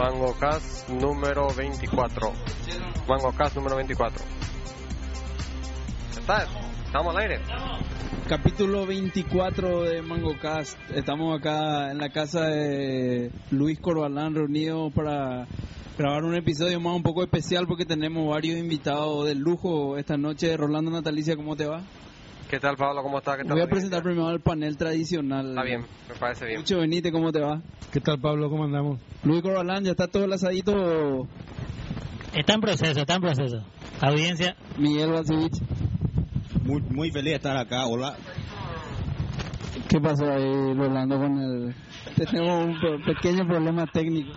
[0.00, 2.32] MangoCast número 24.
[3.06, 4.24] MangoCast número 24.
[6.18, 6.46] ¿Está?
[6.86, 7.40] ¿Estamos al aire?
[8.26, 10.78] Capítulo 24 de MangoCast.
[10.94, 15.46] Estamos acá en la casa de Luis Corbalán reunidos para
[15.98, 20.56] grabar un episodio más un poco especial porque tenemos varios invitados de lujo esta noche.
[20.56, 21.82] Rolando Natalicia, ¿cómo te va?
[22.50, 23.04] ¿Qué tal, Pablo?
[23.04, 23.38] ¿Cómo estás?
[23.46, 25.50] Voy a presentar primero al panel tradicional.
[25.50, 26.58] Está bien, me parece bien.
[26.58, 27.62] Lucho Benítez, ¿cómo te va?
[27.92, 28.50] ¿Qué tal, Pablo?
[28.50, 28.98] ¿Cómo andamos?
[29.22, 31.28] Luis Corbalán, ¿ya está todo el asadito?
[32.34, 33.64] Está en proceso, está en proceso.
[34.00, 34.56] Audiencia.
[34.76, 35.62] Miguel Vasivich.
[36.64, 38.16] Muy, muy feliz de estar acá, hola.
[39.88, 41.74] ¿Qué pasó ahí, Rolando, con el...
[42.16, 44.32] Tenemos un pequeño problema técnico.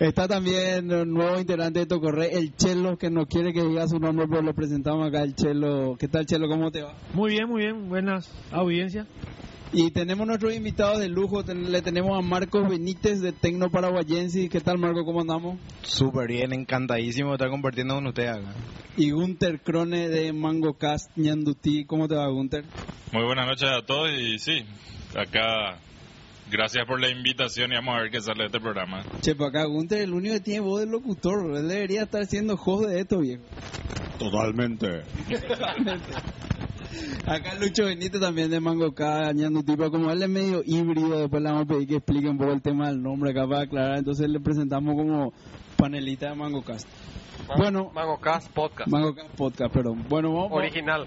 [0.00, 3.98] Está también el nuevo integrante de Tocorre, el Chelo, que no quiere que diga su
[3.98, 5.94] nombre, pero lo presentamos acá, el Chelo.
[5.98, 6.48] ¿Qué tal, Chelo?
[6.48, 6.94] ¿Cómo te va?
[7.12, 7.86] Muy bien, muy bien.
[7.90, 9.06] Buenas audiencias.
[9.74, 11.44] Y tenemos nuestros invitados de lujo.
[11.44, 14.48] Ten- le tenemos a Marcos Benítez de Tecno Paraguayense.
[14.48, 15.04] ¿Qué tal, Marco?
[15.04, 15.58] ¿Cómo andamos?
[15.82, 18.54] Súper bien, encantadísimo de estar compartiendo con ustedes acá.
[18.96, 21.84] Y Gunter Crone de MangoCast Ñandutí.
[21.84, 22.64] ¿Cómo te va, Gunter?
[23.12, 24.64] Muy buenas noches a todos y sí,
[25.14, 25.78] acá
[26.50, 29.02] gracias por la invitación y vamos a ver qué sale de este programa.
[29.20, 31.56] Che, para acá, Gunter, el único que tiene voz de locutor.
[31.56, 33.42] Él debería estar siendo host de esto, viejo.
[34.18, 35.02] Totalmente.
[37.26, 41.42] Acá Lucho Benítez también de Mango K, Ñando tipo, como él es medio híbrido, después
[41.42, 43.98] le vamos a pedir que explique un poco el tema del nombre acá para aclarar,
[43.98, 45.32] entonces le presentamos como
[45.76, 46.88] panelita de Mango Cast.
[47.56, 47.90] Bueno.
[47.94, 48.88] MangoCast Podcast.
[48.88, 50.04] Mango Cast Podcast, perdón.
[50.08, 51.06] Bueno, vamos Original.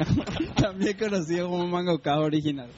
[0.56, 2.68] también conocido como Mango Cast original.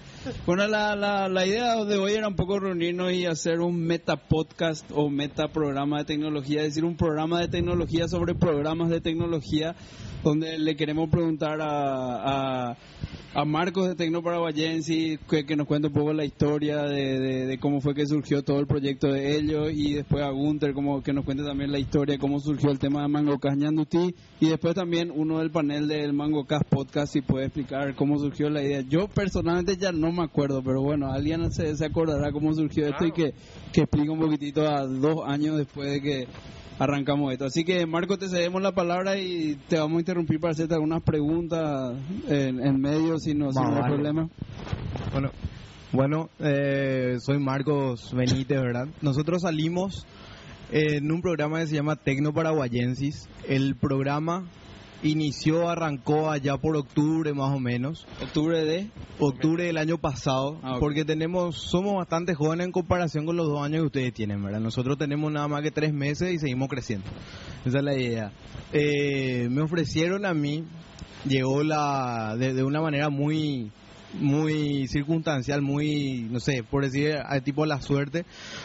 [0.47, 4.17] Bueno, la, la, la idea de hoy era un poco reunirnos y hacer un meta
[4.17, 9.01] podcast o meta programa de tecnología, es decir, un programa de tecnología sobre programas de
[9.01, 9.75] tecnología,
[10.23, 12.77] donde le queremos preguntar a, a,
[13.33, 17.59] a Marcos de Tecno Paraguayense que, que nos cuente un poco la historia de, de-
[17.59, 21.13] cómo fue que surgió todo el proyecto de ellos y después a Gunter como que
[21.15, 24.75] nos cuente también la historia cómo surgió el tema de Mango Cast Ñandutí y después
[24.75, 28.81] también uno del panel del Mango Cast Podcast si puede explicar cómo surgió la idea.
[28.83, 33.07] Yo personalmente ya no me acuerdo, pero bueno, alguien se, se acordará cómo surgió esto
[33.07, 33.35] y que,
[33.73, 36.29] que explique un poquitito a dos años después de que
[36.79, 37.45] arrancamos esto.
[37.45, 41.03] Así que Marco, te cedemos la palabra y te vamos a interrumpir para hacerte algunas
[41.03, 41.95] preguntas
[42.27, 44.29] en, en medio si no, si no hay problema.
[45.13, 45.31] Bueno,
[45.93, 48.89] bueno eh, soy Marcos Benítez, ¿verdad?
[49.03, 50.07] Nosotros salimos
[50.73, 53.29] en un programa que se llama Tecno Paraguayensis.
[53.47, 54.49] El programa
[55.03, 58.07] inició, arrancó allá por octubre más o menos.
[58.23, 58.89] Octubre de...
[59.19, 63.63] octubre del año pasado, Ah, porque tenemos, somos bastante jóvenes en comparación con los dos
[63.63, 64.61] años que ustedes tienen, ¿verdad?
[64.61, 67.07] Nosotros tenemos nada más que tres meses y seguimos creciendo.
[67.65, 68.33] Esa es la idea.
[68.73, 70.65] Eh, me ofrecieron a mí,
[71.27, 73.71] llegó la, de, de una manera muy
[74.15, 78.25] muy circunstancial, muy, no sé, por decir, tipo la suerte.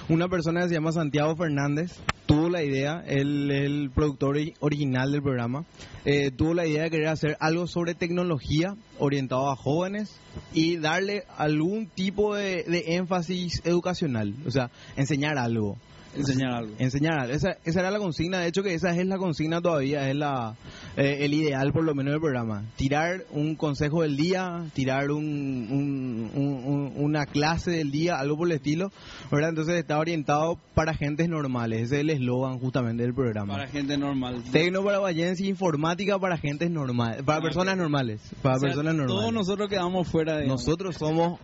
[0.09, 1.91] Una persona que se llama Santiago Fernández
[2.25, 5.63] tuvo la idea, él es el productor ori- original del programa,
[6.05, 10.15] eh, tuvo la idea de querer hacer algo sobre tecnología orientado a jóvenes
[10.53, 15.77] y darle algún tipo de, de énfasis educacional, o sea, enseñar algo.
[16.15, 16.73] Enseñar algo.
[16.79, 17.33] Enseñar algo.
[17.33, 20.55] Esa, esa era la consigna, de hecho que esa es la consigna todavía, es la
[20.97, 22.63] eh, el ideal por lo menos del programa.
[22.77, 28.37] Tirar un consejo del día, tirar un, un- un- un- una clase del día, algo
[28.37, 28.91] por el estilo,
[29.31, 29.49] ¿verdad?
[29.49, 33.53] Entonces está orientado para gentes normales, ese es el eslogan justamente del programa.
[33.55, 34.43] Para gente normal.
[34.51, 39.19] Tecno paraguayense informática para gentes normales, para personas normales, para O sea, personas normales.
[39.21, 40.47] Todos nosotros quedamos fuera de...
[40.47, 41.39] Nosotros somos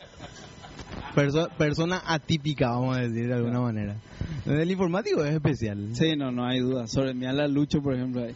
[1.15, 3.95] perso personas atípicas, vamos a decir de alguna manera.
[4.45, 5.89] El informático es especial.
[5.93, 6.87] Sí, no, no hay duda.
[6.87, 8.35] Sobre mi ala Lucho, por ejemplo, hay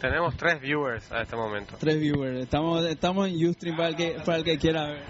[0.00, 1.74] Tenemos tres viewers a este momento.
[1.78, 2.40] tres viewers.
[2.40, 5.02] Estamos, estamos en Ustream para el que, para el que quiera ver.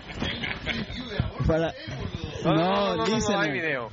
[1.46, 1.74] Para...
[2.44, 3.40] No, no, no, no, no, listener.
[3.40, 3.90] hay video.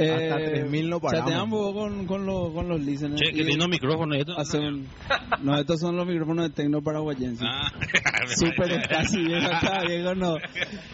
[0.00, 1.28] Eh, Hasta 3000 no paramos.
[1.30, 3.20] chateamos con, con, los, con los listeners.
[3.20, 4.38] Che, qué y lindo micrófono esto.
[4.38, 4.86] hace un-
[5.42, 7.44] No, estos son los micrófonos de Tecno Paraguayense.
[7.44, 7.72] Ah,
[8.36, 10.36] Super escasi, viejo, acá, viejo, no.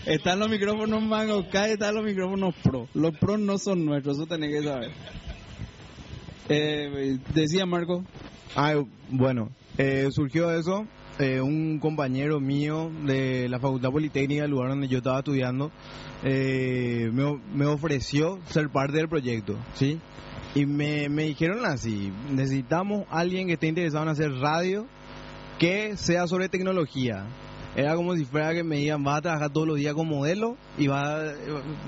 [0.06, 2.88] Están los micrófonos Mango K y están los micrófonos Pro.
[2.94, 4.90] Los Pro no son nuestros, eso tenés que saber.
[6.48, 8.04] Eh, decía Marco,
[8.56, 8.74] Ah,
[9.10, 10.86] bueno, eh, surgió eso.
[11.18, 15.70] Eh, un compañero mío de la Facultad Politécnica, el lugar donde yo estaba estudiando,
[16.24, 20.00] eh, me, me ofreció ser parte del proyecto, ¿sí?
[20.54, 24.86] Y me, me dijeron así, necesitamos alguien que esté interesado en hacer radio
[25.58, 27.26] que sea sobre tecnología.
[27.76, 30.56] Era como si fuera que me digan, vas a trabajar todos los días con modelo
[30.78, 31.34] y vas,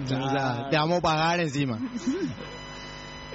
[0.06, 1.78] sea, te vamos a pagar encima.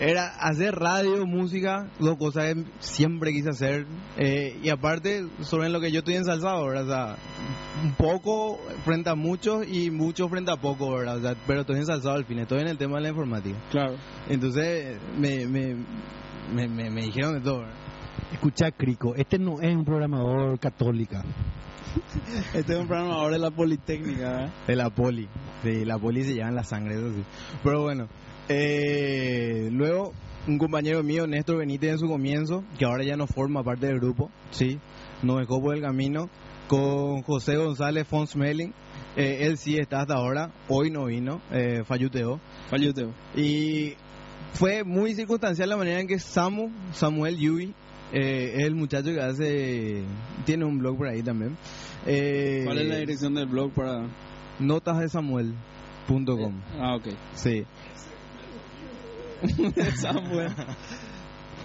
[0.01, 3.85] Era hacer radio, música, dos cosas que siempre quise hacer.
[4.17, 6.83] eh, y aparte, sobre lo que yo estoy ensalzado, ¿verdad?
[6.83, 7.15] O sea,
[7.83, 11.17] un poco frente a muchos y mucho frente a poco, ¿verdad?
[11.17, 13.55] O sea, pero estoy ensalzado al fin, estoy en el tema de la informática.
[13.69, 13.93] Claro.
[14.27, 15.75] Entonces me, me,
[16.51, 17.75] me, me, me dijeron de todo, ¿verdad?
[18.33, 21.23] Escucha, Crico, este no es un programador católica.
[22.55, 24.49] Este es un programa ahora de la Politécnica, ¿verdad?
[24.65, 25.27] De la poli.
[25.61, 27.23] Sí, la poli se lleva en la sangre, eso sí.
[27.63, 28.07] Pero bueno,
[28.53, 30.13] eh, luego
[30.47, 33.99] un compañero mío, Néstor Benítez, en su comienzo, que ahora ya no forma parte del
[33.99, 34.79] grupo, sí,
[35.21, 36.29] nos dejó por el camino,
[36.67, 38.73] con José González Fonsmelling.
[39.15, 42.39] Eh, él sí está hasta ahora, hoy no vino, eh, falluteó.
[43.35, 43.93] Y
[44.53, 47.73] fue muy circunstancial la manera en que Samu, Samuel Yui,
[48.13, 50.03] eh, es el muchacho que hace,
[50.45, 51.57] tiene un blog por ahí también.
[52.05, 54.07] Eh, ¿Cuál es la dirección del blog para...?
[54.59, 56.61] Notasdesamuel.com.
[56.79, 57.07] Ah, ok.
[57.33, 57.65] Sí.
[59.95, 60.51] Samuel.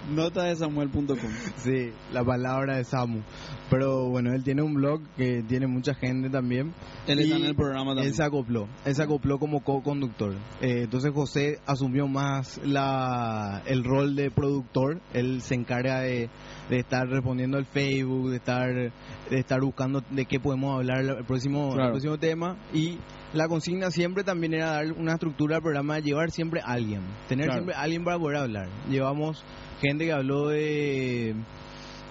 [0.09, 1.17] Nota de Samuel.com.
[1.57, 3.23] Sí, la palabra de Samu.
[3.69, 6.73] Pero bueno, él tiene un blog que tiene mucha gente también.
[7.07, 8.07] Él está en el programa también.
[8.07, 10.33] Él se acopló, él se acopló como co-conductor.
[10.61, 15.01] Eh, entonces José asumió más la, el rol de productor.
[15.13, 16.29] Él se encarga de,
[16.69, 18.91] de estar respondiendo al Facebook, de estar, de
[19.29, 21.87] estar buscando de qué podemos hablar el próximo, Claro.
[21.87, 22.55] el próximo tema.
[22.73, 22.97] Y
[23.33, 27.01] la consigna siempre también era dar una estructura al programa, llevar siempre a alguien.
[27.27, 27.59] Tener Claro.
[27.59, 28.67] siempre a alguien para poder hablar.
[28.89, 29.43] Llevamos
[29.81, 31.35] gente que habló de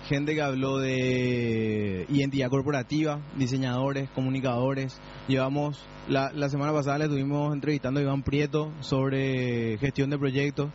[0.08, 5.00] gente que habló de identidad corporativa, diseñadores, comunicadores.
[5.26, 10.70] Llevamos, la, la semana pasada le estuvimos entrevistando a Iván Prieto sobre gestión de proyectos.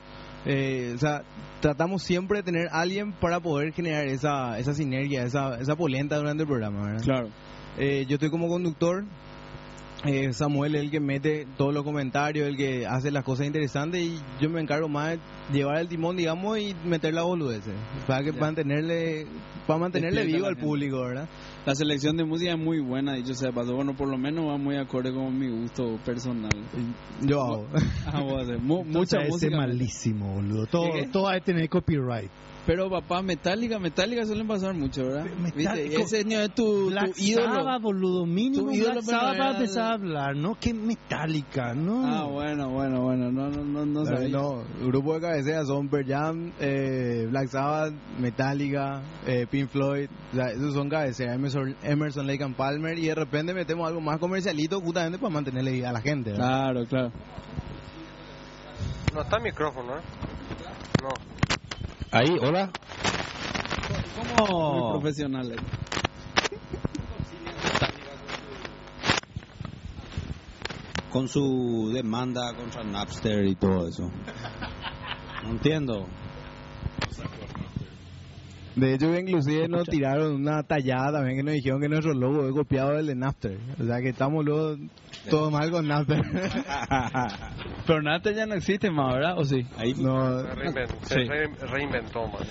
[0.46, 1.22] Eh, o sea,
[1.62, 6.44] tratamos siempre de tener alguien para poder generar esa, esa sinergia, esa, esa polenta durante
[6.44, 6.84] el programa.
[6.88, 7.04] ¿verdad?
[7.04, 7.30] Claro.
[7.78, 9.06] Eh, yo estoy como conductor.
[10.06, 14.02] Eh, Samuel es el que mete todos los comentarios, el que hace las cosas interesantes
[14.02, 15.20] y yo me encargo más de
[15.60, 17.74] llevar el timón, digamos, y meter la boludeces
[18.08, 18.40] para que Ya.
[18.40, 19.28] mantenerle,
[19.68, 21.28] para mantenerle Despierta vivo la al público, ¿verdad?
[21.66, 23.76] La selección de música es muy buena, dicho sea de paso.
[23.76, 26.52] Bueno, por lo menos va muy acorde con mi gusto personal.
[27.22, 27.68] Yo hago.
[28.08, 29.56] Ah, voy a hacer mu- mucha música.
[29.56, 30.66] malísimo, boludo.
[30.66, 32.32] Todo, todo hay que tener copyright.
[32.64, 35.26] Pero papá, Metallica, Metallica suelen pasar mucho, ¿verdad?
[35.56, 36.02] Metallica- ¿Viste?
[36.20, 37.56] Ese no es tu, tu Black ídolo.
[37.56, 38.26] Sabbath, boludo.
[38.28, 40.56] Mínimo Tu ídolo Black Sabbath para empezar a hablar, ¿no?
[40.60, 42.06] Que Metallica, ¿no?
[42.06, 43.32] Ah, bueno, bueno, bueno.
[43.32, 44.30] No, no, no, no sabía.
[44.30, 50.10] no, el grupo de cabecera son Pearl Jam, eh, Black Sabbath, Metallica, eh, Pink Floyd,
[50.32, 54.02] o sea, esos son cabeceras, Emerson, Emerson Lake and Palmer, y de repente metemos algo
[54.02, 56.32] más comercialito justamente para mantenerle a la gente.
[56.32, 56.46] ¿verdad?
[56.48, 57.12] Claro, claro.
[59.16, 60.02] No está el micrófono, ¿eh?
[61.02, 61.10] No.
[62.12, 62.70] Ahí, hola.
[63.90, 64.92] Muy ¿Cómo?
[65.00, 65.52] profesional.
[65.54, 65.56] eh.
[71.10, 74.10] Con su demanda contra Napster y todo eso.
[75.44, 76.06] No entiendo.
[78.76, 82.54] De hecho, inclusive nos tiraron una tallada también que nos dijeron que nuestro logo es
[82.54, 83.60] copiado del de Napster.
[83.80, 84.78] O sea que estamos luego
[85.30, 86.22] todo mal con Napster.
[87.88, 89.38] Pero Nate ya no existe más, ¿verdad?
[89.38, 89.66] ¿O sí?
[89.78, 91.28] Ahí no, Se, reinventó, se Sí.
[91.28, 92.44] re- reinventó, man.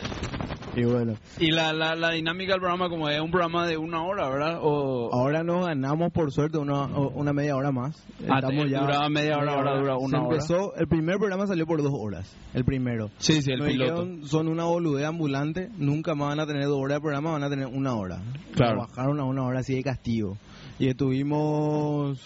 [0.77, 4.03] y bueno, Y la, la, la dinámica del programa, como es un programa de una
[4.03, 4.59] hora, ¿verdad?
[4.63, 8.05] O, ahora nos ganamos por suerte una, una media hora más.
[8.29, 10.35] Ah, duraba media hora, ahora dura una Se hora.
[10.37, 13.11] empezó, el primer programa salió por dos horas, el primero.
[13.19, 14.03] Sí, sí, el Nos piloto.
[14.05, 17.45] dijeron, son una boludez ambulante, nunca más van a tener dos horas de programa, van
[17.45, 18.21] a tener una hora.
[18.55, 18.77] Claro.
[18.77, 20.37] Nos bajaron a una hora así de castigo.
[20.79, 22.19] Y estuvimos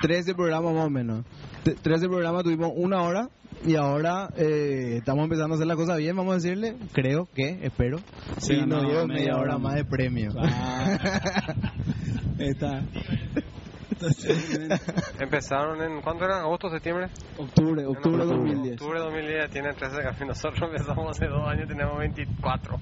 [0.00, 1.24] 13 programas más o menos.
[1.64, 3.28] T- 13 programas tuvimos una hora
[3.64, 7.60] y ahora eh, estamos empezando a hacer las cosas bien, vamos a decirle, creo que,
[7.62, 7.98] espero.
[8.38, 10.30] Sí, y nos no, dieron media hora hora más de premio.
[10.38, 11.54] Ah.
[12.38, 12.82] Está.
[15.18, 16.40] Empezaron en, ¿cuándo era?
[16.40, 17.08] ¿Agosto, septiembre?
[17.38, 18.72] Octubre, octubre de 2010.
[18.80, 20.28] Octubre de 2010 tienen 13 capítulos.
[20.42, 22.78] Nosotros empezamos hace dos años, tenemos 24.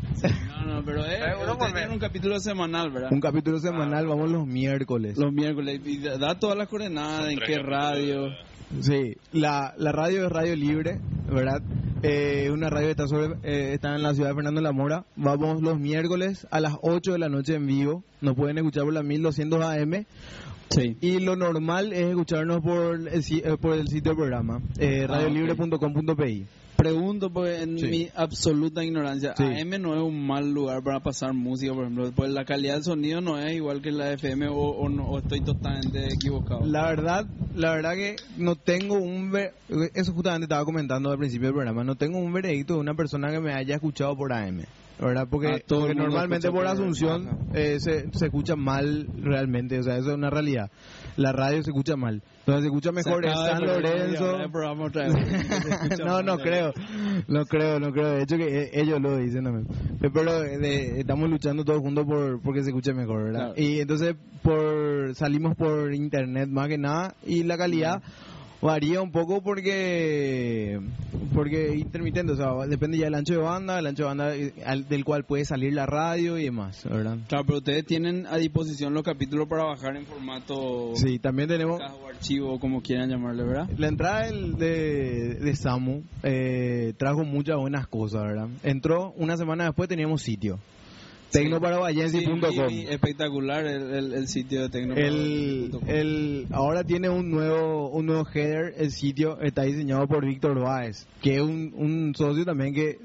[0.49, 1.95] No, no, pero eh, Eh, uno por ustedes tienen mes.
[1.95, 3.13] un capítulo semanal, ¿verdad?
[3.13, 5.17] Un capítulo semanal, vamos los miércoles.
[5.19, 5.81] Los miércoles.
[5.85, 8.29] Y da da todas las coordenadas, en Tres qué radio.
[8.83, 11.61] Sí, la, la radio es Radio Libre, ¿verdad?
[12.03, 14.73] Eh, una radio que está, sobre, eh, está en la ciudad de Fernando de la
[14.73, 15.05] Mora.
[15.17, 18.05] Vamos los miércoles a las 8 de la noche en vivo.
[18.21, 20.07] Nos pueden escuchar por la 1200 AM.
[20.71, 20.97] Sí.
[21.01, 25.13] Y lo normal es escucharnos por el, eh, por el sitio del programa, eh, Ah,
[25.15, 26.47] radiolibre.com.pi.
[26.77, 27.87] Pregunto, porque en Sí.
[27.89, 29.43] mi absoluta ignorancia, Sí.
[29.43, 32.11] AM no es un mal lugar para pasar música, por ejemplo.
[32.17, 35.19] Pues la calidad del sonido no es igual que la FM o, o, no- o
[35.19, 36.65] estoy totalmente equivocado.
[36.65, 39.31] La verdad, la verdad que no tengo un...
[39.31, 39.53] ver-
[39.95, 41.85] Eso justamente estaba comentando al principio del programa.
[41.85, 44.65] No tengo un veredicto de una persona que me haya escuchado por AM.
[45.07, 45.29] ¿Verdad?
[45.31, 50.11] Porque, Ah, porque normalmente por Asunción eh, se, se escucha mal realmente, o sea, eso
[50.11, 50.71] es una realidad.
[51.17, 52.23] La radio se escucha mal.
[52.41, 54.07] Entonces se escucha mejor Se en San Lorenzo.
[54.09, 54.43] escucha
[56.05, 56.73] no, no creo,
[57.29, 58.09] no creo, no creo.
[58.15, 59.67] De hecho que eh, ellos lo dicen también.
[60.01, 63.55] Pero eh, de- estamos luchando todos juntos por porque se escuche mejor, ¿verdad?
[63.55, 63.55] Claro.
[63.57, 68.03] Y entonces por salimos por internet más que nada y la calidad
[68.63, 70.81] varía un poco porque
[71.35, 74.53] porque intermitente, o sea, depende ya del ancho de banda, el ancho de banda eh,
[74.67, 77.19] al- del cual puede salir la radio y demás, ¿verdad?
[77.29, 81.81] Claro, pero ustedes tienen a disposición los capítulos para bajar en formato Sí, también tenemos
[81.81, 83.69] o archivo, como quieran llamarle, ¿verdad?
[83.79, 88.49] La entrada del- de, de Samu eh, trajo muchas buenas cosas, ¿verdad?
[88.63, 90.59] Entró una semana después, teníamos sitio.
[92.67, 94.95] Vi espectacular el, el, el sitio de Tecno.
[94.95, 100.59] El, el, ahora tiene un nuevo un nuevo header, el sitio está diseñado por Víctor
[100.61, 102.99] Báez, que es un, un socio también que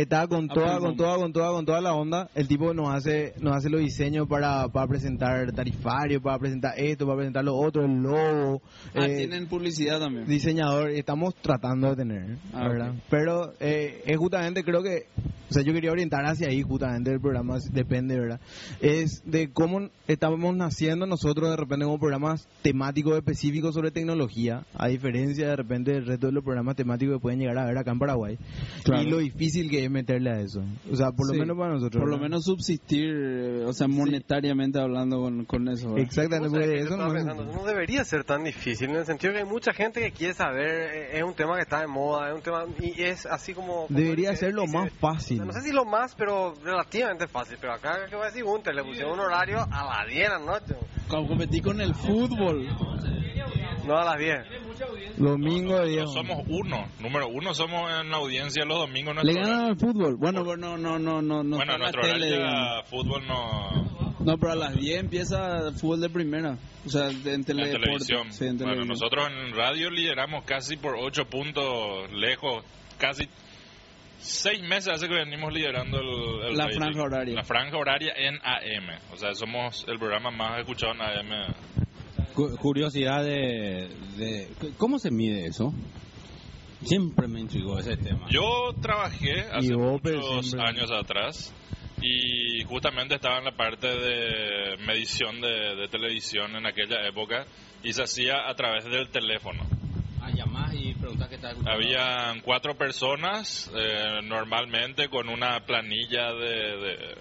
[0.00, 2.28] está con Ah, toda, con toda, con toda, con toda la onda.
[2.34, 7.06] El tipo nos hace, nos hace los diseños para, para presentar tarifario, para presentar esto,
[7.06, 8.62] para presentar lo otro, el logo.
[8.94, 10.26] Ah, eh, tienen publicidad también.
[10.26, 12.90] diseñador estamos tratando de tener, Ah, ¿verdad?
[12.90, 12.96] ok.
[13.10, 15.06] Pero eh, es justamente creo que,
[15.48, 18.40] o sea, yo quería orientar hacia ahí justamente el programa, depende, ¿verdad?
[18.80, 24.88] Es de cómo estamos naciendo nosotros de repente como programas temáticos específicos sobre tecnología, a
[24.88, 27.92] diferencia de repente del resto de los programas temáticos que pueden llegar a ver acá
[27.92, 28.38] en Paraguay.
[28.84, 29.02] Claro.
[29.02, 30.62] Y lo difícil que es meterle a eso.
[30.90, 32.00] O sea, por lo Sí, menos para nosotros.
[32.00, 35.88] Por lo menos subsistir, eh, o sea, monetariamente hablando con, con eso.
[35.88, 36.04] ¿verdad?
[36.04, 39.32] Exactamente, porque que eso no pensando, eso no debería ser tan difícil, en el sentido
[39.32, 42.28] que hay mucha gente que quiere saber, eh, es un tema que está de moda,
[42.28, 43.86] es un tema, y es así como...
[43.86, 45.44] como debería ser lo más fácil.
[45.44, 47.58] No sé si lo más, pero relativamente fácil.
[47.60, 48.74] Pero acá, ¿qué va a decir Gunter?
[48.74, 50.74] Le pusieron un horario a las 10 de la noche.
[51.08, 52.66] Como competí con el fútbol.
[53.86, 55.16] No a las 10.
[55.16, 56.12] Domingo, Nosotros Diego.
[56.12, 59.16] somos uno, número uno somos en la audiencia los domingos.
[59.22, 60.16] Le ganan al fútbol.
[60.16, 61.56] Bueno, bueno, no, no, no, no.
[61.56, 66.00] bueno, nuestro tele, horario de fútbol no, No, pero a las 10 empieza el fútbol
[66.00, 66.58] de primera.
[66.84, 68.32] O sea, de- en, en televisión.
[68.32, 68.88] Sí, en bueno, televisión.
[68.88, 72.64] nosotros en radio lideramos casi por ocho puntos lejos,
[72.98, 73.28] casi
[74.18, 76.78] seis meses hace que venimos liderando el, el La rating.
[76.78, 77.34] franja horaria.
[77.34, 78.98] La franja horaria en AM.
[79.12, 81.54] O sea, somos el programa más escuchado en AM.
[82.36, 85.72] Cu- Curiosidad de, de- ¿Cómo se mide eso?
[86.84, 88.26] Siempre me intrigó ese tema.
[88.30, 89.68] Yo trabajé hace
[90.02, 91.52] pero muchos siempre- años atrás
[92.02, 97.46] y justamente estaba en la parte de medición de, de televisión en aquella época
[97.82, 99.62] y se hacía a través del teléfono.
[100.20, 101.56] Ah, llamás y preguntas qué tal.
[101.66, 107.14] Habían cuatro personas, eh, normalmente con una planilla de, de-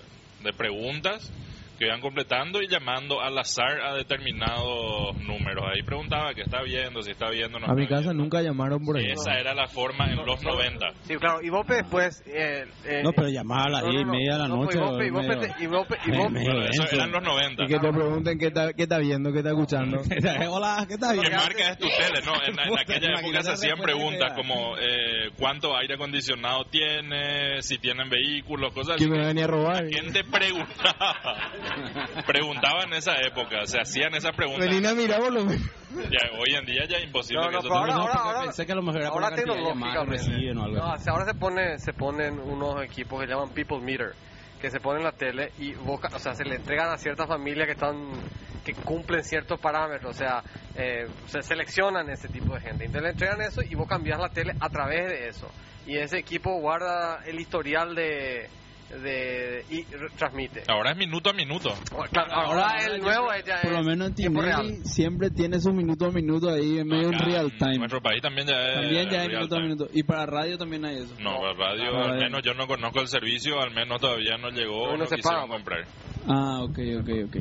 [0.44, 1.32] de preguntas
[1.78, 5.66] que iban completando y llamando al azar a determinados números.
[5.74, 8.24] Ahí preguntaba qué está viendo, si está viendo o no A mi está casa viendo.
[8.24, 9.06] nunca llamaron por ahí.
[9.12, 10.86] Esa era la forma en los 90.
[11.02, 11.42] Sí, claro.
[11.42, 12.24] Y Bope después...
[12.28, 14.12] Eh, eh, No, pero llamar a las no, no, 10 y no.
[14.12, 14.78] media de la No, noche.
[14.78, 15.52] Y Bope, y Bope,
[16.06, 17.64] y Bope, eso eran los 90.
[17.64, 20.02] Y que te pregunten qué está, qué está viendo, qué está escuchando.
[20.50, 21.34] Hola, ¿qué está ¿Qué bien?
[21.36, 22.22] marca es tu tele?
[22.26, 27.78] No, en, en aquella época se hacían preguntas como eh, cuánto aire acondicionado tiene, si
[27.78, 29.20] tienen vehículos, cosas ¿Quién así.
[29.20, 29.84] me venía a robar?
[29.84, 31.16] La gente preguntaba,
[32.28, 34.68] preguntaba en esa época, se hacían esas preguntas.
[34.68, 35.18] Venina, mira.
[35.18, 38.02] Ya, hoy en día ya es imposible No, que no, eso pero te- ahora- No,
[38.02, 40.50] porque ahora- pensé que a lo mejor era ahora que tecnológicamente.
[40.52, 44.14] algo No, ahora se pone se ponen unos equipos que llaman People Meter,
[44.62, 47.28] que se ponen en la tele y boca, o sea, se le entregan a ciertas
[47.28, 48.10] familias que están
[48.66, 50.42] que cumplen ciertos parámetros, o sea,
[50.76, 52.86] eh, se seleccionan ese tipo de gente.
[52.86, 55.48] Entonces le entregan eso y vos cambias la tele a través de eso.
[55.86, 58.50] Y ese equipo guarda el historial de
[58.90, 59.84] de y
[60.18, 60.64] transmite.
[60.68, 61.74] Ahora es minuto a minuto.
[62.12, 64.16] Claro, ahora, el nuevo es ya Por lo es menos en.
[64.62, 67.78] Tinelli siempre tiene su minuto a minuto ahí en medio en real En time.
[67.80, 69.70] nuestro país también ya es También ya hay real minuto a time.
[69.70, 69.90] minuto.
[69.94, 71.16] Y para radio también hay eso.
[71.20, 72.22] No, para radio, Para al radio.
[72.26, 75.48] menos yo no conozco el servicio, al menos todavía no llegó, No, no, se paga.
[75.48, 75.86] comprar.
[76.28, 77.38] Ah, ok, ok, ok.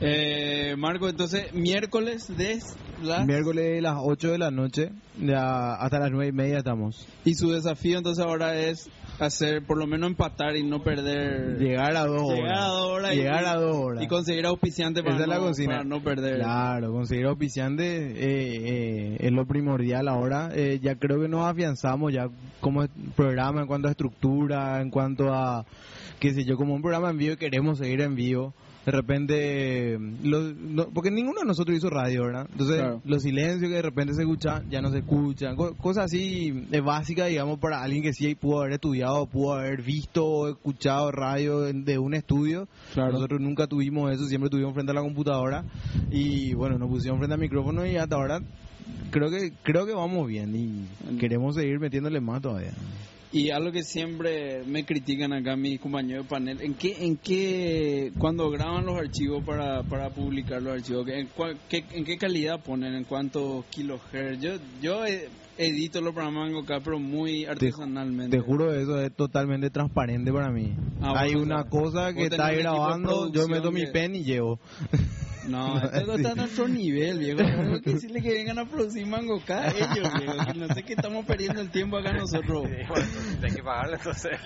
[0.00, 2.58] Eh, Marco, entonces, miércoles de
[3.02, 3.24] las...
[3.26, 7.06] Miércoles a las 8 de la noche, ya hasta las 9 y media estamos.
[7.24, 11.58] Y su desafío entonces ahora es hacer, por lo menos empatar y no perder...
[11.58, 14.02] Llegar a dos Llegar a dos horas y- Llegar a dos horas.
[14.04, 15.72] Y conseguir auspiciante para, Esa es la no, consigna.
[15.74, 16.36] para no perder.
[16.36, 20.50] Claro, conseguir auspiciante eh, eh, es lo primordial ahora.
[20.54, 22.28] Eh, ya creo que nos afianzamos ya
[22.60, 22.84] como
[23.16, 25.64] programa en cuanto a estructura, en cuanto a,
[26.20, 28.54] qué sé yo, como un programa en vivo y queremos seguir en vivo.
[28.84, 32.46] De repente, los- no- porque ninguno de nosotros hizo radio, ¿verdad?
[32.52, 33.00] Entonces, Claro.
[33.04, 35.56] los silencios que de repente se escuchan, ya no se escuchan.
[35.56, 39.80] Co- cosas así de básicas, digamos, para alguien que sí pudo haber estudiado, pudo haber
[39.82, 42.68] visto o escuchado radio de un estudio.
[42.92, 43.12] Claro.
[43.12, 45.64] Nosotros nunca tuvimos eso, siempre estuvimos frente a la computadora
[46.10, 48.40] y bueno, nos pusimos frente al micrófono y hasta ahora
[49.10, 52.72] creo que creo que vamos bien y queremos seguir metiéndole más todavía.
[53.36, 58.12] Y algo que siempre me critican acá mis compañeros de panel, ¿en qué, en qué,
[58.16, 62.62] cuando graban los archivos para, para publicar los archivos, ¿en, cuál- qué, en qué calidad
[62.62, 64.40] ponen, en cuántos kilohertz?
[64.40, 65.02] Yo, yo
[65.58, 68.36] edito los programas en pero muy artesanalmente.
[68.36, 70.72] Te juro, eso es totalmente transparente para mí.
[71.00, 74.60] Ah, Hay una cosa que está grabando, yo meto mi que- pen y llevo.
[75.48, 77.38] No, esto no está a nuestro nivel, viejo.
[77.44, 80.52] Tengo que decirle que vengan a producir mango acá ellos, viejo.
[80.52, 82.66] Que no sé qué estamos perdiendo el tiempo acá nosotros.
[82.66, 84.38] Sí, bueno, entonces hay que pagarle entonces.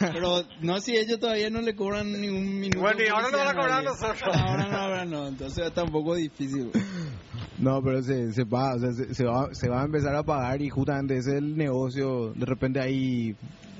[0.00, 2.80] Pero no si ellos todavía no le cobran ni un minuto.
[2.80, 4.36] Bueno, y ahora no van a cobrar nosotros.
[4.36, 5.28] Ahora no, ahora no.
[5.28, 6.70] Entonces está un poco difícil.
[7.58, 10.22] No, pero se, se, va, o sea, se, se va, se va a empezar a
[10.22, 12.32] pagar y justamente ese es el negocio.
[12.34, 13.34] De repente hay,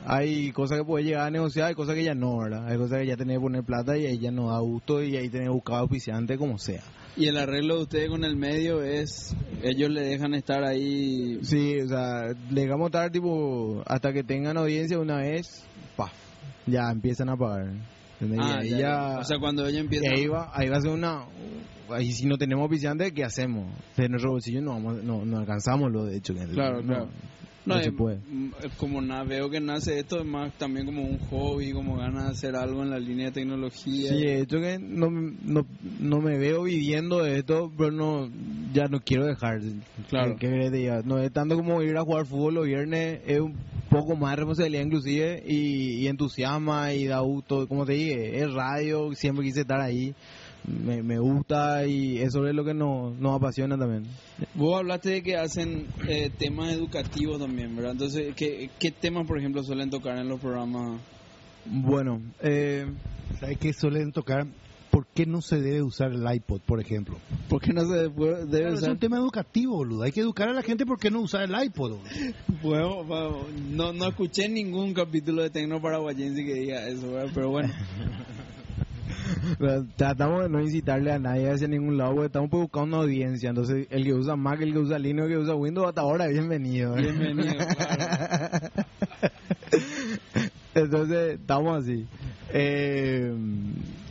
[0.06, 2.66] hay cosas que puedes llegar a negociar, hay cosas que ya no, ¿verdad?
[2.68, 5.16] Hay cosas que ya tenés que poner plata y ahí ya no da gusto y
[5.16, 6.82] ahí tenés que buscar auspiciante como sea.
[7.16, 9.34] Y el arreglo de ustedes con el medio es.
[9.62, 11.38] Ellos le dejan estar ahí.
[11.42, 15.64] Sí, o sea, le dejamos estar tipo hasta que tengan audiencia una vez,
[15.96, 16.12] paf,
[16.66, 17.72] ya empiezan a pagar.
[18.38, 19.18] Ah, y ahí ya.
[19.18, 20.12] O sea, cuando ellos y empiezan.
[20.12, 21.24] ahí va, ahí va a ser una,
[21.90, 23.72] ahí si no tenemos auspiciante, ¿qué hacemos?
[23.96, 26.34] De nuestro bolsillo no vamos, no, no alcanzamos lo de hecho.
[26.34, 27.08] Claro, no, claro.
[27.66, 28.18] No, No, se es- puede.
[28.30, 31.96] mm, es como na, veo que nace esto es más también como un hobby, como
[31.96, 34.08] ganas de hacer algo en la línea de tecnología.
[34.10, 35.66] Sí, de hecho que no, no,
[35.98, 38.30] no me veo viviendo de esto, pero no
[38.72, 39.60] ya no quiero dejar.
[40.08, 40.36] Claro.
[41.04, 43.54] No es tanto como ir a jugar fútbol los viernes, es un
[43.90, 47.66] poco más de responsabilidad inclusive y, y entusiasma y da gusto.
[47.66, 50.14] Como te dije, es radio, siempre quise estar ahí.
[50.66, 54.04] Me, me gusta y eso es lo que nos, nos apasiona también.
[54.54, 57.92] Vos hablaste de que hacen eh, temas educativos también, ¿verdad?
[57.92, 61.00] Entonces, ¿qué, ¿qué temas, por ejemplo, suelen tocar en los programas?
[61.66, 62.86] Bueno, eh,
[63.40, 64.46] ¿Sabes qué suelen tocar?
[64.90, 67.18] ¿Por qué no se debe usar el iPod, por ejemplo?
[67.50, 70.04] ¿Por qué no se debe Claro, es un tema educativo, boludo.
[70.04, 71.98] Hay que educar a la gente por qué no usar el iPod.
[71.98, 72.10] boludo.
[72.62, 77.30] Bueno, bueno, no, no escuché ningún capítulo de Tecno Paraguayense que diga eso, ¿verdad?
[77.34, 77.68] Pero bueno,
[79.96, 83.50] Tratamos de no incitarle a nadie hacia ningún lado porque estamos pues buscando una audiencia.
[83.50, 86.26] Entonces, el que usa Mac, el que usa Linux, el que usa Windows, hasta ahora,
[86.28, 86.94] bienvenido.
[86.94, 87.54] bienvenido.
[87.76, 88.68] claro.
[90.74, 92.06] Entonces, estamos así.
[92.52, 93.34] Eh,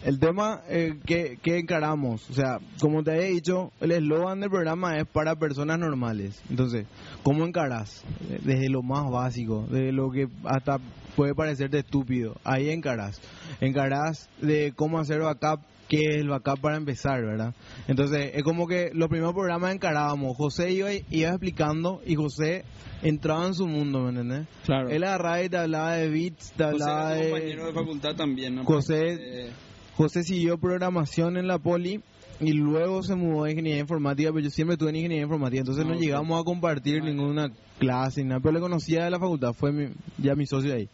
[0.04, 4.50] el tema eh, que, que encaramos, o sea, como te había dicho, el eslogan del
[4.50, 6.42] programa es para personas normales.
[6.50, 6.86] Entonces,
[7.24, 8.04] ¿cómo encarás?
[8.44, 10.80] Desde lo más básico, desde lo que hasta
[11.16, 13.22] puede parecerte estúpido, ahí encarás.
[13.62, 17.54] Encarás de cómo hacer backup, qué es el backup para empezar, ¿verdad?
[17.88, 22.64] Entonces, es como que los primeros programas encarábamos, José iba, iba explicando y José
[23.04, 24.48] entraba en su mundo, ¿me entendés?
[24.66, 24.90] Claro.
[24.90, 27.30] Él agarraba y te hablaba de bits, te José hablaba era tu de...
[27.32, 28.66] compañero de facultad también, ¿no?
[28.66, 29.52] José- Eh,
[29.96, 32.02] José siguió programación en la poli
[32.42, 35.86] y luego se mudó a ingeniería informática, pero yo siempre estuve en ingeniería informática, entonces
[35.86, 36.00] Ah, no ok.
[36.02, 39.72] llegamos a compartir Ah, ninguna clase ni nada, pero le conocía de la facultad, fue
[39.72, 40.90] mi- ya mi socio ahí.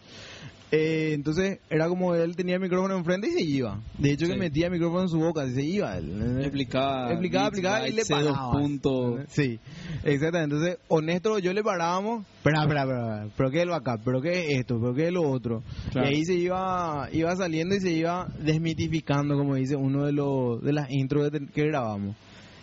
[0.73, 3.81] Eh, entonces era como él tenía el micrófono enfrente y se iba.
[3.97, 4.31] De hecho Sí.
[4.31, 5.97] que metía el micrófono en su boca y se iba.
[5.97, 6.39] él.
[6.41, 7.11] explicaba.
[7.11, 8.51] explicaba, explicaba y le bytes, C2 paraba.
[8.51, 9.17] punto.
[9.27, 9.59] Sí,
[10.05, 10.55] exactamente.
[10.55, 14.31] Entonces, honesto, yo le parábamos, espera, espera, espera, pero qué es el backup, pero qué
[14.31, 15.61] es esto, pero qué es lo otro.
[15.91, 16.09] Claro.
[16.09, 20.61] Y ahí se iba, iba saliendo y se iba desmitificando, como dice uno de los
[20.63, 22.15] de las intros que grabamos.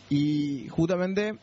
[0.08, 1.34] Y justamente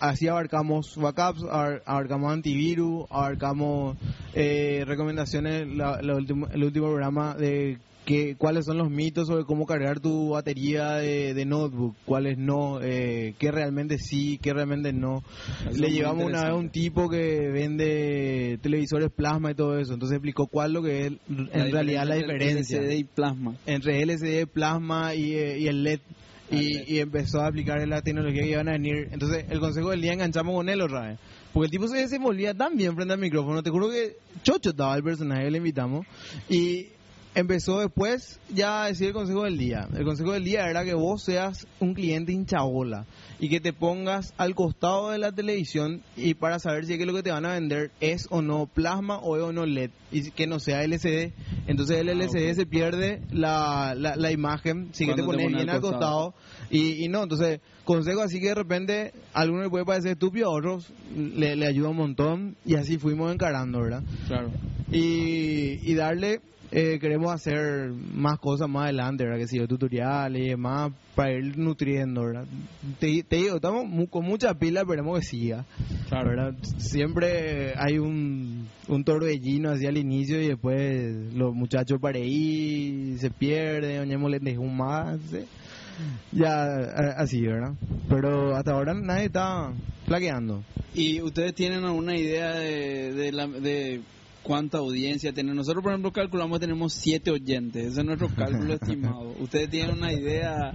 [0.00, 3.96] así abarcamos backups, abar- abarcamos antivirus, abarcamos
[4.34, 9.66] eh, recomendaciones, la, la el último programa de que, cuáles son los mitos sobre cómo
[9.66, 15.22] cargar tu batería de, de notebook, cuáles no, eh, qué realmente sí, qué realmente no.
[15.68, 19.92] Eso Le llevamos una vez a un tipo que vende televisores plasma y todo eso,
[19.92, 23.54] entonces explicó cuál lo que es en realidad la diferencia LCD y plasma.
[23.66, 26.00] entre LCD, plasma y, eh, y el LED.
[26.50, 29.08] Y, y empezó a aplicar la tecnología que iban a venir.
[29.12, 31.18] Entonces, el consejo del día enganchamos con él otra vez.
[31.52, 33.62] Porque el tipo se desenvolvía tan bien frente al micrófono.
[33.62, 36.06] Te juro que chocho estaba el personaje que le invitamos.
[36.48, 36.88] Y
[37.34, 39.88] empezó después ya a decir el consejo del día.
[39.96, 43.06] El consejo del día era que vos seas un cliente hinchabola
[43.38, 47.06] y que te pongas al costado de la televisión y para saber si es que
[47.06, 49.90] lo que te van a vender es o no plasma o es o no LED
[50.10, 51.32] y que no sea LCD.
[51.66, 55.60] Entonces el Ah, LCD se pierde la, la, la imagen, si que te pones bien
[55.60, 56.34] al al costado
[56.70, 60.48] y, y no, entonces consejo así que de repente a algunos le puede parecer estúpido,
[60.48, 64.02] a otros le, le ayuda un montón y así fuimos encarando, ¿verdad?
[64.26, 64.50] Claro.
[64.92, 66.40] y, y darle
[66.72, 69.38] eh, queremos hacer más cosas más adelante, ¿verdad?
[69.38, 72.44] Que si yo tutoriales y demás para ir nutriendo, ¿verdad?
[73.00, 75.64] Te, te digo, estamos mu- con mucha pila, esperemos que siga,
[76.08, 76.30] Claro.
[76.30, 76.54] ¿verdad?
[76.78, 83.30] Siempre hay un, un torbellino así al inicio y después los muchachos para ahí se
[83.30, 85.38] pierden, oñemos les un más, ¿sí?
[86.32, 86.64] ya
[87.18, 87.74] así, ¿verdad?
[88.08, 89.72] Pero hasta ahora nadie está
[90.06, 90.62] flaqueando.
[90.94, 94.00] ¿Y ustedes tienen alguna idea de, de, la- de
[94.42, 95.54] cuánta audiencia tiene.
[95.54, 97.86] Nosotros, por ejemplo, calculamos que tenemos siete oyentes.
[97.86, 99.34] Ese es nuestro cálculo estimado.
[99.38, 100.72] ¿Ustedes tienen una idea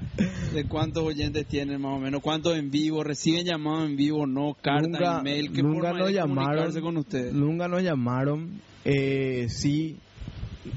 [0.53, 2.21] de cuántos oyentes tienen más o menos?
[2.21, 3.03] ¿Cuántos en vivo?
[3.03, 4.25] ¿Reciben llamados en vivo?
[4.27, 4.55] ¿No?
[4.61, 5.51] ¿Carta, nunca, email?
[5.51, 7.33] ¿Qué nunca forma nos de llamaron con ustedes?
[7.33, 9.97] nunca nos llamaron eh, sí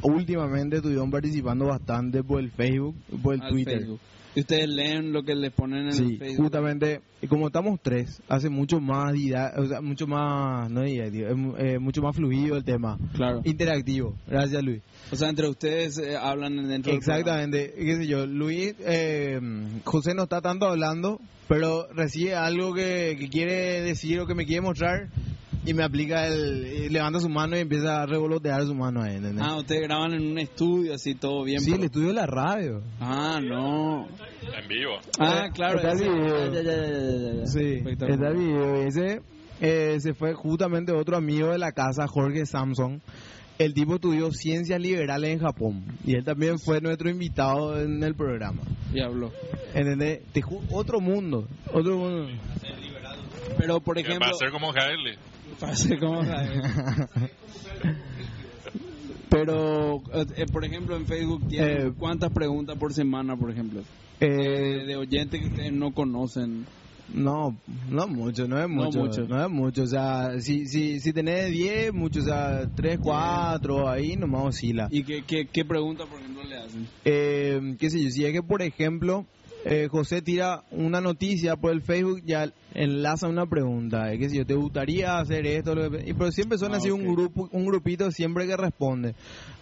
[0.02, 4.00] últimamente estuvieron participando bastante por el Facebook por el Al Twitter Facebook.
[4.38, 6.44] Y ustedes leen lo que les ponen en sí el Facebook.
[6.44, 9.12] justamente y como estamos tres hace mucho más
[9.56, 12.96] o sea, mucho más no eh, mucho más fluido el tema.
[13.14, 13.40] Claro.
[13.42, 14.14] interactivo.
[14.28, 14.80] Gracias Luis.
[15.10, 19.40] O sea, entre ustedes eh, hablan dentro del Exactamente, qué sé yo, Luis, eh,
[19.82, 24.46] José no está tanto hablando, pero recibe algo que, que quiere decir o que me
[24.46, 25.08] quiere mostrar
[25.64, 29.16] y me aplica el, y levanta su mano y empieza a revolotear su mano ahí,
[29.16, 29.44] ¿entendés?
[29.46, 31.60] Ah, ustedes graban en un estudio así todo bien.
[31.60, 32.82] sí, el estudio de la radio.
[33.00, 34.06] Ah, no.
[34.06, 34.92] En vivo.
[35.18, 35.78] Ah, claro.
[35.78, 36.52] está video.
[36.52, 37.46] ya, ya, ya, ya, ya, ya.
[37.46, 38.74] Sí, está video.
[38.86, 39.20] Ese
[39.60, 43.00] eh, se fue justamente otro amigo de la casa, Jorge Samson.
[43.58, 48.14] El tipo estudió ciencias liberales en Japón y él también fue nuestro invitado en el
[48.14, 48.62] programa.
[48.94, 49.32] Y habló.
[49.74, 50.20] ¿Entendés?
[50.32, 52.28] Te otro mundo, otro mundo.
[53.58, 54.28] Pero, por Va ejemplo...
[54.28, 55.16] a ser como Harley.
[55.60, 56.22] Para ser como.
[59.30, 63.82] Pero, eh, por ejemplo, en Facebook, ¿tienen Eh, ¿cuántas preguntas por semana, por ejemplo?
[64.20, 66.64] Eh, De, oyentes que ustedes no conocen.
[67.12, 67.54] no,
[67.90, 69.26] no mucho, no es No mucho.
[69.28, 73.88] no es mucho, o sea, si, si, si tenés 10, mucho, o sea, 3, 4,
[73.88, 74.88] ahí nomás oscila.
[74.90, 76.86] ¿Y qué, qué, qué pregunta, por ejemplo, le hacen?
[77.04, 79.26] Eh, qué sé yo, si es que, por ejemplo,
[79.70, 84.36] eh, José tira una noticia por el Facebook, ya enlaza una pregunta, eh, qué sé
[84.38, 85.74] yo, ¿te gustaría hacer esto?
[85.74, 89.14] Lo que- y, pero siempre son Ah, así un grupo, un grupito siempre que responde.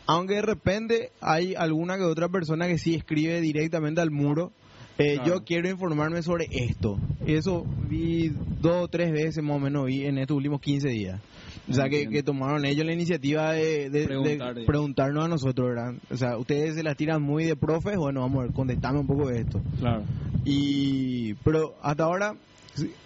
[0.06, 4.52] Aunque de repente hay alguna que otra persona que sí escribe directamente al muro,
[4.98, 5.26] eh, Claro.
[5.40, 6.98] yo quiero informarme sobre esto.
[7.26, 8.28] Y eso vi
[8.60, 11.20] dos o tres veces más o menos vi en estos últimos 15 días.
[11.68, 15.94] O sea, que, tomaron ellos la iniciativa de, preguntarnos a nosotros, ¿verdad?
[16.10, 19.06] O sea, ustedes se las tiran muy de profes, bueno, vamos a ver, contestame un
[19.06, 19.60] poco de esto.
[19.78, 20.04] Claro.
[20.44, 22.36] Y, pero hasta ahora,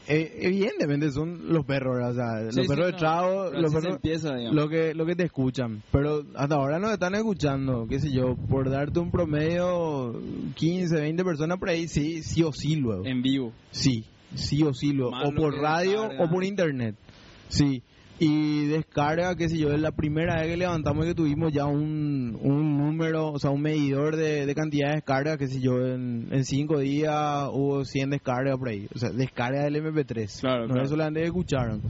[0.09, 2.11] eh, evidentemente son los perros, ¿verdad?
[2.11, 5.83] O sea, los perros de trago, los perros, empieza, lo que, lo que te escuchan.
[5.91, 10.21] Pero hasta ahora nos están escuchando, qué sé yo, por darte un promedio,
[10.55, 13.07] 15, 20 personas por ahí, sí, sí o sí luego.
[13.07, 13.53] En vivo.
[13.71, 16.95] Sí, sí o sí, Más o por radio o por internet.
[17.49, 17.83] Sí.
[18.23, 22.39] Y descarga, qué sé yo, es la primera vez que levantamos que tuvimos ya un,
[22.43, 26.29] un número, o sea, un medidor de, de cantidad de descargas, qué sé yo, en,
[26.31, 28.87] en cinco días hubo 100 descargas por ahí.
[28.95, 30.41] O sea, descarga del MP3.
[30.41, 30.83] Claro, no claro.
[30.83, 31.81] es solamente que escucharon.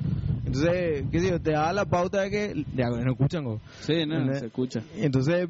[0.47, 3.61] Entonces, qué sé yo, te da la pauta de que, ya, no escuchan, go.
[3.81, 4.39] Sí, no, ¿Entendés?
[4.39, 4.83] se escucha.
[4.99, 5.49] Entonces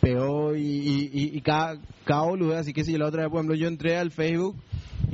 [0.00, 3.38] pegó y, y, y- y cada, cada boludo, así que si la otra vez, por
[3.38, 4.56] ejemplo, yo entré al Facebook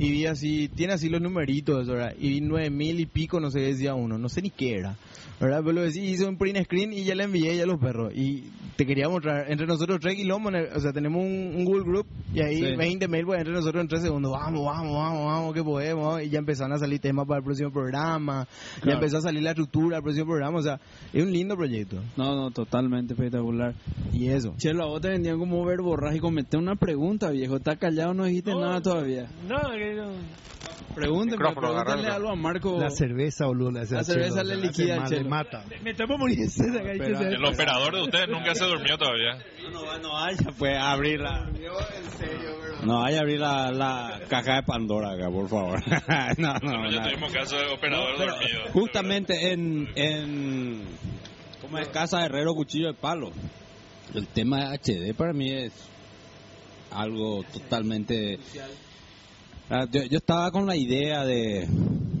[0.01, 2.15] y vi así, tiene así los numeritos, ¿verdad?
[2.19, 4.97] Y vi nueve mil y pico, no sé decía uno, no sé ni qué era,
[5.39, 5.59] ¿verdad?
[5.59, 8.11] Pero lo decía, hice un print screen y ya le envié ya a los perros.
[8.15, 12.07] Y te quería mostrar, entre nosotros tres kilómetros, o sea, tenemos un, un Google Group
[12.33, 12.75] y ahí Sí.
[12.75, 16.29] 20 mail, pues entre nosotros en tres segundos, vamos, vamos, vamos, vamos, que podemos, y
[16.29, 18.97] ya empezaron a salir temas para el próximo programa, ya Claro.
[18.99, 20.79] empezó a salir la estructura del próximo programa, o sea,
[21.13, 21.97] es un lindo proyecto.
[22.17, 23.73] No, no, totalmente espectacular.
[24.13, 24.53] Y eso.
[24.57, 26.31] Chelo, a vos te vendían como verborrágico.
[26.31, 27.57] Mete una pregunta, viejo.
[27.57, 29.27] Está callado, no dijiste nada todavía.
[29.47, 30.11] No, que no.
[30.93, 32.13] Pregúntenle agarrarlo.
[32.13, 32.77] algo a Marco.
[32.79, 33.71] La cerveza, boludo.
[33.71, 35.29] La, La cerveza le liquida le chelo.
[35.29, 35.63] mata.
[35.83, 39.37] Me tomo morir El operador de ustedes nunca se durmió todavía.
[39.63, 41.49] No, no, no vaya pues a abrir la...
[42.83, 45.79] No vaya a abrir la, la caja de Pandora acá, por favor.
[46.37, 47.03] no, no, ya no.
[47.09, 48.59] tuvimos caso de operador No, pero dormido.
[48.73, 50.83] Justamente en, en
[51.61, 51.87] ¿cómo es?
[51.89, 53.31] Casa Herrero Cuchillo de Palo.
[54.13, 55.71] El tema de HD para mí es
[56.91, 58.39] algo totalmente...
[59.73, 61.65] Ah, Yo, yo estaba con la idea de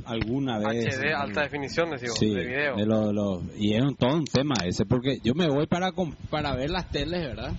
[0.05, 0.85] alguna vez...
[0.95, 2.75] HD, alta definición, digo, Sí, de video.
[2.77, 5.91] de lo- lo- y es un, todo un tema ese, porque yo me voy para
[6.29, 7.51] para ver las teles, ¿verdad?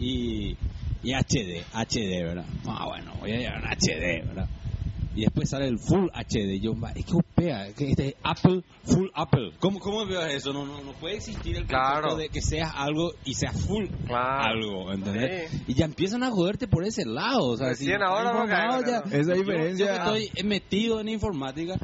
[0.00, 0.56] Y,
[1.04, 2.46] y HD, HD, ¿verdad?
[2.66, 4.48] Ah, bueno, voy a llevar HD, ¿verdad?
[5.18, 6.54] Y después sale el Full HD.
[6.54, 9.50] Y yo, va, es que opea, que este es Apple, Full Apple.
[9.58, 10.52] ¿Cómo, cómo veo eso?
[10.52, 12.14] No, no, no puede existir el concepto Claro.
[12.16, 14.42] de que seas algo y sea full Claro.
[14.44, 15.50] algo, ¿entendés?
[15.50, 15.62] Sí.
[15.66, 17.46] Y ya empiezan a joderte por ese lado.
[17.46, 19.18] O sea, Recién si ahora no informado cae, ya-.
[19.18, 21.74] Esa yo- diferencia- Yo, que estoy metido en informática,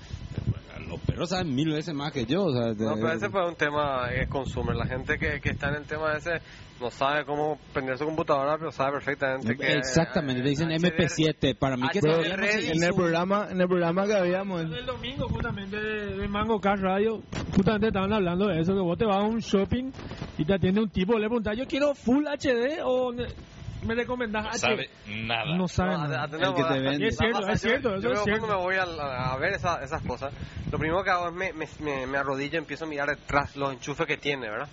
[1.15, 2.45] perros saben mil veces más que yo.
[2.45, 4.75] O sea, No, de- pero ese fue un tema que consume.
[4.75, 6.41] La gente que, que está en el tema ese
[6.81, 9.73] no sabe cómo prender su computadora, pero sabe perfectamente que...
[9.75, 11.57] Exactamente, te dicen eh, MP7.
[11.57, 12.17] Para mí que no.
[12.17, 16.61] En el un- programa, en el programa que habíamos, El domingo, justamente, de, de Mango
[16.61, 17.23] Car Radio,
[17.55, 19.93] justamente estaban hablando de eso, que vos te vas a un shopping
[20.37, 23.13] y te atiende un tipo, le preguntas, yo quiero Full HD o...
[23.85, 25.57] me recomendás No sabe nada.
[25.57, 26.23] No sabe No, nada.
[26.25, 27.07] atendemos, El que te vende.
[27.09, 28.47] Es cierto, es yo- cierto, yo eso veo es cierto.
[28.47, 30.33] cuando me voy a, a ver esa- esas cosas,
[30.71, 33.55] lo primero que hago es me, me, me, me arrodillo y empiezo a mirar detrás
[33.57, 34.69] los enchufes que tiene, ¿verdad?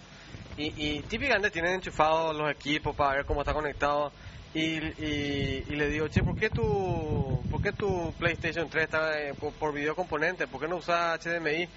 [0.58, 4.12] Y, y típicamente tienen enchufados los equipos para ver cómo está conectado.
[4.54, 9.18] Y, y, y le digo, che, ¿por qué tu, por qué tu PlayStation 3 está
[9.18, 10.46] eh, por, por video componente?
[10.48, 11.68] ¿Por qué no usa HDMI?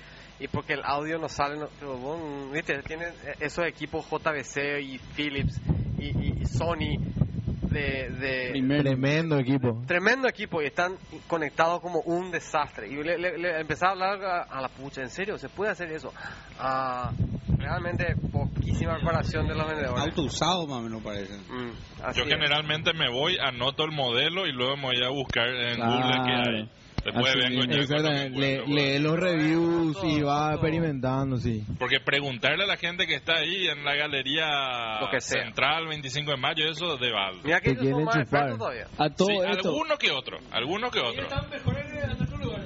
[0.41, 4.99] Y porque el audio no sale, no, pero, bueno, viste, tienen esos equipos JVC y
[5.15, 5.61] Philips
[5.99, 6.99] y, y- y Sony
[7.71, 8.83] de, de.
[8.83, 9.83] Tremendo equipo.
[9.87, 10.97] Tremendo equipo y están
[11.29, 12.89] conectados como un desastre.
[12.89, 15.39] Y le, le, le empezaba a hablar a, a la pucha, ¿en serio?
[15.39, 16.13] ¿Se puede hacer eso?
[16.59, 17.11] Ah,
[17.57, 20.05] realmente poquísima preparación de los vendedores.
[20.05, 21.35] Auto usado más o menos parece.
[21.49, 22.29] Mm, Yo es.
[22.29, 25.93] generalmente me voy, anoto el modelo y luego me voy a buscar en Claro.
[25.93, 26.71] Google qué hay.
[27.05, 28.39] Me Exactamente.
[28.39, 30.53] Le- Lee los reviews y va todo.
[30.55, 31.63] experimentando, sí.
[31.79, 35.43] Porque preguntarle a la gente que está ahí en la galería Lo que sea.
[35.45, 37.41] central 25 de mayo, eso de balde.
[37.45, 38.41] Mira que Te ellos quieren son más enchufar.
[38.41, 38.87] expertos todavía.
[38.99, 41.27] A todo Sí, esto, alguno que otro, alguno que otro.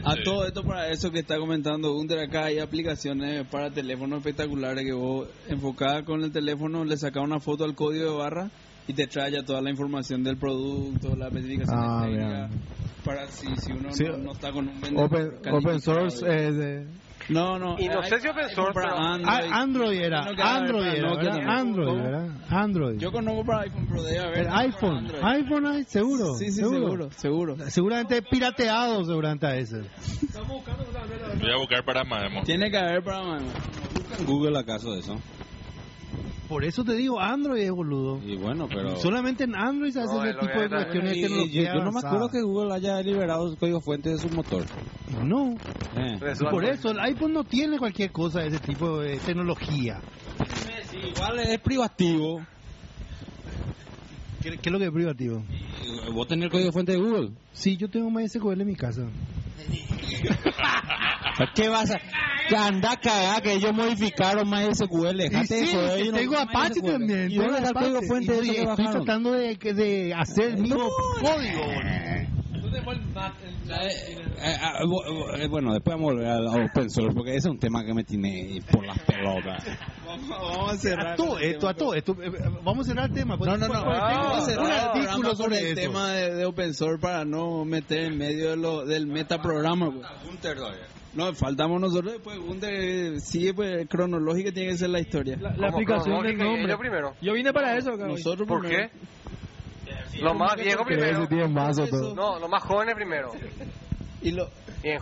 [0.04, 0.22] a Sí.
[0.24, 4.92] todo esto para eso que está comentando Gunter acá hay aplicaciones para teléfonos espectaculares que
[4.92, 8.50] vos enfocada con el teléfono le sacas una foto al código de barra
[8.86, 12.48] y te trae ya toda la información del producto, la especificación Ah, técnica,
[13.04, 14.04] para si, si uno Sí.
[14.04, 16.86] no, no está con un vendedor Open, open source es de...
[17.30, 17.76] No, no.
[17.78, 19.50] Y no sé si open source, para pero- Android.
[19.52, 21.24] Ah, Android era, Android era, ¿verdad?
[21.24, 21.48] también.
[21.50, 22.02] Android.
[22.02, 22.28] ¿verdad?
[22.48, 22.98] Android.
[22.98, 24.38] Yo conozco para iPhone, pero debe haber.
[24.46, 25.22] El iPhone, Android.
[25.22, 26.34] iPhone hay, seguro.
[26.36, 27.56] Sí, sí, seguro, seguro.
[27.68, 29.82] Seguramente pirateado, seguramente a ese.
[31.38, 32.42] Voy a buscar para Maemo.
[32.44, 33.38] Tiene que haber para.
[33.38, 35.20] ¿En Google acaso de eso?
[36.48, 38.22] Por eso te digo, Android es boludo.
[38.24, 38.96] Y bueno, pero...
[38.96, 41.84] Solamente en Android se hace No, ese tipo de cuestiones de Y- y- tecnología yo,
[41.84, 44.64] no me acuerdo que Google haya liberado el código fuente de su motor.
[45.22, 45.58] No,
[45.96, 46.18] Eh.
[46.50, 50.00] Por eso el iPhone no tiene cualquier cosa de ese tipo de tecnología.
[51.14, 52.40] Igual es privativo.
[54.42, 55.42] ¿Qué, qué es lo que es privativo?
[55.82, 57.30] Y ¿Vos tenés el código fuente de Google?
[57.52, 59.02] Sí, yo tengo MySQL en mi casa.
[61.54, 61.98] ¿Qué vas a...?
[62.48, 65.20] Que anda a cagar que ellos modificaron MySQL.
[65.20, 67.30] Y Dejate de sí, joder, no tengo Apache también.
[67.30, 68.06] ¿Y dónde tengo está el código Apache.
[68.08, 69.04] fuente de Y eso que Estoy bajaron?
[69.04, 71.62] tratando de, de hacer el mismo código.
[73.70, 74.78] Eh, eh, ah,
[75.36, 77.92] eh, bueno, después vamos a volver al open source porque ese es un tema que
[77.92, 79.64] me tiene por las pelotas.
[80.06, 81.06] Vamos, a cerrar.
[81.08, 82.12] A todo esto, a todo esto.
[82.22, 83.36] eh, eh, Vamos a cerrar el tema.
[83.36, 83.50] pues.
[83.50, 83.74] No, no, no.
[83.74, 85.80] Tengo Vamos a un cerrar el artículo programa sobre el eso.
[85.90, 89.90] tema de, de open source para no meter en medio de lo, del metaprograma.
[89.92, 90.06] Pues.
[91.18, 92.38] No, faltamos nosotros después.
[92.38, 95.36] Gunter sigue pues, cronológica, tiene que ser la historia.
[95.36, 96.68] La, aplicación del nombre.
[96.68, 97.14] Yo primero.
[97.20, 98.10] Yo vine para eso, cabrón.
[98.10, 98.88] Nosotros ¿Por primero.
[100.12, 100.22] qué?
[100.22, 101.18] Los más viejos primero.
[101.18, 102.14] Ese tiene más otro.
[102.14, 103.32] No, los más jóvenes primero.
[104.22, 104.48] Y lo...
[104.82, 105.00] Y en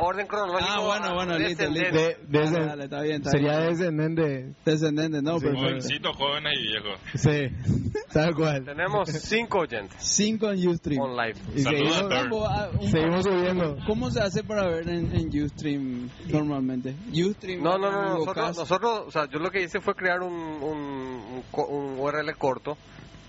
[0.00, 0.68] orden cronológico.
[0.68, 1.78] Ah, bueno, bueno, listo, listo.
[1.92, 2.26] descendente.
[2.28, 3.70] De- de Dale, dale, está bien, está Sería bien.
[3.70, 4.54] descendente.
[4.64, 5.58] Descendente, no, perfecto.
[5.60, 7.00] Jovencitos, jóvenes y viejos.
[7.14, 8.64] Sí, tal cual.
[8.64, 11.00] Tenemos cinco oyentes Cinco en Ustream.
[11.00, 11.34] on live.
[11.54, 12.30] Y Saludos seguimos, a Bird.
[12.30, 13.76] Vamos a- un- seguimos subiendo.
[13.86, 16.96] ¿Cómo se hace para ver en, en Ustream normalmente?
[17.12, 17.62] Ustream.
[17.62, 20.78] No, no, no, nosotros, nosotros, o sea, yo lo que hice fue crear un, un,
[20.80, 22.76] un co- un URL corto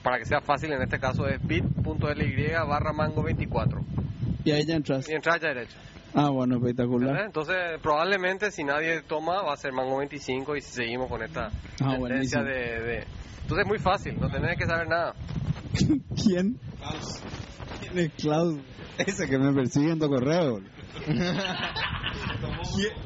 [0.01, 3.81] para que sea fácil, en este caso es bit.ly barra mango 24
[4.45, 5.10] Y ahí ya entras.
[5.10, 5.75] y entrar ya derecho.
[6.15, 7.10] Ah, bueno, espectacular.
[7.12, 7.25] ¿verdad?
[7.25, 11.49] Entonces, probablemente si nadie toma va a ser mango 25 y si seguimos con esta
[11.82, 12.51] Ah, tendencia de,
[12.82, 12.97] de...
[13.41, 15.13] Entonces es muy fácil, no tenés que saber nada.
[16.23, 16.58] ¿Quién?
[17.79, 18.60] ¿Quién es Klaus?
[18.99, 20.60] Ese que me persigue en tu correo.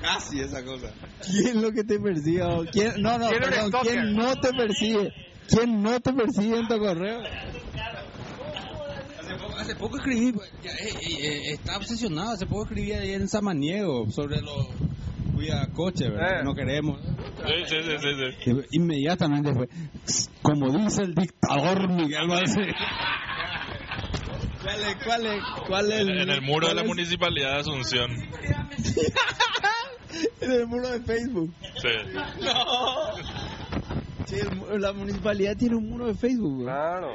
[0.02, 0.92] Casi esa cosa.
[1.26, 2.44] ¿Quién es lo que te persigue?
[2.44, 3.02] o ¿Quién?
[3.02, 3.72] No, no, ¿Quién perdón?
[3.84, 5.14] ¿quién no te persigue?
[5.48, 7.22] ¿Quién no te persigue en tu correo?
[9.28, 12.92] Hace poco, hace poco escribí, pues, ya, eh, eh, eh, está obsesionado, hace poco escribí
[12.94, 14.68] ahí en Samaniego sobre los
[15.36, 16.40] cuida coche, ¿verdad?
[16.42, 16.44] Eh.
[16.44, 17.00] No queremos.
[17.46, 18.10] Sí, sí, sí, sí,
[18.46, 18.52] sí.
[18.72, 19.68] Inmediatamente fue,
[20.42, 22.28] como dice el dictador Miguel.
[22.28, 22.44] ¿Cuál
[24.84, 24.96] es?
[25.06, 25.44] ¿Cuál es?
[25.68, 26.00] ¿Cuál es?
[26.02, 26.88] En, en el muro de la es?
[26.88, 28.12] municipalidad de Asunción.
[30.42, 31.54] En el muro de Facebook.
[31.76, 31.90] Sí.
[34.26, 36.56] Sí, el mu- la municipalidad tiene un muro de Facebook.
[36.56, 36.66] güey.
[36.66, 37.14] Claro.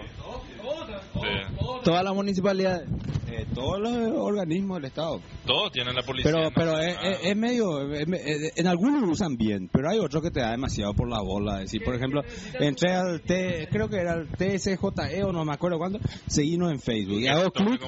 [1.14, 1.82] Sí.
[1.84, 2.88] Todas las municipalidades.
[3.28, 5.20] Eh, todos los organismos del Estado.
[5.46, 6.30] Todos tienen la policía.
[6.30, 7.12] Pero, pero es, nacional.
[7.22, 10.30] es- es medio, es me- es- en algunos lo usan bien, pero hay otros que
[10.30, 11.60] te da demasiado por la bola.
[11.60, 12.20] Decir, por ejemplo,
[12.60, 16.78] entré al T, creo que era el TSJE o no me acuerdo cuándo, seguimos en
[16.80, 17.80] Facebook y hago clic.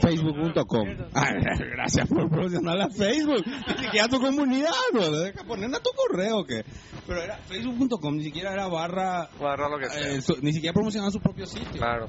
[0.00, 0.88] Facebook.com.
[1.14, 1.28] Ah,
[1.72, 3.44] gracias por promocionar a Facebook.
[3.46, 5.10] Ni siquiera tu comunidad, bro.
[5.10, 6.64] Deja ponerle a tu correo que.
[7.06, 9.28] Pero era Facebook.com, ni siquiera era barra.
[9.38, 10.12] Barra lo que sea.
[10.12, 11.72] eh, su- ni siquiera promocionaba su propio sitio.
[11.72, 11.99] Claro.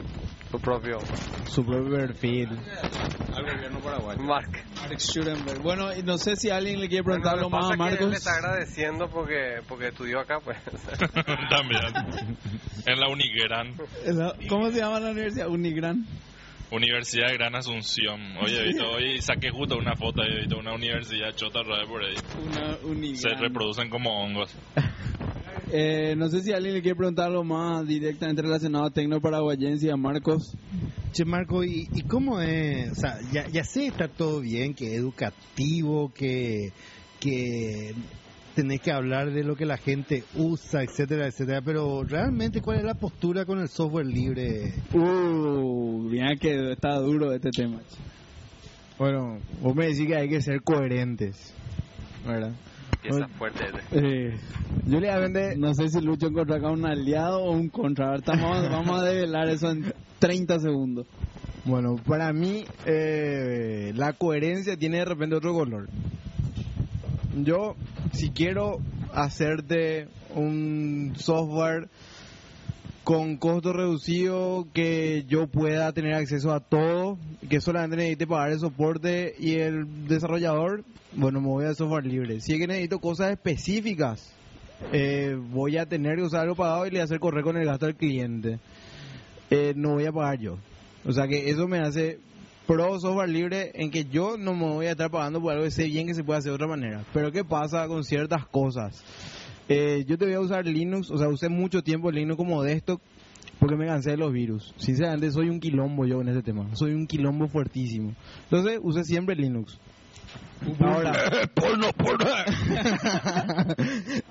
[0.52, 1.00] Tu propio
[1.48, 2.50] Su propio perfil.
[2.50, 4.22] Al gobierno paraguayo.
[4.22, 4.64] Mark.
[4.84, 5.62] Alex Schurenberg.
[5.62, 7.74] Bueno, y no sé si alguien le quiere Bueno, preguntar lo algo que más a
[7.74, 8.18] él le Marcos.
[8.18, 10.58] está agradeciendo porque, porque estudió acá, pues.
[11.50, 12.38] También.
[12.86, 13.76] En la Unigran.
[14.50, 15.48] ¿Cómo se llama la universidad?
[15.48, 16.06] Unigran.
[16.72, 18.38] Universidad de Gran Asunción.
[18.38, 22.16] Oye, visto, hoy saqué justo una foto visto una universidad chota por ahí.
[22.42, 24.56] Una Se reproducen como hongos.
[25.74, 29.88] Eh, no sé si alguien le quiere preguntar algo más directamente relacionado a Tecno Paraguayense
[29.88, 30.54] y a Marcos.
[31.14, 32.92] Che, Marco, ¿y, y cómo es?
[32.92, 36.72] O sea, ya, ya sé, está todo bien, que educativo, que,
[37.20, 37.94] que
[38.56, 42.84] tenés que hablar de lo que la gente usa, etcétera, etcétera, pero realmente, ¿cuál es
[42.84, 44.74] la postura con el software libre?
[44.94, 47.80] Uh, mira que está duro este tema.
[48.98, 51.54] Bueno, vos me decís que hay que ser coherentes,
[52.26, 52.52] ¿verdad?
[53.04, 53.64] Empieza fuerte.
[53.92, 54.38] Eh,
[54.86, 58.08] yo le vende No sé si Lucho encontró acá un aliado o un contra.
[58.08, 61.08] A ver, estamos- vamos a develar eso en 30 segundos.
[61.66, 65.90] Bueno, para mí eh, la coherencia tiene de repente otro color.
[67.44, 67.76] Yo,
[68.14, 68.80] si quiero
[69.14, 71.90] hacerte un software
[73.04, 77.18] con costo reducido, que yo pueda tener acceso a todo,
[77.50, 80.84] que solamente necesite pagar el soporte y el desarrollador,
[81.14, 82.40] bueno, me voy al software libre.
[82.42, 84.32] Si es que necesito cosas específicas,
[84.92, 87.58] eh, voy a tener que usar algo pagado y le voy a hacer correr con
[87.58, 88.60] el gasto al cliente.
[89.50, 90.58] Eh, no voy a pagar yo.
[91.06, 92.20] O sea que eso me hace
[92.68, 95.72] pro software libre en que yo no me voy a estar pagando por algo que
[95.72, 97.04] sé bien que se puede hacer de otra manera.
[97.14, 99.04] Pero ¿qué pasa con ciertas cosas?
[99.72, 103.02] Eh, yo te voy a usar Linux, o sea, usé mucho tiempo Linux como desktop
[103.62, 104.74] porque me cansé de los virus.
[104.78, 106.68] Sinceramente soy un quilombo yo en ese tema.
[106.74, 108.16] Soy un quilombo fuertísimo.
[108.46, 109.80] Entonces usé siempre Linux.
[110.80, 111.14] Ahora,
[111.54, 112.26] porno, porno.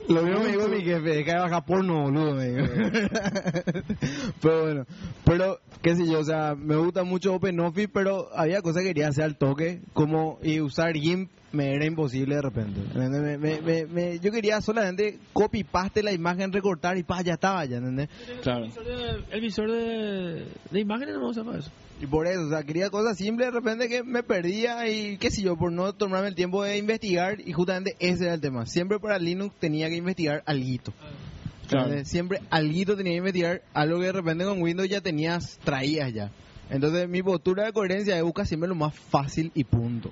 [0.09, 2.35] lo mismo me dijo mi jefe, de bajar porno, boludo.
[2.35, 2.67] me dijo.
[4.43, 4.87] pero bueno,
[5.25, 9.09] pero qué sé yo, o sea, me gusta mucho OpenOffice, pero había cosas que quería
[9.09, 12.81] hacer al toque, como y usar GIMP me era imposible de repente.
[12.95, 17.35] Me- me- me- me- yo quería solamente copy paste la imagen, recortar y pa, ya
[17.35, 18.09] estaba, ya, ¿entendés?
[18.43, 18.65] Claro.
[18.67, 21.71] El visor de, el visor de, de imágenes no se llama eso.
[22.01, 25.31] Y por eso, o sea, quería cosas simples de repente que me perdía y qué
[25.31, 28.65] sé yo, por no tomarme el tiempo de investigar y justamente ese era el tema.
[28.65, 30.95] Siempre para Linux tenía que investigar alguito.
[31.69, 32.05] Claro.
[32.05, 36.33] Siempre alguito tenía que investigar algo que de repente con Windows ya tenías, traías ya.
[36.71, 40.11] Entonces mi postura de coherencia es buscar siempre lo más fácil y punto.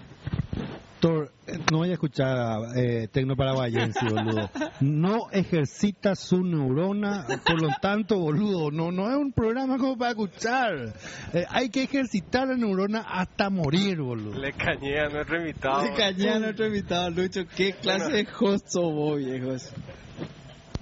[1.00, 1.30] Thor,
[1.70, 4.50] no voy a escuchar eh, Tecno Paraguayense, boludo.
[4.80, 10.11] No ejercita su neurona, por lo tanto, boludo, no no es un programa como para
[10.11, 10.94] escuchar.
[11.32, 14.38] Eh, hay que ejercitar la neurona hasta morir, boludo.
[14.38, 15.82] Le cañé a nuestro invitado.
[15.84, 17.42] Le cañé a nuestro invitado, Lucho.
[17.56, 19.72] ¿Qué clase de host sos vos, viejos?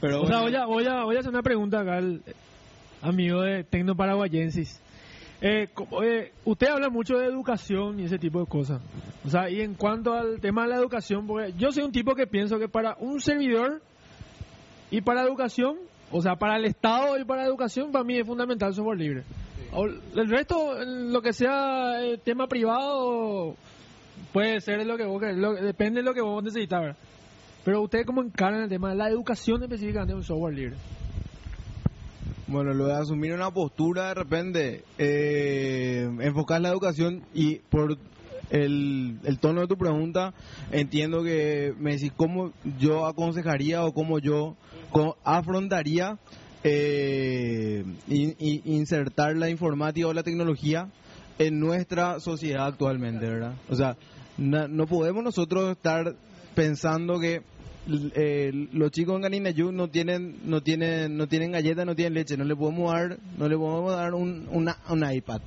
[0.01, 2.23] Pero O sea, voy a, voy, a, voy a hacer una pregunta acá al
[3.03, 4.81] amigo de Tecno Paraguayensis.
[5.41, 5.69] Eh,
[6.03, 8.81] eh, usted habla mucho de educación y ese tipo de cosas.
[9.25, 12.15] O sea, y en cuanto al tema de la educación, porque yo soy un tipo
[12.15, 13.83] que pienso que para un servidor
[14.91, 15.77] y para educación,
[16.11, 19.25] o sea, para el Estado y para educación, para mí es fundamental el software libre.
[20.15, 23.57] El resto, lo que sea eh, tema privado,
[24.33, 26.97] puede ser lo que vos, lo- depende de lo que vos necesitas.
[27.65, 30.77] Pero usted cómo encaran el tema de la educación específicamente de un software libre.
[32.49, 37.99] Bueno, lo de asumir una postura de repente, eh, enfocar la educación y por
[38.51, 40.33] el, tono de tu pregunta,
[40.71, 44.57] entiendo que me decís cómo yo aconsejaría o cómo yo
[45.25, 46.19] afrontaría
[46.63, 50.89] eh, in- in- insertar la informática o la tecnología
[51.41, 53.55] en nuestra sociedad actualmente, ¿verdad?
[53.69, 53.97] O sea,
[54.39, 56.15] no podemos nosotros estar
[56.55, 57.43] pensando que
[58.15, 62.37] eh, los chicos en Ganinayú no tienen no tienen no tienen galletas no tienen leche
[62.37, 65.41] no le podemos dar no le podemos dar un una, un iPad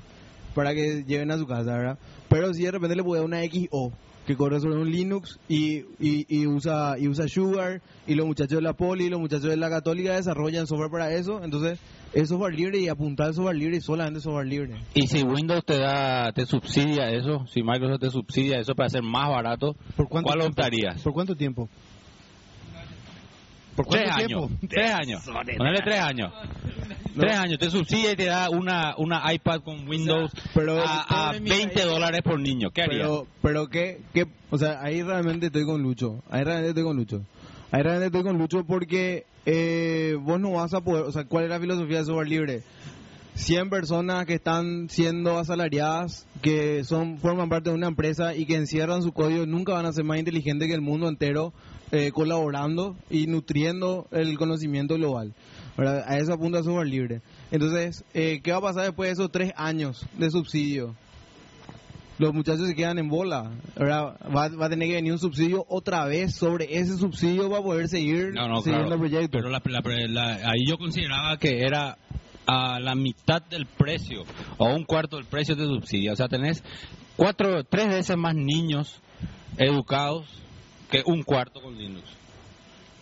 [0.56, 1.97] para que lleven a su casa verdad
[2.30, 3.91] pero si de repente le puede dar una XO
[4.25, 8.58] que corre sobre un Linux y, y, y usa y usa Sugar y los muchachos
[8.58, 11.80] de la Poli y los muchachos de la Católica desarrollan software para eso entonces
[12.13, 15.78] es software libre y apuntar software libre y solamente software libre Y si Windows te
[15.80, 20.28] da, te subsidia eso, si Microsoft te subsidia eso para hacer más barato, ¿Por cuánto
[20.28, 20.62] ¿cuál tiempo?
[20.62, 21.02] optarías?
[21.02, 21.69] ¿Por cuánto tiempo?
[23.80, 24.50] ¿Por Tres cuánto años.
[24.50, 24.68] tiempo?
[24.68, 25.22] Tres años.
[25.58, 26.34] Ponele tres años.
[27.18, 27.60] Tres años.
[27.60, 32.22] Te subsidia y te da una, una iPad con Windows pero a, a 20 dólares
[32.22, 32.72] por niño.
[32.72, 33.00] ¿Qué harías?
[33.04, 34.26] Pero, pero ¿qué, qué?
[34.50, 36.22] O sea, ahí realmente estoy con Lucho.
[36.30, 37.22] Ahí realmente estoy con Lucho.
[37.72, 41.06] Ahí realmente estoy con Lucho porque eh, vos no vas a poder...
[41.06, 42.63] O sea, ¿cuál es la filosofía de software libre?
[43.36, 48.56] 100 personas que están siendo asalariadas, que son forman parte de una empresa y que
[48.56, 51.54] encierran su código, nunca van a ser más inteligentes que el mundo entero
[51.91, 55.33] eh, colaborando y nutriendo el conocimiento global.
[55.77, 56.04] ¿verdad?
[56.08, 57.21] A eso apunta software libre.
[57.52, 60.96] Entonces, eh, ¿qué va a pasar después de esos tres años de subsidio?
[62.17, 63.50] los muchachos se quedan en bola.
[63.77, 67.63] Ahora va, va a tener que venir un subsidio otra vez sobre ese subsidio para
[67.63, 68.96] poder seguir No, no, siguiendo claro.
[69.06, 69.37] el proyecto.
[69.37, 71.98] Pero la- la- la- ahí yo consideraba que era
[72.46, 74.23] a la mitad del precio
[74.58, 76.12] o un cuarto del precio de subsidio.
[76.12, 76.62] O sea, tenés
[77.15, 79.00] cuatro, tres veces más niños
[79.58, 80.25] educados
[80.90, 82.04] que un cuarto con Linux.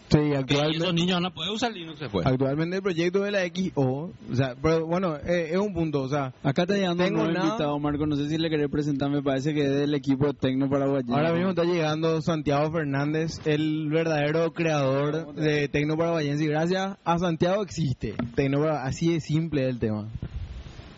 [0.09, 2.25] Sí, actualmente, esos niños no pueden usar Linux después.
[2.25, 6.07] actualmente el proyecto de la XO, o sea, pero bueno, eh, es un punto, o
[6.07, 7.45] sea, Acá está llegando un Tengo nada.
[7.45, 8.05] invitado, Marco.
[8.07, 9.09] No sé si le querés presentar.
[9.09, 11.13] Me parece que es del equipo Tecno Paraguayano.
[11.13, 17.19] ahora mismo está llegando Santiago Fernández, el verdadero creador de Tecno Paraguayense y gracias a
[17.19, 20.07] Santiago existe Tecno Para- así de simple es el tema.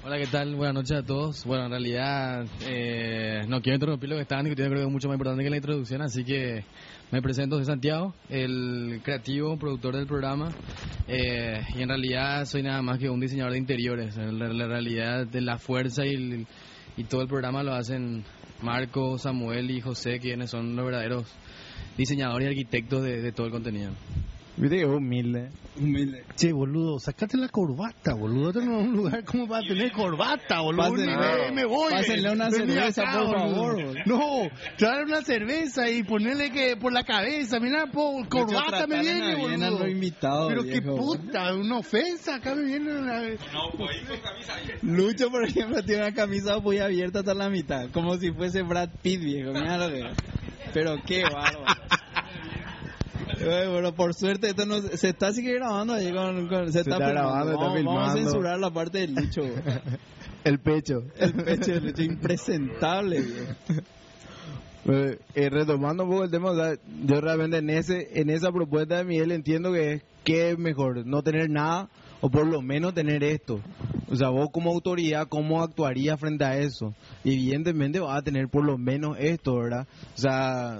[0.01, 0.55] Hola, ¿qué tal?
[0.55, 1.43] Buenas noches a todos.
[1.43, 5.09] Bueno, en realidad eh, no quiero interrumpir lo que estaban discutiendo, creo que es mucho
[5.09, 6.63] más importante que la introducción, así que
[7.11, 10.51] me presento, soy Santiago, el creativo, productor del programa,
[11.05, 14.15] eh, y en realidad soy nada más que un diseñador de interiores.
[14.15, 16.47] La, realidad de la fuerza y,
[17.09, 18.23] todo el programa lo hacen
[18.61, 21.25] Marco, Samuel y José, quienes son los verdaderos
[21.97, 23.91] diseñadores y arquitectos de todo el contenido.
[24.59, 25.49] Viste humilde.
[25.79, 26.25] Humilde.
[26.35, 28.51] Che, boludo, sacate la corbata, boludo.
[28.51, 30.83] Tengo un lugar como para tener corbata, boludo.
[30.83, 31.91] Pásenle- me, me voy.
[31.93, 33.93] pásenle una cerveza, por favor, boludo.
[34.05, 37.57] No, traer una cerveza y ponerle que por la cabeza.
[37.61, 39.79] Mira, po, corbata me viene, boludo.
[40.49, 40.97] Pero qué viejo.
[40.97, 42.35] puta, una ofensa.
[42.35, 43.21] Acá me viene una...
[44.81, 47.89] Lucho, por ejemplo, tiene una camisa muy abierta hasta la mitad.
[47.91, 49.53] Como si fuese Brad Pitt, viejo.
[49.53, 50.03] Mira lo que.
[50.73, 51.65] Pero qué bárbaro.
[53.43, 57.09] Bueno, por suerte esto no se está sigue grabando ahí con, con- se, está, está
[57.09, 57.51] grabando, filmando.
[57.53, 58.31] está vamos, vamos a filmando.
[58.31, 59.41] censurar la parte de Lucho.
[60.43, 61.03] El pecho.
[61.17, 63.23] El pecho de Lucho impresentable.
[64.87, 66.73] Eh, eh, retomando un poco el tema, o sea,
[67.05, 71.05] yo realmente en ese en esa propuesta de Miguel entiendo que es que es mejor
[71.05, 71.89] no tener nada
[72.21, 73.59] o por lo menos tener esto.
[74.09, 76.93] O sea, vos como autoridad, ¿cómo actuarías frente a eso?
[77.23, 79.85] Y evidentemente vas a tener por lo menos esto, ¿verdad?
[80.17, 80.79] O sea,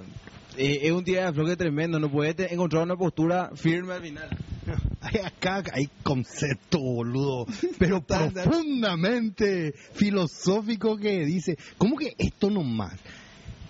[0.59, 4.01] eh, es un tira de afloje tremendo, no puedes te- encontrar una postura firme al
[4.01, 4.29] final.
[5.25, 7.45] Acá hay concepto, boludo,
[7.77, 12.93] pero profundamente filosófico que dice, ¿cómo que esto nomás?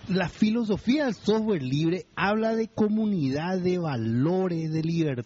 [0.08, 5.24] La filosofía del software libre habla de comunidad, de valores, de libertad.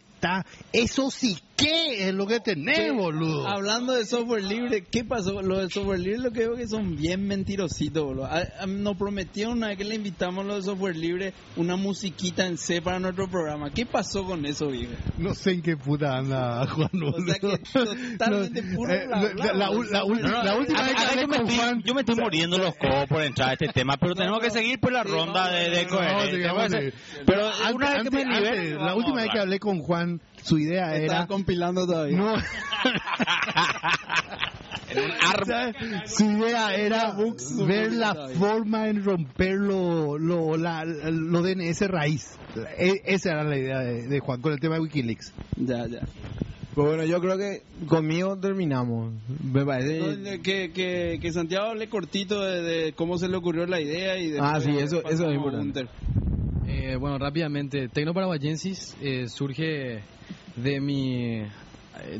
[0.72, 3.46] Eso sí que es lo que tenés, boludo.
[3.46, 5.40] Hablando de software libre, ¿qué pasó?
[5.40, 8.26] Lo del software libre lo que veo que son bien mentirositos, boludo.
[8.26, 12.44] A- a- Nos prometieron una vez que le invitamos lo de software libre una musiquita
[12.46, 13.70] en C para nuestro programa.
[13.70, 14.92] ¿Qué pasó con eso, viejo?
[15.18, 16.90] No sé en qué puta anda, Juan.
[17.04, 20.28] O sea que totalmente puro eh, bla, bla, la, la- boludo.
[20.28, 21.82] la la última vez que yo, me con estoy, Juan...
[21.84, 24.80] yo me estoy muriendo los codos por entrar a este tema, pero tenemos que seguir
[24.80, 26.94] por la Sí, ronda de, de no, No, a hacer-
[27.26, 28.24] Pero Antes- una vez que me
[28.74, 32.16] la última a vez que hablé con Juan, su idea Estaba era compilando todavía.
[32.16, 32.34] no
[36.06, 37.14] su idea era
[37.66, 42.36] ver la forma en romper lo, lo, la, lo DNS raíz.
[42.78, 45.32] E- esa era la idea de, de Juan con el tema de WikiLeaks.
[45.56, 46.00] Ya, ya.
[46.74, 49.12] Pues bueno, yo creo que conmigo terminamos.
[49.42, 49.98] Me parece...
[49.98, 54.18] Entonces, que, que, que Santiago hable cortito de, de cómo se le ocurrió la idea
[54.18, 55.86] y Ah, después sí, eso- eso es importante.
[56.76, 60.02] Eh, bueno, rápidamente, Tecno Paraguayensis eh, surge
[60.56, 61.48] de mi, eh,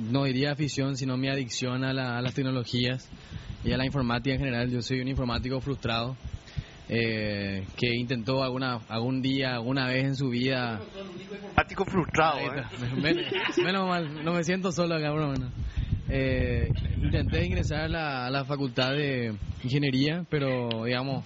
[0.00, 3.09] no diría afición, sino mi adicción a, la- a las tecnologías
[3.64, 4.70] y a la informática en general.
[4.70, 6.16] Yo soy un informático frustrado
[6.88, 10.80] eh, que intentó alguna, algún día, alguna vez en su vida...
[11.20, 12.70] Informático frustrado, Ahí está.
[12.94, 13.24] Men-
[13.64, 15.28] menos mal, no me siento solo acá, bro.
[15.30, 15.50] bueno.
[16.09, 16.68] Eh,
[17.02, 19.34] intenté ingresar a la, a la facultad de
[19.64, 21.24] ingeniería, pero digamos,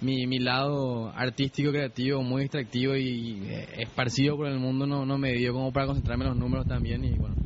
[0.00, 5.18] mi, mi lado artístico, creativo, muy extractivo y eh, esparcido por el mundo no, no
[5.18, 7.04] me dio como para concentrarme en los números también.
[7.04, 7.36] Y bueno,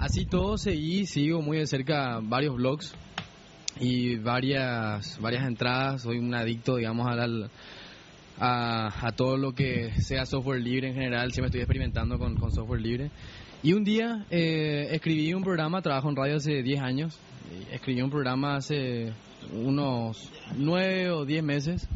[0.00, 2.94] así todo seguí, sigo muy de cerca varios blogs
[3.80, 6.02] y varias, varias entradas.
[6.02, 7.50] Soy un adicto, digamos, al,
[8.38, 11.32] a, a todo lo que sea software libre en general.
[11.32, 13.10] Siempre estoy experimentando con, con software libre.
[13.62, 17.18] Y un día eh, escribí un programa, trabajo en radio hace 10 años.
[17.72, 19.12] Escribí un programa hace
[19.52, 21.88] unos 9 o 10 meses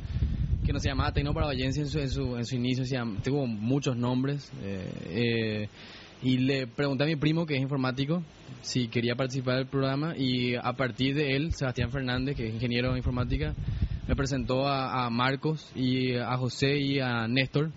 [0.64, 2.84] que no se llamaba Tecno Paraguayense en su, en su, en su inicio.
[2.84, 4.52] Se tuvo muchos nombres.
[4.62, 5.68] eh, eh,
[6.22, 8.22] y le pregunté a mi primo, que es informático,
[8.62, 10.16] si quería participar del programa.
[10.16, 13.54] Y a partir de él, Sebastián Fernández, que es ingeniero de informática,
[14.06, 17.70] me presentó a, Marcos y a José y a Néstor,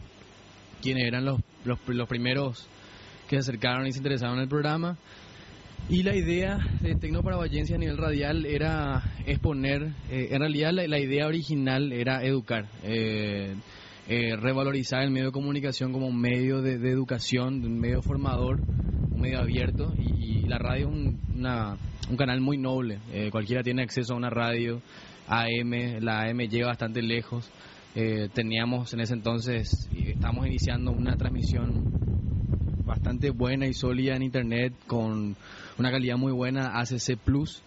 [0.82, 2.68] quienes eran los, los primeros
[3.28, 4.98] que se acercaron y se interesaron en el programa.
[5.90, 11.00] Y la idea de Tecno Paraguayense a nivel radial era exponer, eh, en realidad la,
[11.00, 13.56] idea original era educar, eh,
[14.08, 18.62] eh, revalorizar el medio de comunicación como un medio de, de educación, un medio formador,
[18.62, 21.78] un medio abierto y, la radio es un, una-
[22.10, 24.82] un canal muy noble, eh, cualquiera tiene acceso a una radio,
[25.28, 27.50] AM, la AM llega bastante lejos.
[27.96, 31.84] Eh, teníamos en ese entonces, estamos iniciando una transmisión
[32.86, 35.36] bastante buena y sólida en internet con
[35.78, 37.62] una calidad muy buena, ACC Plus.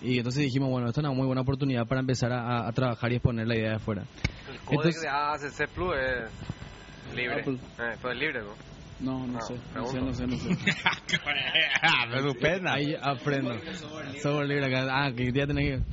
[0.00, 3.12] Y entonces dijimos, bueno, esta es una muy buena oportunidad para empezar a, a trabajar
[3.12, 4.02] y exponer la idea de afuera.
[4.50, 7.40] El código Entonces- de ACC Plus es libre.
[7.40, 7.58] Apple.
[7.78, 8.72] Eh, pues es libre, ¿no?
[9.00, 9.54] No, no, No, sé.
[9.74, 10.56] No sé, no sé, no sé.
[12.68, 13.54] Ahí aprendo.
[14.20, 15.04] Software libre acá.
[15.04, 15.84] Ah, que ya tenés que...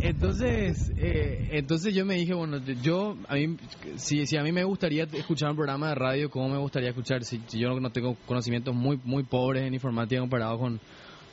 [0.00, 3.56] Entonces, eh, entonces yo me dije, bueno, yo, a mí,
[3.96, 7.24] si, si a mí me gustaría escuchar un programa de radio, ¿cómo me gustaría escuchar?
[7.24, 10.80] Si, yo no tengo conocimientos muy, muy pobres en informática comparado con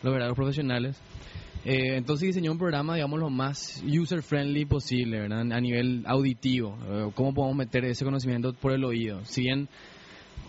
[0.01, 0.97] los verdaderos profesionales.
[1.63, 5.41] Eh, entonces diseñé un programa, digamos, lo más user-friendly posible, ¿verdad?
[5.51, 6.77] A nivel auditivo.
[6.89, 9.23] Eh, ¿Cómo podemos meter ese conocimiento por el oído?
[9.25, 9.67] Si bien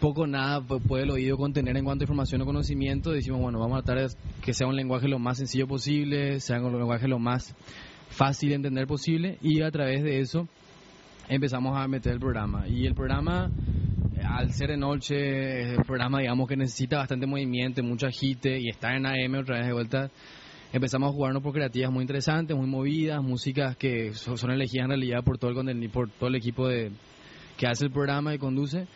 [0.00, 3.40] poco o nada pu- puede el oído contener en cuanto a información o conocimiento, decimos,
[3.40, 6.78] bueno, vamos a tratar de que sea un lenguaje lo más sencillo posible, sea un
[6.78, 7.54] lenguaje lo más
[8.16, 10.48] fácil de entender posible y a través de eso
[11.28, 12.66] empezamos a meter el programa.
[12.68, 13.50] Y el programa,
[14.24, 18.68] al ser de noche, es el programa, digamos, que necesita bastante movimiento, mucho agite y
[18.68, 20.10] está en AM otra vez de vuelta.
[20.72, 24.90] Empezamos a jugarnos por creativas muy interesantes, muy movidas, músicas que so- son elegidas en
[24.90, 26.90] realidad por todo el, por todo el equipo de,
[27.56, 28.86] que hace el programa y conduce.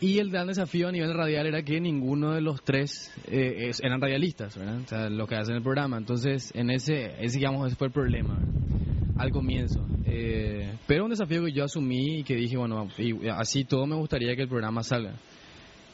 [0.00, 4.00] Y el gran desafío a nivel radial era que ninguno de los tres eh, eran
[4.00, 4.80] radialistas, ¿verdad?
[4.80, 5.98] O sea, los que hacen el programa.
[5.98, 9.14] Entonces, en ese, ese digamos, ese fue el problema ¿verdad?
[9.18, 9.86] al comienzo.
[10.06, 13.94] Eh, pero un desafío que yo asumí y que dije, bueno, y así todo me
[13.94, 15.12] gustaría que el programa salga.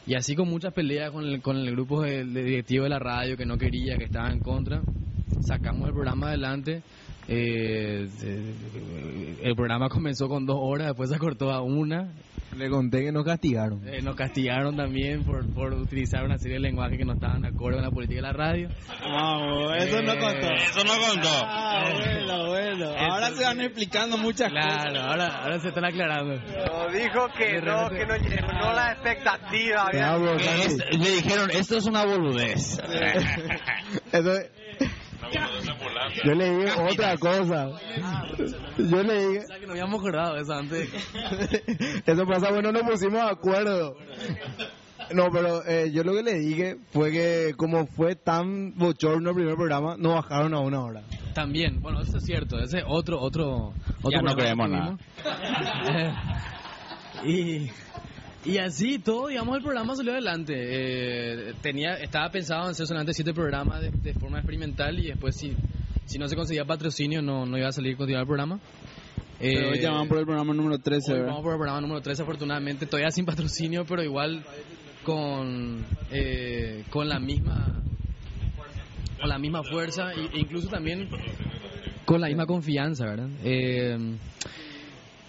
[0.06, 3.00] Y así con muchas peleas con el, con el grupo de, de directivo de la
[3.00, 4.82] radio que no quería, que estaba en contra,
[5.40, 6.82] sacamos el programa adelante.
[7.28, 8.08] Eh,
[9.42, 12.12] el programa comenzó con dos horas, después se cortó a una.
[12.56, 13.86] Le conté que nos castigaron.
[13.86, 17.48] Eh, nos castigaron también por, por utilizar una serie de lenguajes que no estaban de
[17.48, 18.68] acuerdo con la política de la radio.
[19.02, 20.50] Vamos, eso no Eh, contó.
[20.52, 21.28] Eso no contó.
[21.44, 22.86] Ah, bueno, bueno.
[22.98, 25.04] Ahora se van explicando muchas Claro, cosas.
[25.06, 26.34] ahora, ahora se están aclarando.
[26.36, 29.86] No, dijo que no, que no llenó la expectativa.
[29.88, 30.16] había-
[30.64, 32.78] es- le dijeron, esto es una boludez.
[34.12, 34.50] Eso, ambulante.
[36.24, 37.70] Yo le dije otra cosa.
[38.78, 40.88] Yo le dije, O sea, que no habíamos acordado de eso antes.
[42.06, 43.96] eso pasa, bueno, nos pusimos de acuerdo.
[45.14, 49.36] No, pero eh, yo lo que le dije fue que como fue tan bochorno el
[49.36, 51.02] primer programa, nos bajaron a una hora.
[51.34, 55.00] También, bueno, eso es cierto, ese es otro, otro, otro Ya no programa creemos tuvimos.
[57.24, 57.70] y,
[58.50, 60.54] y así todo, digamos, el programa salió adelante.
[60.56, 65.36] Eh, tenía, estaba pensado en hacer solamente siete programas de, de forma experimental y después
[65.36, 65.54] si,
[66.06, 68.58] si no se conseguía patrocinio no, no iba a salir continuar el programa.
[69.38, 71.28] Pero hoy Eh, llaman por el programa número 13, Hoy ¿verdad?
[71.32, 74.42] vamos por el programa número 13, afortunadamente, todavía sin patrocinio, pero igual
[75.04, 77.82] con, eh, con la misma
[79.20, 81.08] con la misma fuerza e incluso también
[82.04, 83.28] con la misma confianza, ¿verdad?
[83.44, 83.96] Eh,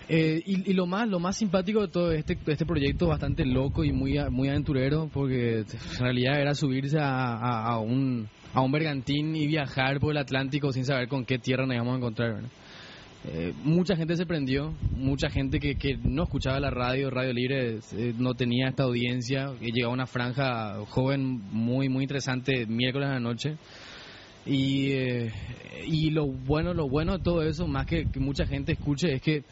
[0.09, 3.83] eh, y, y lo más lo más simpático de todo este este proyecto bastante loco
[3.83, 8.71] y muy muy aventurero porque en realidad era subirse a, a- a un a un
[8.71, 12.41] bergantín y viajar por el Atlántico sin saber con qué tierra nos íbamos a encontrar.
[13.25, 17.77] Eh, mucha gente se prendió, mucha gente que, que no escuchaba la radio, Radio Libre,
[17.93, 23.19] eh, no tenía esta audiencia, llegaba una franja joven muy muy interesante miércoles a la
[23.19, 23.57] noche.
[24.47, 25.31] Y, eh,
[25.85, 29.21] y lo bueno lo bueno de todo eso, más que, que mucha gente escuche, es
[29.21, 29.43] que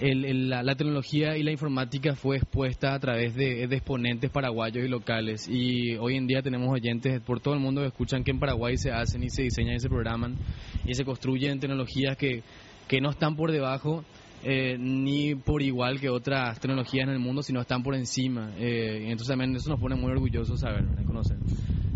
[0.00, 4.84] el- el- la, la tecnología y la informática fue expuesta a través de, exponentes paraguayos
[4.84, 5.48] y locales.
[5.48, 8.76] Y hoy en día tenemos oyentes por todo el mundo que escuchan que en Paraguay
[8.76, 10.36] se hacen y se diseñan y se programan
[10.84, 12.42] y se construyen tecnologías que,
[12.88, 14.04] que no están por debajo
[14.42, 18.50] eh, ni por igual que otras tecnologías en el mundo, sino están por encima.
[18.58, 21.36] Eh, entonces también eso nos pone muy orgullosos saber, conocer.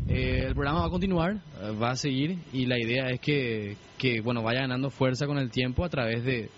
[0.08, 3.76] Eh, el programa va a continuar, eh, va a seguir y la idea es que,
[3.98, 6.48] que bueno vaya ganando fuerza con el tiempo a través de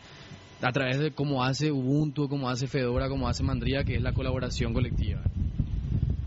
[0.62, 4.12] a través de cómo hace Ubuntu, cómo hace Fedora, cómo hace Mandria, que es la
[4.12, 5.22] colaboración colectiva.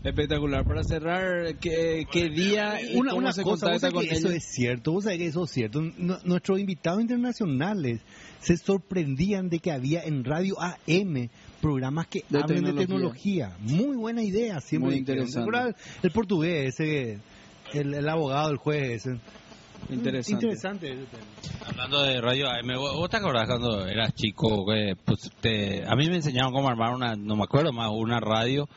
[0.04, 0.66] Espectacular.
[0.66, 4.44] Para cerrar, ¿qué, qué día y Una, cómo una se cosa, contacta con eso es
[4.44, 5.82] cierto, vos sabés que eso es cierto.
[5.82, 8.02] Nu- nuestros invitados internacionales
[8.42, 11.30] se sorprendían de que había en Radio AM
[11.62, 13.52] programas que De hablen de tecnología.
[13.56, 13.86] tecnología.
[13.86, 14.90] Muy buena idea, siempre.
[14.92, 15.34] Muy interesante.
[15.36, 17.20] ¿Te acuerdas El portugués, ese,
[17.74, 19.06] el, el abogado, el juez.
[19.06, 19.20] Ese.
[19.90, 20.46] Interesante.
[20.46, 21.24] Interesante tema.
[21.68, 24.66] Hablando de radio AM, ¿vos te acordás cuando eras chico?
[24.66, 28.20] que, pues, te- a mí me enseñaron cómo armar una, no me acuerdo más, una
[28.20, 28.68] radio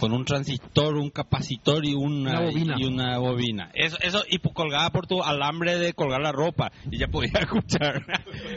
[0.00, 2.74] con un transistor, un capacitor y una, Una bobina.
[2.78, 3.70] y una bobina.
[3.74, 7.30] Eso, eso y pues, colgada por tu alambre de colgar la ropa y ya podía
[7.40, 8.02] escuchar.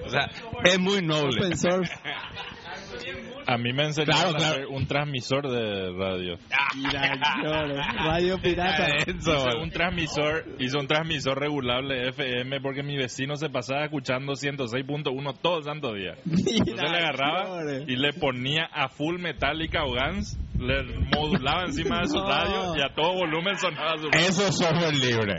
[0.05, 0.29] o sea,
[0.63, 1.49] es muy noble.
[3.45, 4.69] A mí me enseñaron Claro, claro.
[4.71, 6.37] un transmisor de radio.
[8.03, 8.87] Radio pirata.
[9.07, 15.37] Hice un transmisor, hice un transmisor regulable FM porque mi vecino se pasaba escuchando 106.1
[15.41, 16.15] todo el santo día.
[16.25, 20.84] Entonces le agarraba y le ponía a full Metallica o Guns, le
[21.16, 22.28] modulaba encima de su No.
[22.28, 24.28] radio y a todo volumen sonaba su radio.
[24.28, 25.36] Eso es software libre.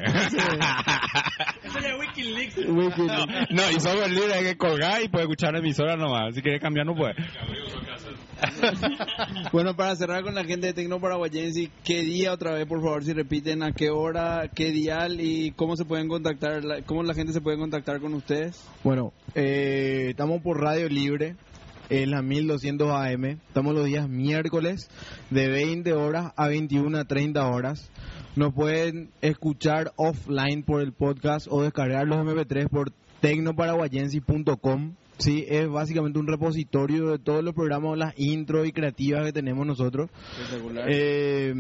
[2.67, 6.35] no, no, y software libre hay que colgar y puede escuchar la emisora nomás.
[6.35, 7.15] Si quiere cambiar, no puede.
[9.53, 13.03] Bueno, para cerrar con la gente de Tecno Paraguayense, ¿qué día otra vez, por favor,
[13.05, 17.15] si repiten a qué hora, qué dial y cómo se pueden contactar, la- cómo la
[17.15, 18.65] gente se puede contactar con ustedes?
[18.85, 21.35] Bueno, eh, estamos por Radio Libre,
[21.91, 23.25] en la 1200 AM.
[23.25, 24.89] Estamos los días miércoles
[25.31, 27.91] de 20 horas a 21 a 30 horas.
[28.37, 34.95] Nos pueden escuchar offline por el podcast o descargar los MP3 por tecnoparaguayensi.com.
[35.19, 39.67] Sí, es básicamente un repositorio de todos los programas, las intros y creativas que tenemos
[39.67, 40.09] nosotros.
[40.87, 41.53] Eh,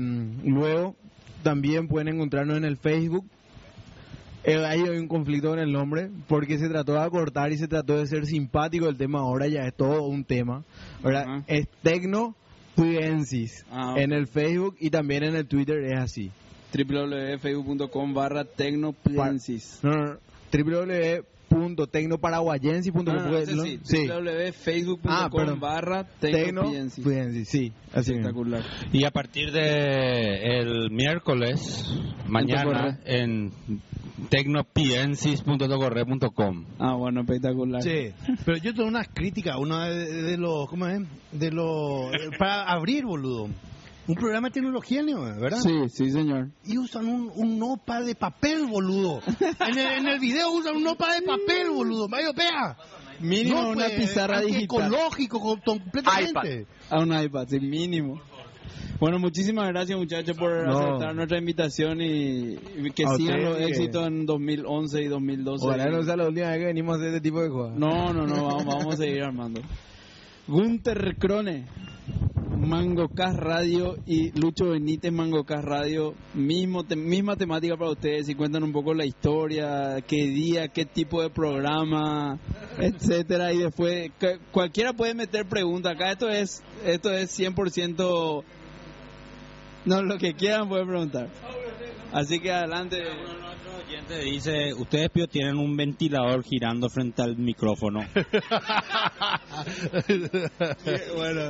[0.44, 0.94] luego,
[1.42, 3.26] también pueden encontrarnos en el Facebook.
[4.48, 7.68] Eh, ahí hay un conflicto con el nombre, porque se trató de acortar y se
[7.68, 9.20] trató de ser simpático el tema.
[9.20, 10.64] Ahora ya es todo un tema.
[11.02, 11.44] Ahora Ajá.
[11.46, 12.34] es Tecno
[12.74, 16.30] Puyensis Ah, en el Facebook y también en el Twitter es así.
[16.72, 19.80] www.facebook.com barra tecnopliensis.
[19.82, 20.18] No, no, no,
[20.50, 23.04] www.tecnoparaguayensis.com.
[23.04, 24.06] No, no, no, sí, sí.
[24.06, 25.60] www.facebook.com Ah, perdón.
[25.60, 27.72] barra Tecno sí, así.
[27.94, 28.62] Espectacular.
[28.92, 31.86] Y a partir de el miércoles,
[32.26, 33.50] mañana, en
[34.30, 36.64] tecnopiensis.tocorre.com.
[36.78, 37.82] Ah, bueno, espectacular.
[37.82, 38.12] Sí,
[38.44, 41.00] pero yo tengo unas críticas, una de, de los, ¿cómo es?
[41.32, 43.48] De los, para abrir, boludo.
[44.06, 45.20] Un programa de tecnología, ¿no?
[45.38, 45.58] ¿verdad?
[45.60, 46.48] Sí, sí, señor.
[46.64, 49.20] Y usan un, un nopa de papel, boludo.
[49.60, 52.08] En el, en el video usan un nopa de papel, boludo.
[52.08, 52.74] Mayo, vea.
[53.20, 54.86] Mínimo No, una pues, pizarra digital.
[54.92, 56.66] ecológico completamente.
[56.88, 58.18] A un iPad, sí, mínimo.
[59.00, 60.78] Bueno, muchísimas gracias muchachos por No.
[60.78, 65.66] aceptar nuestra invitación y, y que sigan los éxitos en 2011 y 2012.
[65.66, 67.78] Ojalá no sea la última vez que venimos a hacer este tipo de cosas.
[67.78, 69.60] No, no, no, vamos, vamos a seguir armando.
[70.48, 71.66] Gunter Krone,
[72.56, 78.64] Mangocas Radio y Lucho Benítez, Mangocas Radio, mismo te- misma temática para ustedes y cuentan
[78.64, 82.38] un poco la historia, qué día, qué tipo de programa,
[82.78, 85.94] etcétera y después cu- cualquiera puede meter preguntas.
[85.94, 88.42] Acá esto es esto es 100%
[89.88, 91.28] no lo que quieran pueden preguntar.
[92.12, 93.02] Así que adelante.
[94.24, 98.00] Dice, ustedes Pío, tienen un ventilador girando frente al micrófono.
[101.16, 101.42] bueno,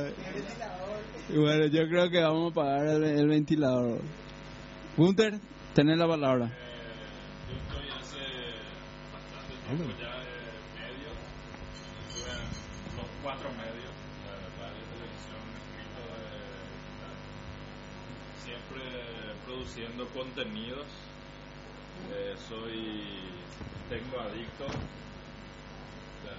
[1.35, 4.01] bueno, yo creo que vamos a pagar el, el ventilador.
[4.97, 5.39] Gunter,
[5.73, 6.47] tenés la palabra.
[7.49, 8.19] Yo estoy hace
[9.13, 10.27] bastante tiempo ya de
[10.75, 11.15] medios.
[12.07, 13.93] Estuve en los cuatro medios,
[14.27, 16.43] la radio, televisión, escrito, de,
[18.43, 18.83] siempre
[19.69, 20.85] produciendo contenidos.
[22.11, 23.03] Eh, soy
[23.89, 24.65] tecnoadicto.
[24.65, 24.69] O
[26.23, 26.33] sea,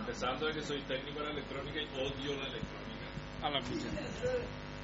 [0.00, 3.06] empezando de que soy técnico en la electrónica y odio la electrónica.
[3.42, 3.60] A la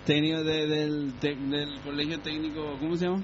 [0.07, 1.19] Técnico de- del,
[1.51, 3.23] del colegio técnico, ¿cómo se llama?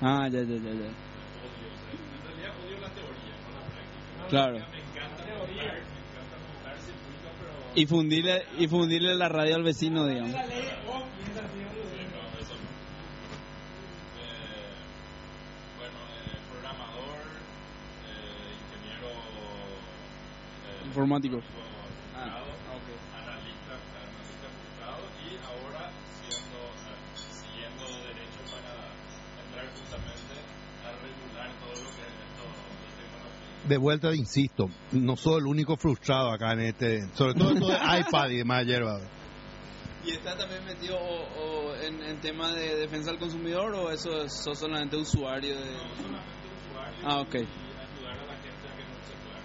[0.00, 0.70] Ah, ya, ya, ya, ya.
[0.70, 4.28] Odio, o sea, en realidad odio la teoría, no la práctica.
[4.28, 4.52] Claro.
[4.52, 9.62] Me encanta montar, me encanta montar circuitos, pero Y fundirle, y fundirle la radio al
[9.62, 10.30] vecino, digamos.
[10.32, 10.54] no, eso no.
[14.22, 14.78] Eh,
[15.76, 17.18] bueno, eh, programador,
[18.06, 19.10] eh, ingeniero
[20.96, 21.42] Informático.
[21.42, 22.48] frustrado,
[23.12, 25.92] analista, analista frustrado y ahora
[26.24, 26.58] siendo,
[27.36, 28.72] siguiendo derecho para
[29.44, 30.34] entrar justamente
[30.80, 36.30] a regular todo lo que es esto de vuelta, insisto, no soy el único frustrado
[36.32, 38.98] acá en este, sobre todo esto de iPad y demás hierba.
[40.02, 44.22] ¿Y está también metido o, o en, en tema de defensa al consumidor o eso
[44.22, 45.76] es sos solamente usuario de...?
[47.04, 47.34] Ah, ok.
[47.34, 47.44] ayudar
[48.14, 49.40] a la gente a que no se pueda.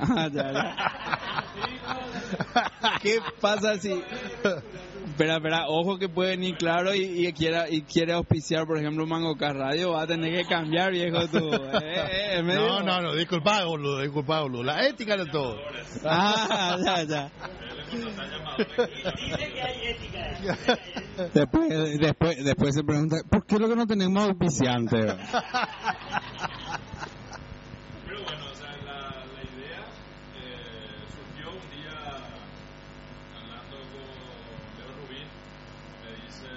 [0.00, 0.76] Ah, ya, ya.
[3.02, 3.92] ¿Qué pasa si...
[5.06, 9.06] Espera, espera, ojo que puede venir claro y, y quiera y quiere auspiciar, por ejemplo,
[9.06, 11.50] Mango Car Radio, va a tener que cambiar, viejo, tú.
[11.54, 14.62] Eh, eh, medio- No, no, no, disculpa, boludo, disculpa, boludo.
[14.64, 15.56] La ética de todo.
[16.04, 17.30] Ah, ya, ya.
[18.58, 20.36] Dice que hay ética.
[21.32, 24.96] Después, después, después se pregunta, ¿por qué lo que no tenemos auspiciante?
[28.06, 29.00] Pero bueno, o sea, la,
[29.34, 29.82] la idea
[30.36, 31.96] eh, surgió un día
[33.36, 34.06] hablando con
[34.76, 35.28] Leo Rubín.
[36.04, 36.48] Me dice: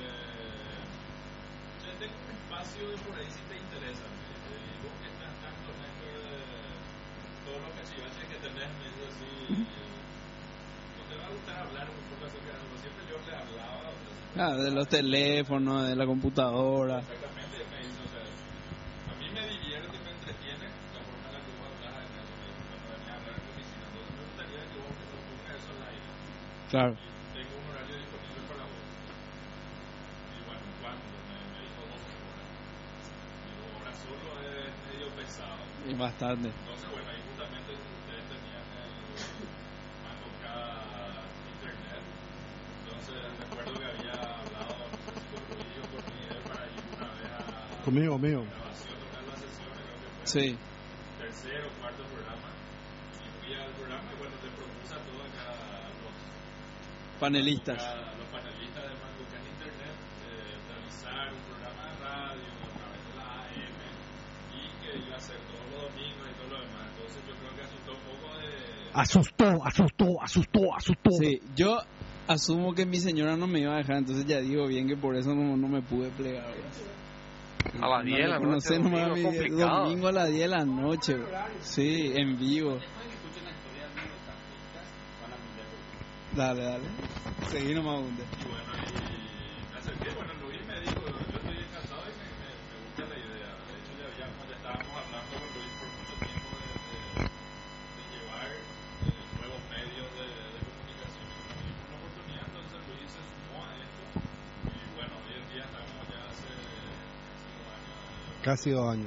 [1.81, 4.05] Che, tengo un espacio de por ahí si te interesa.
[4.07, 6.37] Me dice, y vos que estás tanto en esto de
[7.47, 9.31] todo lo que chivaches que tenés, me dice así.
[9.59, 12.77] ¿No te va a gustar hablar un poco acerca de algo
[14.41, 16.99] Ah, de los teléfonos, de la computadora.
[16.99, 20.63] Exactamente, me dice, o sea, a mí me divierte, me entretiene
[20.95, 23.51] la forma en la que vos hablas en eso, cuando venía a hablar en tu
[23.51, 23.83] oficina.
[23.91, 26.07] Entonces me gustaría que vos propongas eso al aire.
[26.71, 26.93] Claro.
[27.35, 28.79] Tengo un horario disponible para vos.
[28.79, 31.03] Y bueno, ¿cuándo?
[31.27, 32.47] Me, me dijo 12 horas.
[33.43, 35.59] Digo, horas solo es medio pesado.
[35.83, 36.47] Y bastante.
[36.47, 38.87] Entonces, bueno, ahí justamente ustedes tenían el
[39.99, 40.47] Mango K
[41.59, 42.03] internet.
[42.87, 46.79] Entonces, recuerdo que había hablado no sé si con Luis o con Miguel para ir
[46.95, 47.78] una vez a Conmigo, conmigo.
[47.78, 50.39] grabación de una de las sesiones, creo que fue Sí.
[50.49, 50.57] el
[51.17, 52.49] tercer o cuarto programa.
[53.17, 57.81] Y fui al programa y bueno, le propuse a todos acá los Panelistas.
[57.83, 63.01] a los panelistas de Mango K internet eh, realizar un programa de radio a través
[63.09, 63.79] de la AM
[64.53, 66.85] y que iba a ser todos los domingos y todo lo demás.
[66.95, 68.47] Entonces yo creo que asustó un poco de...
[68.93, 71.11] Asustó, asustó, asustó, asustó.
[71.19, 71.79] Sí, yo
[72.27, 75.15] asumo que mi señora no me iba a dejar, entonces ya digo bien que por
[75.17, 76.53] eso no, no me pude plegar.
[77.81, 79.83] A las 10 de la No noche, me domingo, mi- complicado.
[79.83, 81.17] domingo a las 10 de la noche.
[81.61, 82.79] Sí, en vivo.
[86.35, 86.85] Dale, dale.
[87.49, 88.23] Seguí nomás, Bunde.
[88.23, 92.49] Y bueno, y me acerqué, bueno, Luis me dijo, yo estoy encantado y me, me,
[92.69, 93.49] me gusta la idea.
[93.49, 96.99] De hecho, ya, habíamos, ya estábamos hablando con Luis por mucho tiempo de, de,
[97.97, 101.25] de llevar eh, nuevos medios de, de comunicación.
[101.25, 104.03] Y nos dimos una oportunidad, entonces Luis se sumó a esto.
[104.69, 106.49] Y bueno, hoy en día estamos ya hace
[107.41, 108.38] cinco años, eh, Casi dos años.
[108.38, 108.38] casi dos años haciendo radio todos los domingos, salvo un domingo, creo que no hicimos
[108.38, 109.03] cuando se le liberó a Fidel Zavala.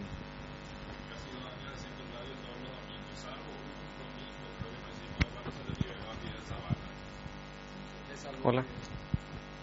[8.44, 8.64] Hola.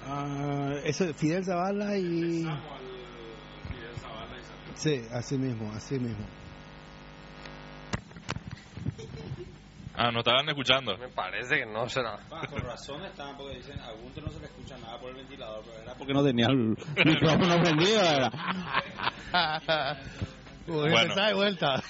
[0.05, 2.45] Ah, eso, Fidel Zavala y...
[4.75, 6.25] Sí, así mismo, así mismo.
[10.01, 10.97] Ah, no estaban escuchando.
[10.97, 12.17] Me parece que no será.
[12.31, 15.17] Ah, con razón estaban porque dicen, a Gunter no se le escucha nada por el
[15.17, 16.69] ventilador, pero era porque no tenía el
[17.05, 18.31] micrófono prendido, era.
[20.67, 21.15] Bueno.
[21.15, 21.81] de vuelta.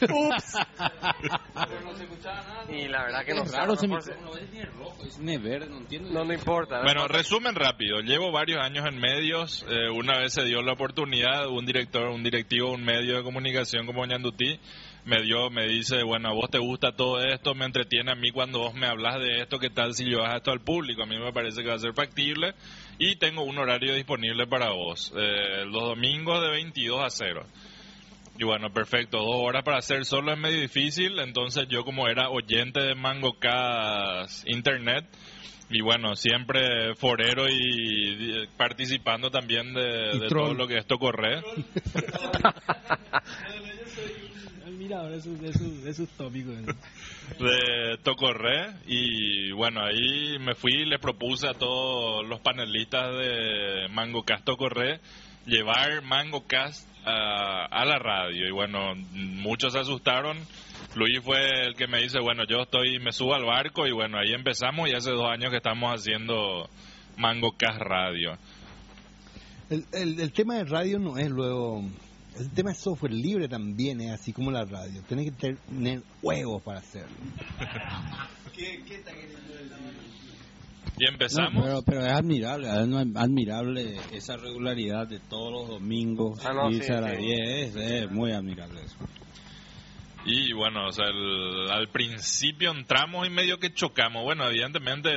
[2.69, 4.35] Y la verdad que no Es sé, raro a ese lo mejor se- micrófono, a
[4.35, 6.09] veces tiene rojo, es verde, no entiendo.
[6.11, 6.81] No, no importa.
[6.83, 7.99] Bueno, resumen rápido.
[8.01, 9.65] Llevo varios años en medios.
[9.69, 13.85] Eh, una vez se dio la oportunidad, un director, un directivo, un medio de comunicación
[13.85, 14.59] como Ñandutí
[15.09, 18.31] me dio, me dice, bueno, a vos te gusta todo esto, me entretiene a mí
[18.31, 21.01] cuando vos me hablas de esto, ¿qué tal si llevas esto al público?
[21.01, 22.53] A mí me parece que va a ser factible
[22.99, 25.11] y tengo un horario disponible para vos.
[25.17, 27.43] Eh, los domingos de 22 a 0.
[28.37, 32.29] Y bueno, perfecto, dos horas para hacer solo es medio difícil, entonces yo como era
[32.29, 35.05] oyente de Mango Cast Internet,
[35.71, 41.41] y bueno, siempre forero y, y participando también de, de todo lo que esto corre.
[44.79, 46.55] Admirador de sus, de sus, de sus tópicos.
[47.37, 53.89] de Tocorre y bueno ahí me fui y le propuse a todos los panelistas de
[53.91, 55.01] Mango Cast Tocorre
[55.45, 58.47] llevar Mango Cast a, a la radio.
[58.47, 60.37] Y bueno muchos se asustaron.
[60.95, 64.17] Luis fue el que me dice bueno yo estoy me subo al barco y bueno
[64.17, 66.69] ahí empezamos y hace dos años que estamos haciendo
[67.17, 68.37] Mango Cast Radio.
[69.69, 71.83] El, el, el tema de radio no es luego...
[72.37, 75.01] El tema de software libre también es así como la radio.
[75.07, 77.15] Tienes que tener huevos para hacerlo.
[80.97, 82.75] y empezamos pero, pero es admirable, es
[83.15, 86.39] admirable esa regularidad de todos los domingos.
[86.45, 87.25] Ah, no, irse sí, a las sí.
[87.25, 88.95] 10, es, es muy admirable eso.
[90.25, 94.23] Y bueno, o sea, el- al principio entramos y medio que chocamos.
[94.23, 95.11] Bueno, evidentemente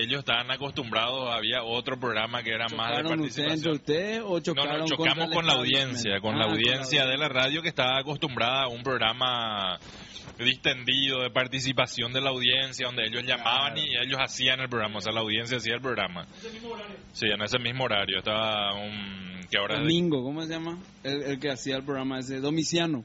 [0.00, 3.74] ellos estaban acostumbrados, había otro programa que era más de ¿Chocaron ustedes entre participación.
[3.74, 7.06] ustedes o No, chocaron no, contra chocamos con la audiencia, con Ah, la con audiencia
[7.06, 9.78] de la radio que estaba acostumbrada a un programa
[10.38, 15.00] distendido de participación de la audiencia, donde ellos llamaban y ellos hacían el programa, o
[15.00, 16.26] sea, la audiencia hacía el programa.
[17.12, 19.40] Sí, en ese mismo horario estaba un...
[19.50, 20.78] que ahora es de- Domingo, ¿cómo se llama?
[21.02, 23.04] El, el que hacía el programa ese, Domiciano.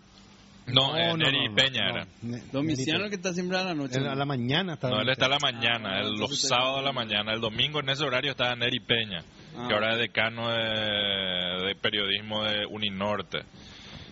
[0.68, 2.08] No, eh, Neri Peña era.
[2.52, 4.00] Domiciano el que está siempre a la noche.
[4.00, 4.90] A la mañana está.
[4.90, 7.34] No, él está a la mañana, Ah, el- los sábados a la mañana.
[7.34, 9.24] El domingo en ese horario estaba Neri Peña,
[9.58, 9.66] Ah.
[9.68, 13.40] que ahora es decano de, de periodismo de Uninorte.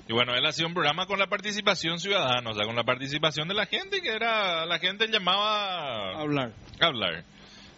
[0.10, 3.48] Y bueno, él hacía un programa con la participación ciudadana, o sea, con la participación
[3.48, 6.52] de la gente, que era, la gente llamaba Hablar.
[6.82, 7.24] a hablar.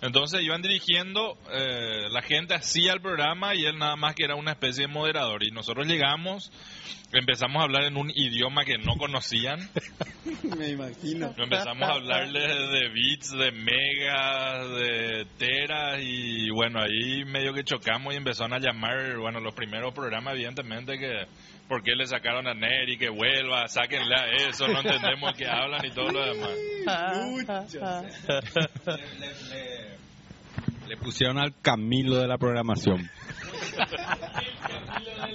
[0.04, 4.36] Entonces iban dirigiendo, eh, la gente hacía el programa y él nada más que era
[4.36, 5.45] una especie de moderador.
[5.47, 6.51] Y nosotros llegamos,
[7.14, 9.60] empezamos a hablar en un idioma que no conocían.
[10.58, 11.34] Me imagino.
[11.38, 18.14] Empezamos a hablarles de bits, de megas, de teras y bueno, ahí medio que chocamos
[18.14, 21.28] y empezaron a llamar, bueno, los primeros programas evidentemente que
[21.68, 25.86] por qué le sacaron a Neri, que vuelva, sáquenle a eso, no entendemos qué hablan
[25.86, 26.51] y todo lo demás.
[30.88, 33.09] Le pusieron al Camilo de la programación.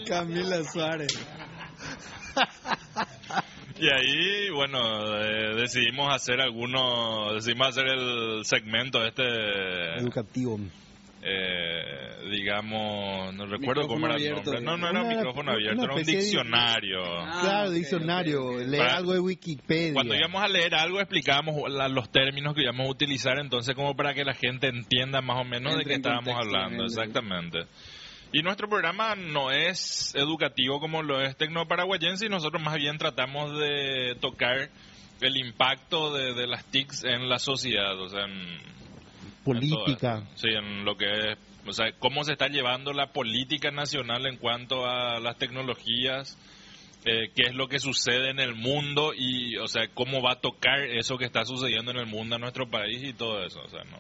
[0.06, 1.26] Camila Suárez.
[3.80, 4.80] Y ahí, bueno,
[5.20, 9.22] eh, decidimos hacer algunos, decidimos hacer el segmento este,
[9.98, 10.58] Educativo.
[11.30, 14.60] Eh, digamos, no recuerdo Micrófono cómo era el abierto, nombre.
[14.64, 17.02] No, no Una- era un micrófono una abierto, era un diccionario.
[17.04, 18.58] Ah, claro, diccionario.
[18.66, 19.92] Lee Para- algo de Wikipedia.
[19.94, 23.94] Cuando íbamos a leer algo explicábamos la- los términos que íbamos a utilizar, entonces como
[23.96, 26.86] para que la gente entienda más o menos de qué estábamos contexto, hablando, en el-
[26.86, 27.58] exactamente.
[28.32, 33.58] Y nuestro programa no es educativo como lo es Tecnoparaguayense y nosotros más bien tratamos
[33.58, 34.68] de tocar
[35.20, 38.77] el impacto de, de las TICs en la sociedad, o sea, en
[39.44, 40.18] Política.
[40.18, 40.30] esto.
[40.36, 44.36] sí, en lo que es, o sea, cómo se está llevando la política nacional en
[44.38, 46.36] cuanto a las tecnologías,
[47.04, 50.40] eh, qué es lo que sucede en el mundo y, o sea, cómo va a
[50.40, 53.68] tocar eso que está sucediendo en el mundo a nuestro país y todo eso, o
[53.68, 53.98] sea, no.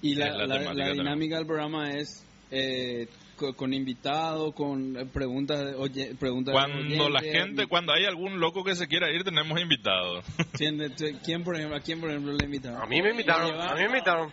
[0.00, 0.92] Y la, la la- la también.
[0.94, 3.08] dinámica del programa es eh,
[3.38, 8.38] co- con, invitado, con preguntas de oye, preguntas de Cuando la gente, cuando hay algún
[8.40, 10.24] loco que se quiera ir, tenemos invitados.
[10.52, 12.82] ¿Quién, de- quién, por ejemplo, ¿A quién, por ejemplo, le invitaron?
[12.82, 14.30] A mí me invitaron, a mí me invitaron.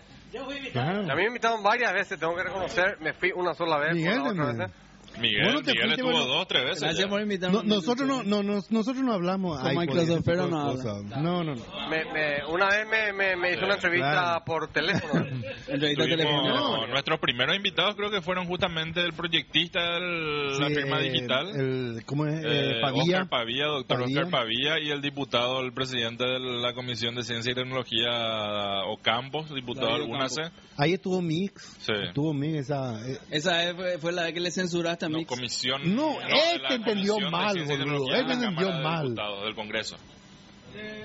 [0.73, 0.99] Claro.
[1.09, 3.93] A mí me invitaron varias veces, tengo que reconocer, me fui una sola vez.
[3.95, 4.71] Miguel, por la otra vez.
[5.19, 6.25] Miguel, Bueno, te Miguel fuiste, estuvo bueno.
[6.25, 6.81] dos, tres veces.
[6.81, 7.09] Gracias ya.
[7.09, 7.57] por invitarme.
[7.57, 10.05] No, nosotros no, no, no- nosotros no hablamos Con tipo de
[10.35, 10.73] no.
[11.21, 11.63] No, no, no.
[11.89, 14.45] Me, me- una vez me, me, me hizo una entrevista Claro.
[14.45, 15.25] por teléfono.
[15.67, 16.87] Entrevista Tuvimos- telefónica.
[16.91, 21.49] Nuestros primeros invitados creo que fueron justamente el proyectista de la firma digital.
[21.55, 22.41] El, ¿Cómo es?
[22.45, 23.01] Eh, Pavía.
[23.03, 24.17] Oscar Pavía, doctor Pavía.
[24.23, 29.53] Oscar Pavía y el diputado, el presidente de la Comisión de Ciencia y Tecnología, Ocampos,
[29.53, 30.41] diputado del UNACE.
[30.77, 31.77] Ahí estuvo Mix.
[31.79, 31.93] Sí.
[32.07, 32.99] Estuvo Mix esa...
[33.07, 33.53] eh, Esa
[33.99, 35.95] fue la vez que le censuraste No, comisión.
[35.95, 38.13] No, de él la te entendió mal, boludo.
[38.13, 39.03] Él entendió de mal.
[39.03, 39.97] Diputados, del Congreso.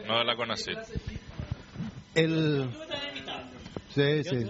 [0.07, 0.79] No de la CONACYT.
[2.15, 2.71] el...
[3.95, 4.47] Sí, sí.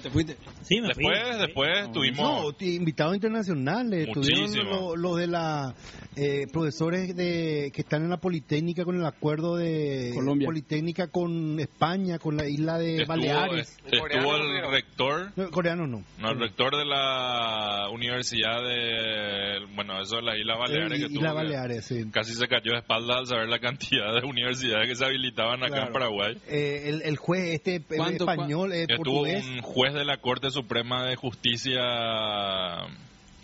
[0.00, 0.36] ¿No te fuiste?
[0.62, 1.04] Sí, me fui.
[1.04, 2.18] Después, después tuvimos.
[2.58, 4.08] No, invitados internacionales.
[4.12, 4.96] Tuvieron Muchísimo.
[4.96, 5.74] los lo de la
[6.16, 10.46] eh, profesores de que están en la Politécnica con el acuerdo de Colombia.
[10.46, 13.76] Politécnica con España, con la isla de estuvo, Baleares.
[13.84, 14.34] estuvo Coreano,
[14.66, 15.32] el rector.
[15.36, 16.02] No, coreano no.
[16.18, 19.66] No, el rector de la Universidad de.
[19.74, 20.92] Bueno, eso de Baleares.
[20.92, 22.10] Eh, que Isla tuvo que- Baleares, sí.
[22.10, 25.68] Casi se cayó de espalda al saber la cantidad de universidades que se habilitaban acá
[25.74, 25.86] Claro.
[25.88, 26.38] en Paraguay.
[26.48, 29.44] Eh, el, el juez este eh, ¿Cuánto, español, eh, portugués.
[29.46, 31.80] un juez de la Corte Suprema de Justicia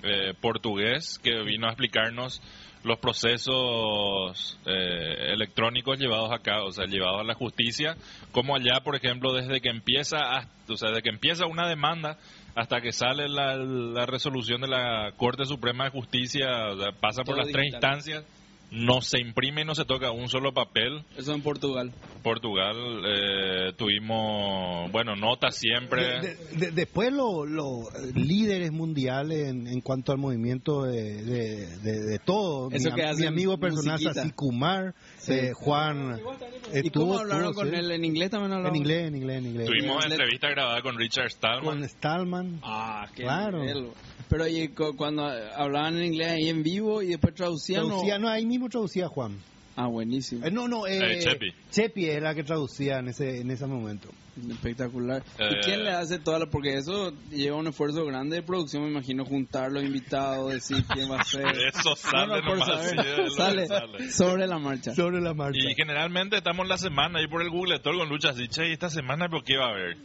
[0.02, 2.40] eh, portugués que vino a explicarnos
[2.84, 7.96] los procesos eh, electrónicos llevados acá, o sea, llevados a la justicia,
[8.30, 12.16] como allá, por ejemplo, desde que empieza, hasta- o sea, desde que empieza una demanda
[12.54, 17.22] hasta que sale la, la resolución de la Corte Suprema de Justicia, o sea, pasa
[17.24, 18.24] por las tres instancias,
[18.70, 21.04] no se imprime y no se toca un solo papel.
[21.16, 21.92] Eso en Portugal.
[22.22, 26.02] Portugal eh, tuvimos, bueno, notas siempre.
[26.02, 32.00] De- de- de- después los líderes mundiales en, en cuanto al movimiento de, de, de-
[32.04, 32.68] de todo.
[32.72, 34.00] Eso mi, que amigo personal.
[34.00, 34.94] Sasi Kumar,
[35.28, 36.18] eh, Juan.
[36.18, 37.76] ¿Y cómo estuvo- hablaron estuvo, con sí.
[37.76, 37.90] él?
[37.90, 38.74] ¿En inglés también hablaron?
[38.76, 39.66] En inglés, en inglés, en inglés.
[39.66, 41.64] Tuvimos Le- entrevista grabada con Richard Stallman.
[41.64, 42.60] Con Stallman.
[42.62, 43.60] Ah, qué Claro.
[43.60, 43.88] nivel.
[44.28, 45.24] Pero y cu- cuando
[45.56, 47.84] hablaban en inglés ahí en vivo y después traducían.
[47.84, 47.86] ¿o?
[47.88, 49.38] Traducía, no, ahí mismo traducía Juan.
[49.76, 50.44] Ah, buenísimo.
[50.46, 51.52] Eh, no, no, eh, Eh, Chepi.
[51.70, 54.08] Chepi es la que traducía en ese, en ese momento.
[54.50, 55.22] Espectacular.
[55.38, 56.46] ¿Y Eh, quién le hace toda la.?
[56.46, 61.10] Porque eso lleva un esfuerzo grande de producción, me imagino, juntar los invitados, decir quién
[61.10, 61.44] va a ser.
[61.74, 63.30] Eso sale por nomás, saber.
[63.30, 64.10] sale, sale.
[64.10, 64.94] sobre la marcha.
[64.94, 65.58] Sobre la marcha.
[65.70, 68.72] Y generalmente estamos la semana ahí por el Google Store con luchas y che, ¿y
[68.72, 69.96] esta semana por qué va a haber?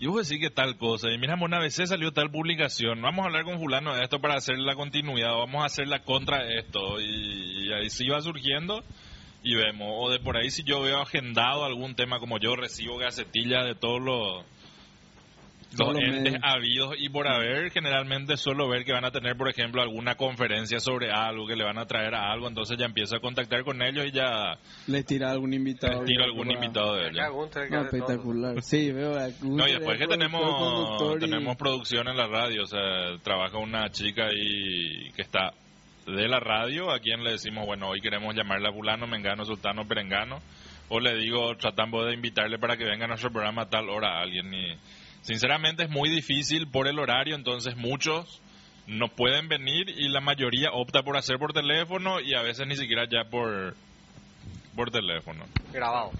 [0.00, 3.26] Y vos decís que tal cosa, y mira, una vez salió tal publicación, vamos a
[3.26, 6.58] hablar con fulano de esto para hacer la continuidad, vamos a hacer la contra de
[6.58, 8.84] esto, y, ahí sí va surgiendo
[9.42, 12.96] y vemos, o de por ahí si yo veo agendado algún tema como yo recibo
[12.96, 14.44] gacetillas de todos los
[15.76, 16.40] los entes medios.
[16.42, 20.80] habidos y por haber, generalmente suelo ver que van a tener, por ejemplo, alguna conferencia
[20.80, 23.82] sobre algo, que le van a traer a algo, entonces ya empiezo a contactar con
[23.82, 26.04] ellos y ya Les tira algún invitado.
[26.04, 27.26] tiro algún invitado de ellos.
[27.70, 28.62] No, espectacular.
[28.62, 29.14] Sí, veo.
[29.42, 33.58] No, y es después que productor, tenemos y- producción en la radio, o sea, trabaja
[33.58, 35.52] una chica ahí que está
[36.06, 39.86] de la radio, a quien le decimos, bueno, hoy queremos llamarle a fulano, mengano, sultano,
[39.86, 40.40] perengano,
[40.88, 44.18] o le digo, tratamos de invitarle para que venga a nuestro programa a tal hora
[44.18, 44.52] a alguien.
[44.54, 44.74] Y
[45.22, 48.40] sinceramente es muy difícil por el horario, entonces muchos
[48.86, 52.76] no pueden venir y la mayoría opta por hacer por teléfono y a veces ni
[52.76, 53.74] siquiera ya por
[54.74, 55.44] por teléfono.
[55.72, 56.12] Grabado.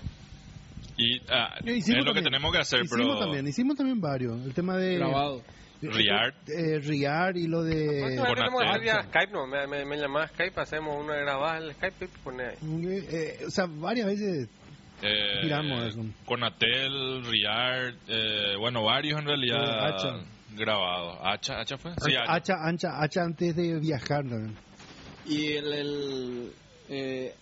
[0.96, 3.76] Y ah, Eh, es hicimos lo que también- tenemos que hacer, hicimos pero también, hicimos
[3.76, 4.44] también varios.
[4.44, 4.96] El tema de...
[4.96, 5.42] Grabado.
[5.80, 6.34] Riar.
[6.48, 8.16] eh, Riar y lo de...
[8.16, 9.46] Tenemos que hacer Skype, ¿no?
[9.46, 12.56] Me, me, me llamás Skype, hacemos una grabada en Skype y pone ahí.
[13.12, 14.48] Eh, o sea, varias veces
[15.02, 16.00] Eh, Giramos eso.
[16.24, 20.24] Conatel, Riar, eh, bueno, varios en realidad Eh, Hacha.
[20.56, 21.18] grabados.
[21.22, 21.92] ¿Hacha, Hacha fue?
[22.04, 22.32] Sí, Hacha.
[22.34, 24.24] Hacha, ancha, hacha antes de viajar.
[24.24, 24.52] ¿no?
[25.26, 26.52] Y el, el,
[26.88, 27.34] eh,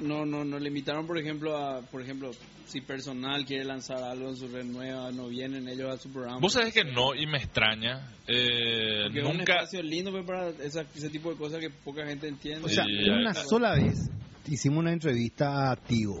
[0.00, 2.30] no, no, no le invitaron, por ejemplo, a, por ejemplo,
[2.66, 6.38] si personal quiere lanzar algo en su red nueva, no vienen ellos a su programa.
[6.40, 8.08] Vos sabés que no, y me extraña.
[8.26, 9.52] Eh, Porque es un nunca.
[9.56, 12.64] espacio lindo pues, para esa- ese tipo de cosas que poca gente entiende.
[12.64, 14.10] O sea, Sí, una sola vez
[14.48, 16.20] hicimos una entrevista a Tigo.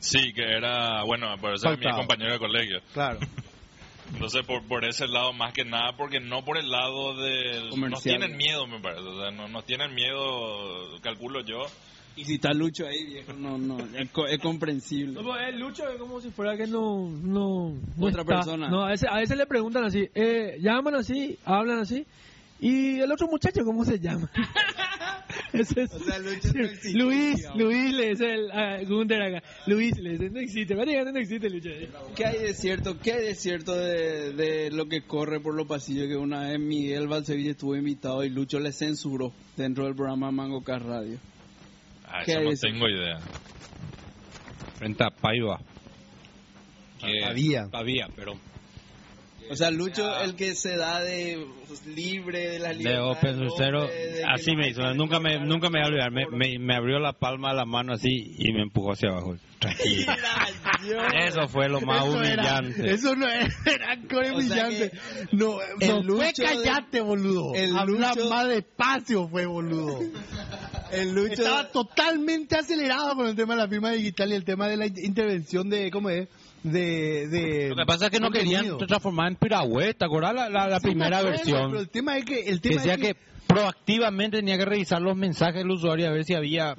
[0.00, 1.98] Sí, que era, bueno, por eso era mi Faltaba.
[2.06, 2.80] compañero de colegio.
[2.92, 3.18] Claro.
[4.12, 7.70] Entonces, por, por ese lado, más que nada, porque no por el lado de...
[7.88, 9.02] Nos tienen miedo, me parece.
[9.02, 11.58] O sea, no, nos tienen miedo, calculo yo.
[12.16, 15.12] Y si está Lucho ahí, viejo, no, no, es, co- es comprensible.
[15.12, 17.08] No, pues, el Lucho es como si fuera que no...
[17.08, 18.34] no, no Otra está.
[18.36, 18.68] persona.
[18.68, 22.04] No, a veces, a veces le preguntan así, eh, llaman así, hablan así.
[22.60, 24.30] ¿Y el otro muchacho cómo se llama?
[25.52, 27.46] Ese es- O sea, Luis.
[27.56, 29.42] Luis le dice el a Gunder acá.
[29.66, 31.70] Luis le dice, no existe, prácticamente no existe Lucho.
[32.14, 35.66] ¿Qué hay de cierto, qué hay de, cierto de, de lo que corre por los
[35.66, 36.06] pasillos?
[36.08, 40.62] Que una vez Miguel Balcevich estuvo invitado y Lucho le censuró dentro del programa Mango
[40.62, 41.18] Car Radio.
[42.06, 43.18] Ah, ¿Qué eso hay no tengo idea.
[44.76, 45.60] Frente a Paiva.
[47.24, 47.68] Había.
[47.72, 48.34] Había, pero...
[49.50, 51.44] O sea, Lucho, el que se da de
[51.94, 54.82] libre de Lucero, hombre, de que así me hizo.
[54.94, 56.12] Nunca me, nunca me voy a olvidar.
[56.12, 59.36] Me, me, me abrió la palma de la mano así y me empujó hacia abajo.
[59.58, 60.12] Tranquilo.
[61.26, 62.90] Eso fue lo más Eso era- humillante.
[62.92, 63.48] eso no era,
[64.08, 64.90] core humillante.
[64.90, 67.52] que no, el no fue de- callate, boludo.
[67.54, 69.98] el Habla Lucho- más despacio, fue, boludo.
[70.92, 71.32] El Lucho.
[71.42, 74.86] Estaba totalmente acelerado con el tema de la firma digital y el tema de la
[74.86, 76.28] in- intervención de, ¿cómo es?
[76.62, 79.94] De, de Lo que pasa es que no querían transformar en piragüe.
[79.94, 81.70] ¿Te acuerdas la, la, la Sí, me primera acuerdo, versión?
[81.70, 82.40] Pero el tema es que...
[82.48, 86.12] El Que tema decía es que proactivamente tenía que revisar los mensajes del usuario a
[86.12, 86.76] ver si había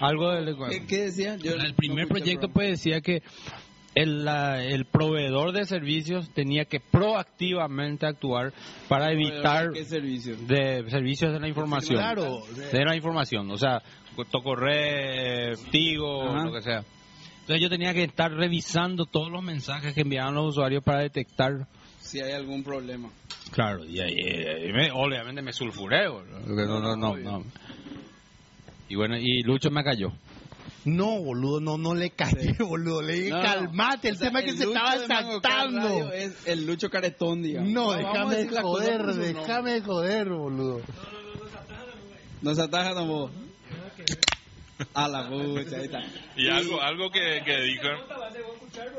[0.00, 0.56] algo del...
[0.70, 1.36] ¿Qué, qué decía?
[1.36, 3.22] Yo el no primer proyecto el pues decía que
[3.96, 8.52] el, la- el proveedor de servicios tenía que proactivamente actuar
[8.88, 10.36] para evitar ¿Qué servicio?
[10.36, 11.96] de servicios de la información.
[11.98, 12.42] Claro.
[12.72, 13.82] De la información, o sea,
[14.30, 16.44] Tocorre, Tigo, Ajá.
[16.44, 16.84] lo que sea.
[17.44, 21.66] Entonces yo tenía que estar revisando todos los mensajes que enviaban los usuarios para detectar.
[22.00, 23.10] Si hay algún problema.
[23.50, 26.08] Claro, y ahí, me- obviamente me sulfuré.
[26.08, 26.40] boludo.
[26.40, 27.44] No, no, no, no.
[28.88, 30.08] Y bueno, y Lucho me cayó.
[30.86, 33.02] No, boludo, no, no le callé, boludo.
[33.02, 33.42] Le dije, No, no.
[33.42, 36.12] calmate, el O sea, tema es que el se estaba saltando.
[36.12, 37.70] Es el Lucho Caretón, digamos.
[37.70, 40.80] No, a déjame joder, déjame de joder, boludo.
[42.40, 43.30] No se ataja tampoco.
[44.94, 46.02] A la pucha, ahí está.
[46.36, 47.86] Y algo, algo que, que dijo...
[47.86, 48.92] Escuchar el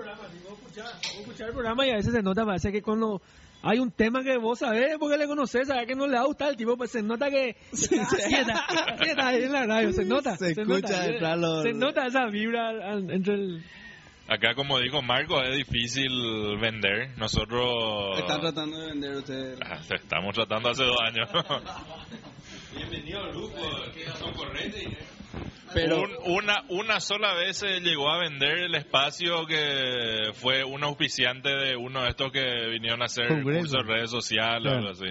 [1.53, 3.21] programa, sí, y a veces se nota, parece que cuando
[3.61, 6.26] hay un tema que vos sabés porque le conocés, sabés que no le va a
[6.28, 8.34] gustar el tipo, pues se nota que Sí, sí.
[8.36, 8.65] está,
[9.01, 10.38] está ahí en la radio, se nota.
[10.38, 13.63] Se escucha nota, detrás los- se nota esa vibra al- entre el...
[14.28, 16.09] Acá, como dijo Marco, es difícil
[16.59, 17.15] vender.
[17.17, 18.17] Nosotros...
[18.17, 19.59] Están tratando de vender ustedes.
[19.63, 21.30] Ah, Estamos tratando hace dos años.
[22.76, 23.57] Bienvenido al grupo,
[23.93, 24.84] que son corrientes.
[25.76, 30.84] Pero Un- una, una sola vez se llegó a vender el espacio que fue un
[30.84, 33.59] auspiciante de uno de estos que vinieron a hacer Congreso.
[33.59, 35.07] cursos de redes sociales o algo así.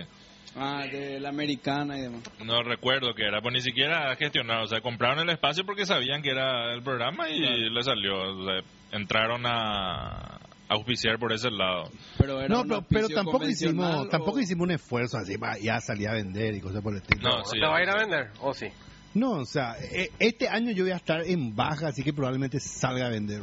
[0.56, 2.22] ah, de la americana y demás.
[2.44, 4.64] No recuerdo qué era, pues ni siquiera gestionaron.
[4.64, 8.22] O sea, compraron el espacio porque sabían que era el programa y le salió.
[8.22, 8.60] O sea,
[8.92, 10.38] entraron a
[10.68, 11.90] auspiciar por ese lado.
[12.18, 16.54] Pero era No, pero, tampoco hicimos, tampoco hicimos un esfuerzo así ya salir a vender
[16.54, 17.28] y cosas por el estilo.
[17.28, 17.58] No, sí.
[17.60, 18.30] ¿Te va a ir a vender?
[18.40, 18.66] ¿O sí?
[19.14, 22.58] No, o sea, e- este año yo voy a estar en baja, así que probablemente
[22.58, 23.42] salga a vender.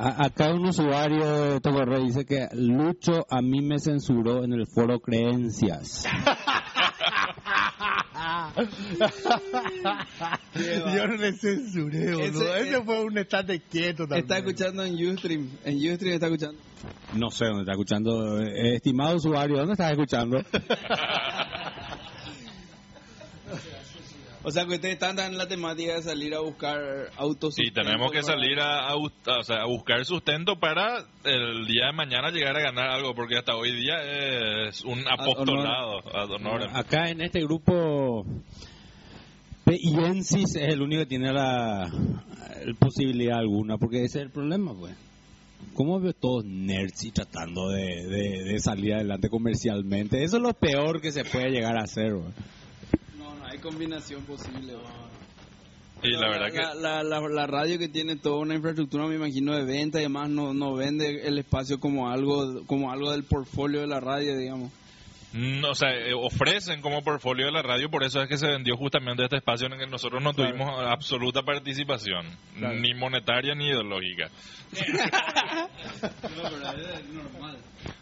[0.00, 4.98] Acá un usuario de Tocorre dice que Lucho a mí me censuró en el foro
[5.00, 6.04] Creencias.
[10.94, 12.54] yo no le censuré, boludo.
[12.56, 14.20] Ese- Ese, fue un estate quieto también.
[14.20, 15.48] Está escuchando en Ustream.
[15.64, 16.58] En Ustream está escuchando.
[17.14, 18.40] No sé dónde está escuchando.
[18.40, 20.38] Eh, estimado usuario, ¿dónde estás escuchando?
[24.44, 26.80] O sea, que ustedes están en la temática de salir a buscar
[27.16, 27.54] autos.
[27.54, 31.64] Sí, tenemos que salir a, a bus- a- o sea, a buscar sustento para el
[31.66, 33.94] día de mañana llegar a ganar algo, porque hasta hoy día
[34.68, 36.74] es un apostolado ad honorem.
[36.74, 38.24] Acá en este grupo,
[39.64, 44.74] Piensis es el único que tiene la, la posibilidad alguna, porque ese es el problema,
[44.74, 44.94] pues.
[45.74, 50.22] ¿Cómo veo todos nerds y tratando de, de- de salir adelante comercialmente?
[50.24, 52.32] Eso es lo peor que se puede llegar a hacer, güey.
[53.62, 54.74] Combinación posible.
[56.02, 59.54] Y la verdad que la, la, la radio que tiene toda una infraestructura, me imagino,
[59.54, 63.80] de venta y además no, no vende el espacio como algo como algo del portfolio
[63.80, 64.72] de la radio, digamos.
[65.34, 68.46] Mm, O sea, eh, ofrecen como portfolio de la radio, por eso es que se
[68.48, 72.26] vendió justamente este espacio en el que nosotros no tuvimos absoluta participación,
[72.58, 72.74] Claro.
[72.78, 74.28] ni monetaria ni ideológica.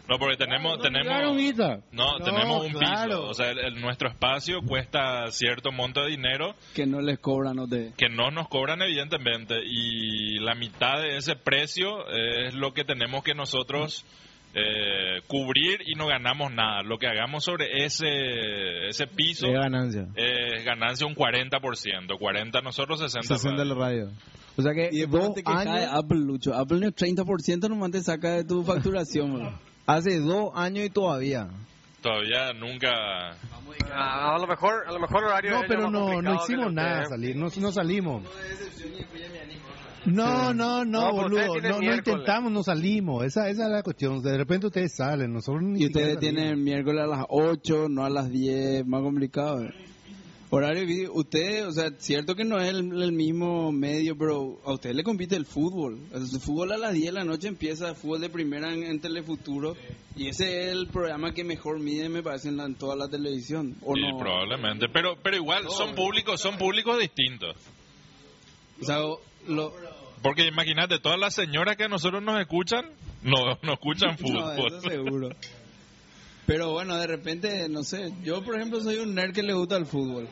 [0.07, 3.07] No, porque tenemos, Claro, tenemos, no, No, tenemos un claro.
[3.07, 7.19] piso, o sea, el- el- nuestro espacio cuesta cierto monto de dinero Que no les
[7.19, 7.93] cobran, no te...
[7.97, 13.23] que no nos cobran evidentemente y la mitad de ese precio es lo que tenemos
[13.23, 14.05] que nosotros
[14.53, 16.83] eh, cubrir y no ganamos nada.
[16.83, 20.07] Lo que hagamos sobre ese ese piso Es ganancia.
[20.15, 24.09] es ganancia un 40%, 40 nosotros, 60, 60 de la radio.
[24.57, 26.53] O sea que Y dos de años, Apple, Lucho.
[26.53, 31.47] Apple ni 30% nomás te saca de tu facturación, hace dos años y todavía.
[32.01, 32.89] Todavía nunca
[33.93, 36.67] A, a lo mejor, a lo mejor el horario No, pero no, no que hicimos
[36.67, 38.23] el nada salir, no, no salimos.
[40.05, 43.71] No, no, no, No, pero ustedes boludo, no, no intentamos, no salimos, esa, esa es
[43.71, 46.19] la cuestión, de repente ustedes salen, nosotros ni Y ustedes salimos.
[46.21, 49.63] tienen miércoles a las 8, no a las 10, más complicado.
[49.63, 49.69] eh.
[50.53, 54.97] Horario, ustedes, o sea, cierto que no es el, el mismo medio, pero a ustedes
[54.97, 55.97] le compite el fútbol.
[56.13, 59.77] El fútbol a las 10 de la noche empieza, fútbol de primera en, en Telefuturo,
[60.17, 63.07] y ese es el programa que mejor mide, me parece, en, la- en toda la
[63.07, 63.77] televisión.
[63.81, 64.17] ¿O sí, no?
[64.17, 67.55] probablemente, pero pero igual son públicos, son públicos distintos.
[68.81, 68.97] O sea,
[69.47, 69.71] lo,
[70.21, 72.85] Porque imagínate, todas las señoras que a nosotros nos escuchan,
[73.23, 74.67] no, no escuchan No, fútbol.
[74.67, 75.29] eso seguro.
[76.45, 79.77] Pero bueno, de repente, no sé, yo por ejemplo soy un nerd que le gusta
[79.77, 80.27] el fútbol.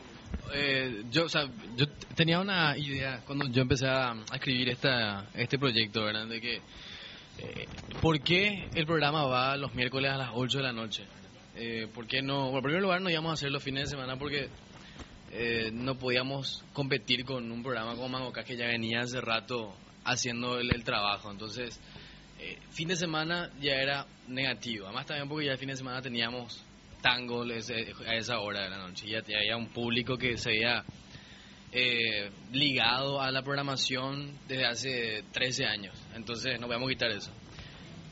[0.52, 5.26] Eh, yo, o sea, yo tenía una idea cuando yo empecé a, a escribir esta,
[5.34, 6.26] este proyecto, ¿verdad?
[6.26, 6.56] De que,
[7.38, 7.68] eh,
[8.00, 11.04] ¿por qué el programa va los miércoles a las 8 de la noche?
[11.56, 12.44] Eh, ¿Por qué no?
[12.50, 14.48] Bueno, en primer lugar, no íbamos a hacer los fines de semana porque
[15.32, 19.74] eh, no podíamos competir con un programa como Mangocas que ya venía hace rato
[20.04, 21.30] haciendo el, trabajo.
[21.30, 21.78] Entonces,
[22.38, 24.86] eh, fin de semana ya era negativo.
[24.86, 26.62] Además también porque ya el fin de semana teníamos
[27.00, 29.06] tango ese- a esa hora de la noche.
[29.08, 30.84] Ya, había un público que se había
[31.72, 35.94] eh, ligado a la programación desde hace 13 años.
[36.16, 37.30] Entonces no podíamos quitar eso.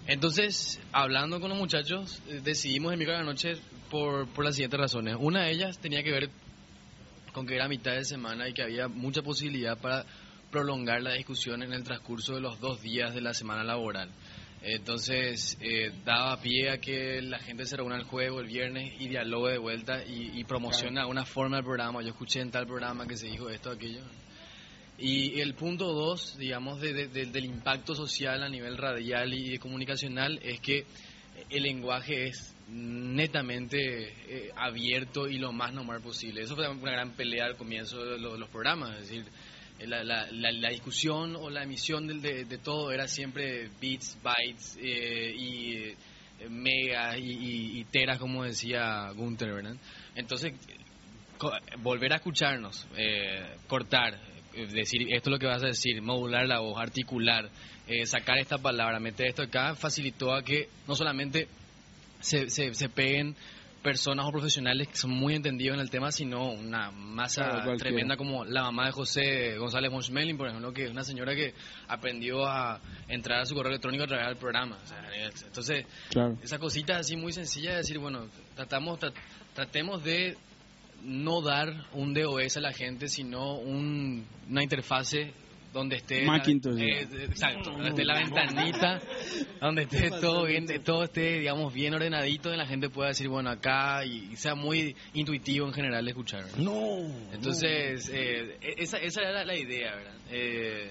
[0.06, 3.56] Entonces, hablando con los muchachos, eh, decidimos el miércoles a la noche
[3.90, 5.16] por, por las siguientes razones.
[5.18, 6.30] Una de ellas tenía que ver
[7.38, 10.04] con que era mitad de semana y que había mucha posibilidad para
[10.50, 14.10] prolongar la discusión en el transcurso de los dos días de la semana laboral.
[14.60, 18.92] Entonces, eh, daba pie a que la gente se reúna el jueves o el viernes
[19.00, 22.02] y dialogue de vuelta y, y promociona una forma del programa.
[22.02, 24.02] Yo escuché en tal programa que se dijo esto, aquello.
[24.98, 29.56] Y el punto dos, digamos, de- de- de- del impacto social a nivel radial y
[29.58, 30.86] comunicacional es que
[31.50, 36.42] el lenguaje es netamente eh, abierto y lo más normal posible.
[36.42, 39.24] Eso fue una gran pelea al comienzo de, lo- de los programas, es decir,
[39.86, 45.96] la, discusión o la emisión de, de todo era siempre bits, bytes eh, y eh,
[46.50, 49.76] megas y, teras, como decía Gunther, ¿verdad?
[50.14, 50.52] Entonces,
[51.78, 54.18] volver a escucharnos, eh, cortar,
[54.54, 57.48] eh, decir esto es lo que vas a decir, modular la voz, articular,
[58.04, 61.48] sacar esta palabra, meter esto acá, facilitó a que no solamente
[62.20, 63.36] se, se, se peguen
[63.82, 68.16] personas o profesionales que son muy entendidos en el tema, sino una masa Claro, tremenda
[68.16, 71.54] como la mamá de José González Monschmeling, por ejemplo, que es una señora que
[71.86, 74.78] aprendió a entrar a su correo electrónico a través del programa.
[74.82, 75.00] O sea,
[75.46, 76.36] entonces, Claro.
[76.42, 79.12] esa cosita así muy sencilla de decir, bueno, tratamos, tra-
[79.54, 80.36] tratemos de
[81.02, 85.32] no dar un DOS a la gente, sino un- una interfase
[85.72, 86.78] donde esté Macintosh.
[86.80, 89.00] eh, exacto, donde esté la ventanita,
[89.60, 93.50] donde esté todo bien, todo esté, digamos, bien ordenadito y la gente pueda decir, bueno,
[93.50, 96.44] acá y, y sea muy intuitivo en general de escuchar.
[96.44, 96.58] ¿verdad?
[96.58, 96.98] No.
[97.32, 100.14] Entonces, eh, esa, esa era la idea, ¿verdad?
[100.30, 100.90] Eh,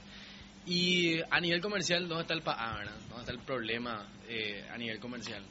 [0.66, 2.96] y a nivel comercial, ¿dónde está el pa ah, ¿verdad?
[3.08, 5.44] ¿Dónde está el problema eh, a nivel comercial?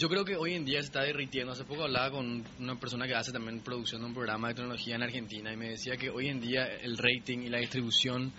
[0.00, 1.52] Yo creo que hoy en día se está derritiendo.
[1.52, 4.96] Hace poco hablaba con una persona que hace también producción de un programa de tecnología
[4.96, 8.32] en Argentina y me decía que hoy en día el rating y la distribución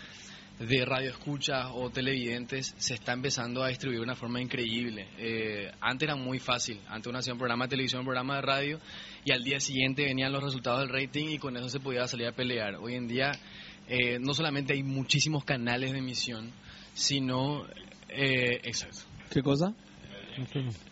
[0.58, 5.08] de radioescuchas o televidentes se está empezando a distribuir de una forma increíble.
[5.20, 6.80] Eh, antes era muy fácil.
[6.90, 8.80] Antes uno hacía un programa de televisión, un programa de radio
[9.24, 12.26] y al día siguiente venían los resultados del rating y con eso se podía salir
[12.26, 12.78] a pelear.
[12.78, 13.34] Hoy en día
[13.88, 16.52] eh, no solamente hay muchísimos canales de emisión,
[16.96, 17.68] sino...
[18.10, 19.02] eh, exacto.
[19.30, 19.76] ¿Qué cosa?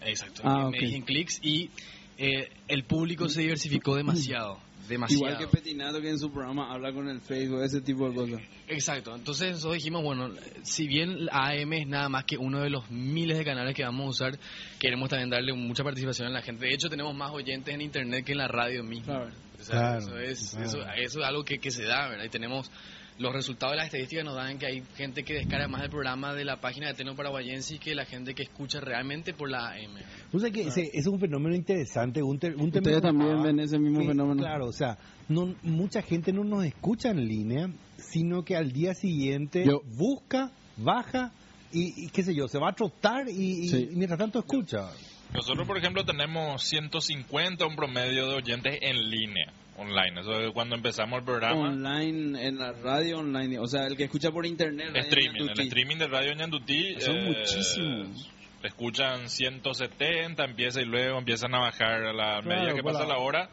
[0.05, 0.41] Exacto.
[0.43, 0.73] Ah, ok.
[0.73, 1.69] medios, en clics y
[2.17, 4.59] eh, el público se diversificó demasiado.
[4.89, 5.23] Demasiado.
[5.23, 8.41] Igual que Petinato que en su programa habla con el Facebook, ese tipo de cosas.
[8.67, 9.15] Exacto.
[9.15, 10.31] Entonces nosotros dijimos, bueno,
[10.63, 13.83] si bien la AM es nada más que uno de los miles de canales que
[13.83, 14.39] vamos a usar,
[14.79, 16.65] queremos también darle mucha participación a la gente.
[16.65, 19.27] De hecho, tenemos más oyentes en internet que en la radio misma.
[19.59, 20.65] O sea, Claro, eso, es, claro.
[20.65, 22.25] Eso, eso es algo que, que se da, ¿verdad?
[22.25, 22.71] Y tenemos
[23.19, 26.33] los resultados de las estadísticas nos dan que hay gente que descarga más el programa
[26.33, 29.97] de la página de Teno Paraguayense que la gente que escucha realmente por la AM.
[30.33, 33.77] O sea que ese es un fenómeno interesante, un, un tema- Ustedes también ven ese
[33.77, 34.41] mismo fenómeno.
[34.41, 34.97] Claro, o sea,
[35.27, 40.51] no, mucha gente no nos escucha en línea, sino que al día siguiente Yo- busca,
[40.77, 41.33] baja
[41.73, 43.89] y, y qué sé yo, se va a trotar y, y- Sí.
[43.91, 44.89] y mientras tanto escucha.
[45.33, 50.21] Nosotros, por ejemplo, tenemos 150 un promedio de oyentes en línea, online.
[50.21, 51.59] Eso es cuando empezamos el programa.
[51.69, 53.57] Online, en la radio online.
[53.59, 54.95] O sea, el que escucha por internet.
[54.95, 56.99] Streaming, el streaming de Radio Ñandutí.
[56.99, 58.29] Son eh, muchísimos.
[58.63, 63.13] Escuchan 170, empieza y luego empiezan a bajar a la Claro, medida que pasa la-
[63.13, 63.49] la hora,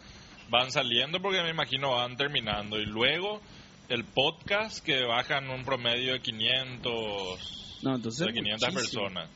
[0.50, 2.78] van saliendo porque me imagino van terminando.
[2.80, 3.40] Y luego
[3.88, 9.02] el podcast que bajan un promedio de 500, No, entonces de 500 muchísimo.
[9.04, 9.30] personas.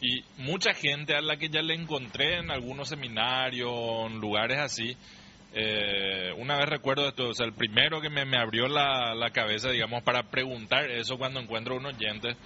[0.00, 3.72] Y mucha gente a la que ya le encontré en algunos seminarios,
[4.08, 4.96] en lugares así,
[5.52, 9.30] eh, una vez recuerdo esto, o sea, el primero que me, me abrió la, la
[9.30, 12.36] cabeza, digamos, para preguntar eso cuando encuentro un oyente,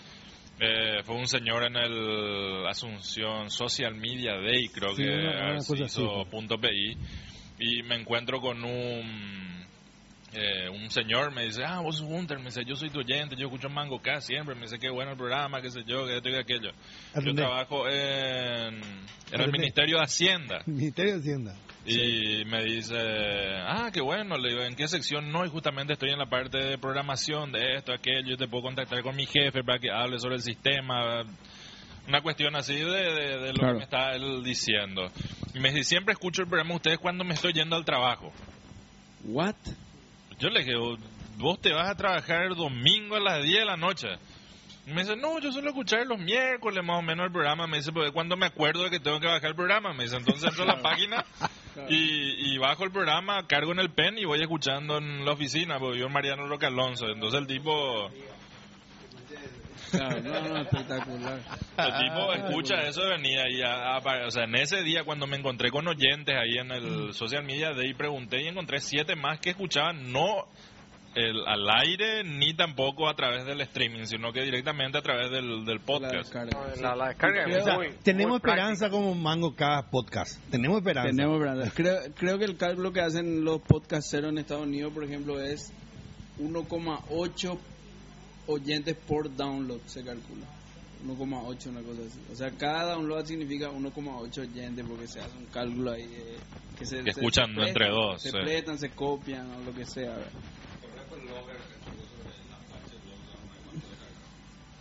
[0.61, 5.87] eh, fue un señor en el Asunción Social Media Day, creo Sí, que una- una
[5.87, 6.97] hizo punto PI,
[7.59, 9.53] y me encuentro con un
[10.35, 13.37] eh, un señor me dice, ah, vos sos Hunter, me dice, yo soy tu oyente,
[13.37, 16.17] yo escucho Mango K siempre, me dice, qué bueno el programa, qué sé yo, que
[16.17, 16.71] esto y que aquello.
[17.23, 18.81] Yo trabajo en,
[19.31, 19.53] en el.
[19.53, 20.63] Ministerio de Hacienda.
[20.67, 21.55] Ministerio de Hacienda.
[21.85, 22.97] Y me dice,
[23.67, 25.45] ah, qué bueno, le digo, ¿en qué sección no?
[25.45, 29.03] Y justamente estoy en la parte de programación de esto, aquello, yo te puedo contactar
[29.03, 31.25] con mi jefe para que hable sobre el sistema.
[32.07, 33.73] Una cuestión así de, de- de lo Claro.
[33.75, 35.11] que me está él diciendo.
[35.55, 38.33] Y me dice, siempre escucho el programa de ustedes cuando me estoy yendo al trabajo.
[39.25, 39.55] What?
[40.39, 40.77] Yo le dije,
[41.37, 44.09] vos te vas a trabajar el domingo a las 10 de la noche.
[44.87, 47.67] Me dice, no, yo suelo escuchar los miércoles más o menos el programa.
[47.69, 49.93] Me dice, porque cuando me acuerdo de que tengo que bajar el programa.
[49.95, 51.25] Me dice, entonces entro a la página
[51.89, 55.79] y, y bajo el programa, cargo en el pen y voy escuchando en la oficina,
[55.79, 57.07] porque yo en Mariano Roque Alonso.
[57.09, 58.11] Entonces el tipo,
[59.93, 61.39] no, no, espectacular.
[61.79, 63.49] el tipo escucha eso de venida.
[63.51, 66.71] Y a- a- o sea, en ese día cuando me encontré con oyentes ahí en
[66.73, 70.49] el social media de ahí pregunté y encontré siete más que escuchaban no
[71.15, 75.65] el, al aire ni tampoco a través del streaming, sino que directamente a través del,
[75.65, 76.15] del La podcast.
[76.15, 76.59] descarga.
[76.81, 80.41] La, la descarga Creo- es O sea, muy, tenemos esperanza como Mango K Podcast.
[80.51, 81.11] Tenemos esperanza.
[81.11, 81.73] Tenemos esperanza.
[81.75, 85.73] Creo, creo que el cálculo que hacen los podcasteros en Estados Unidos, por ejemplo, es
[86.41, 87.59] 1,8
[88.47, 90.47] oyentes por download, se calcula.
[91.07, 92.19] 1,8, una cosa así.
[92.33, 96.37] O sea, cada download significa 1,8 oyentes porque se hace un cálculo ahí de,
[96.79, 98.37] que se, Que se- escuchan se entre dos, Se sí.
[98.41, 100.11] prestan, se copian o lo que sea.
[100.11, 100.31] ¿verdad?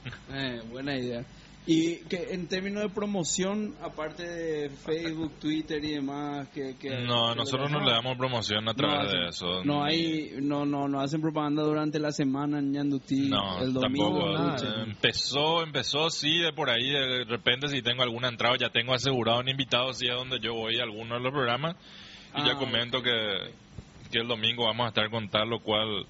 [0.34, 1.24] Eh, buena idea.
[1.68, 7.30] Y que en términos de promoción, aparte de Facebook, Twitter y demás, que, que No,
[7.30, 9.64] que nosotros no le damos promoción a través hacen- de eso.
[9.64, 14.08] No hay, no, no, no hacen propaganda durante la semana en Ñandutí, No, el domingo.
[14.24, 14.34] tampoco.
[14.40, 14.84] nada.
[14.86, 19.40] Empezó, empezó, sí, de por ahí, de repente si tengo alguna entrada, ya tengo asegurado
[19.42, 21.76] un invitado, sí, a donde yo voy a alguno de los programas,
[22.36, 23.12] y ya Ah, comento que,
[24.12, 26.08] que el domingo vamos a estar con tal o cual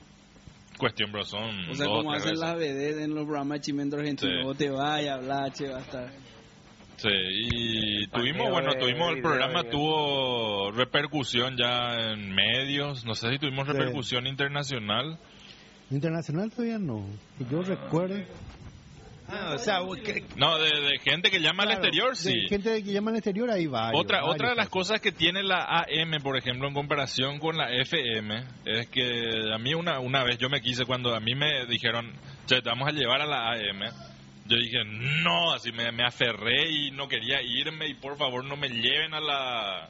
[0.81, 3.97] cuestión, pero son O sea, dos, como hacen las BD en los programas de Chimento
[3.97, 4.43] Argentino, Sí.
[4.43, 6.11] vos te vas y hablas, che, va a estar.
[6.97, 13.15] Sí, y tuvimos, Paneo bueno, de tuvimos, el programa tuvo repercusión ya en medios, no
[13.15, 13.73] sé si tuvimos Sí.
[13.73, 15.17] repercusión internacional.
[15.89, 17.05] Internacional todavía no.
[17.37, 18.27] Que yo recuerde.
[19.31, 22.47] Ah, o sea, que- No, de, de gente que llama al exterior, de sí.
[22.49, 23.91] gente que llama al exterior, ahí va.
[23.93, 27.71] Otra, otra de las cosas que tiene la AM, por ejemplo, en comparación con la
[27.71, 31.65] FM, es que a mí una, una vez yo me quise, cuando a mí me
[31.67, 32.11] dijeron,
[32.45, 33.81] che, te vamos a llevar a la AM,
[34.47, 34.79] yo dije,
[35.23, 39.13] no, así me, me aferré y no quería irme y por favor no me lleven
[39.13, 39.85] a la,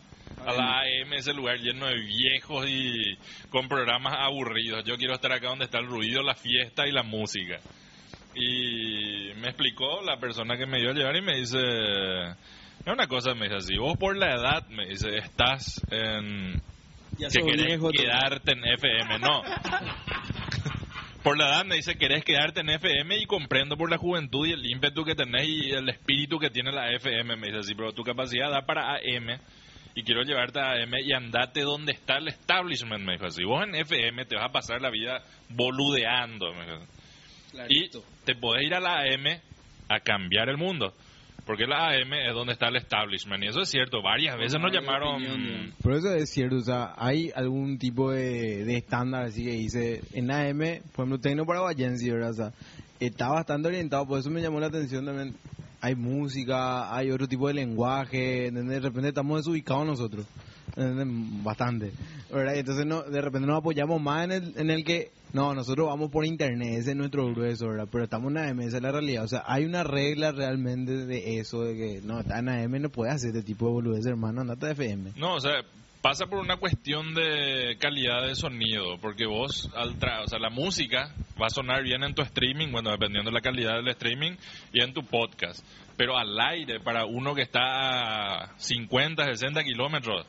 [0.46, 3.18] a la AM, ese lugar lleno de viejos y
[3.50, 4.84] con programas aburridos.
[4.86, 7.60] Yo quiero estar acá donde está el ruido, la fiesta y la música.
[8.34, 13.08] Y me explicó la persona que me dio a llevar y me dice, es una
[13.08, 16.62] cosa, me dice así, vos por la edad, me dice, estás en...
[17.18, 19.42] Ya que querés viejo, quedarte en FM, no.
[21.24, 24.54] por la edad me dice, querés quedarte en FM y comprendo por la juventud y
[24.54, 27.92] el ímpetu que tenés y el espíritu que tiene la FM, me dice así, pero
[27.92, 29.40] tu capacidad da para AM
[29.94, 33.44] y quiero llevarte a AM y andate donde está el establishment, me dijo así.
[33.44, 36.86] Vos en FM te vas a pasar la vida boludeando, me dijo.
[37.70, 37.90] Y
[38.26, 39.40] te podés ir a la AM
[39.90, 40.94] a cambiar el mundo.
[41.46, 43.44] Porque la AM es donde está el establishment.
[43.44, 44.02] Y eso es cierto.
[44.02, 45.16] Varias veces nos llamaron.
[45.16, 45.74] opinión.
[45.82, 50.02] Pero eso es cierto, o sea, hay algún tipo de, de estándar así que dice,
[50.14, 52.30] en AM, por ejemplo, Tecno Paraguayense, ¿verdad?
[52.30, 52.52] O sea,
[53.00, 55.36] está bastante orientado, por eso me llamó la atención también.
[55.82, 58.82] Hay música, hay otro tipo de lenguaje, ¿entendés?
[58.82, 60.28] de repente estamos desubicados nosotros,
[60.76, 61.44] ¿entendés?
[61.44, 61.92] bastante,
[62.32, 62.54] ¿verdad?
[62.56, 65.88] Y Entonces no, de repente nos apoyamos más en el, en el que No, nosotros
[65.88, 67.88] vamos por internet, ese es nuestro grueso, ¿verdad?
[67.90, 69.24] Pero estamos en AM, esa es la realidad.
[69.24, 72.90] O sea, hay una regla realmente de eso, de que no, está en AM, no
[72.90, 75.12] puede hacer este tipo de boludez, hermano, andate de FM.
[75.16, 75.64] No, o sea,
[76.02, 80.50] pasa por una cuestión de calidad de sonido, porque vos, al tra o sea, la
[80.50, 84.34] música va a sonar bien en tu streaming, bueno, dependiendo de la calidad del streaming,
[84.74, 85.64] y en tu podcast.
[85.96, 87.62] Pero al aire, para uno que está
[88.44, 90.26] a 50, 60 kilómetros,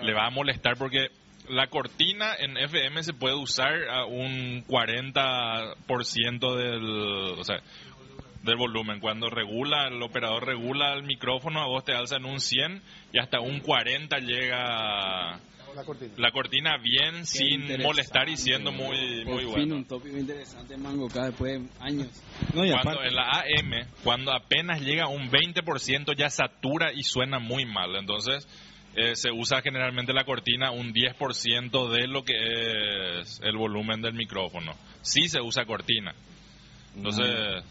[0.00, 1.08] le va a molestar porque
[1.48, 7.60] la cortina en FM se puede usar a un 40% del, o sea,
[8.42, 9.00] del volumen.
[9.00, 13.18] Cuando regula, el operador regula el micrófono, a vos te alza en un 100 y
[13.18, 15.40] hasta un 40 llega
[16.16, 19.76] la cortina, bien sin molestar y siendo muy, Por muy fin bueno.
[19.76, 22.08] un tópico interesante en Mango K después de años.
[22.54, 27.02] No, y Cuando aparte, en la AM, cuando apenas llega un 20% ya satura y
[27.04, 27.96] suena muy mal.
[27.96, 28.48] Entonces
[28.96, 32.34] eh, se usa generalmente la cortina un 10% de lo que
[33.20, 34.72] es el volumen del micrófono.
[35.02, 36.12] Sí se usa cortina.
[36.96, 37.64] Entonces,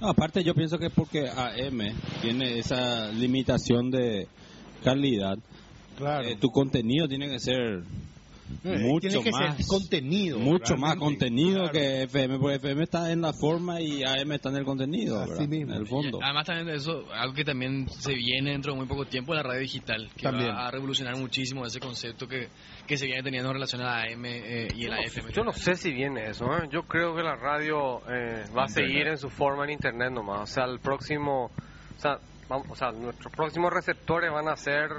[0.00, 1.80] No, aparte yo pienso que porque AM
[2.20, 4.26] tiene esa limitación de
[4.84, 5.38] calidad,
[5.96, 6.26] claro.
[6.28, 7.82] eh, tu contenido tiene que ser
[8.64, 10.38] mucho tiene que más ser contenido.
[10.38, 11.72] mucho más contenido Claro.
[11.72, 15.46] que FM, porque FM está en la forma y AM está en el contenido, Así
[15.48, 15.72] mismo.
[15.74, 16.18] en el fondo.
[16.22, 19.60] Además también eso, algo que también se viene dentro de muy poco tiempo, la radio
[19.60, 20.50] digital, que También.
[20.50, 22.48] va a revolucionar muchísimo ese concepto que,
[22.86, 25.32] que se viene teniendo en relación a la AM eh, y la FM.
[25.32, 26.68] Yo no sé si viene eso, ¿eh?
[26.70, 28.70] yo creo que la radio eh, va a Internet.
[28.70, 31.46] seguir en su forma en internet nomás, o sea, el próximo,
[31.96, 32.18] o sea,
[32.48, 34.90] vamos, o sea nuestros próximos receptores van a ser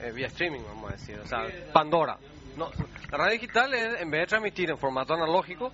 [0.00, 2.18] eh, vía streaming, vamos a decir, o sea, Pandora.
[2.56, 2.70] No,
[3.10, 5.72] la radio digital es, en vez de transmitir en formato analógico,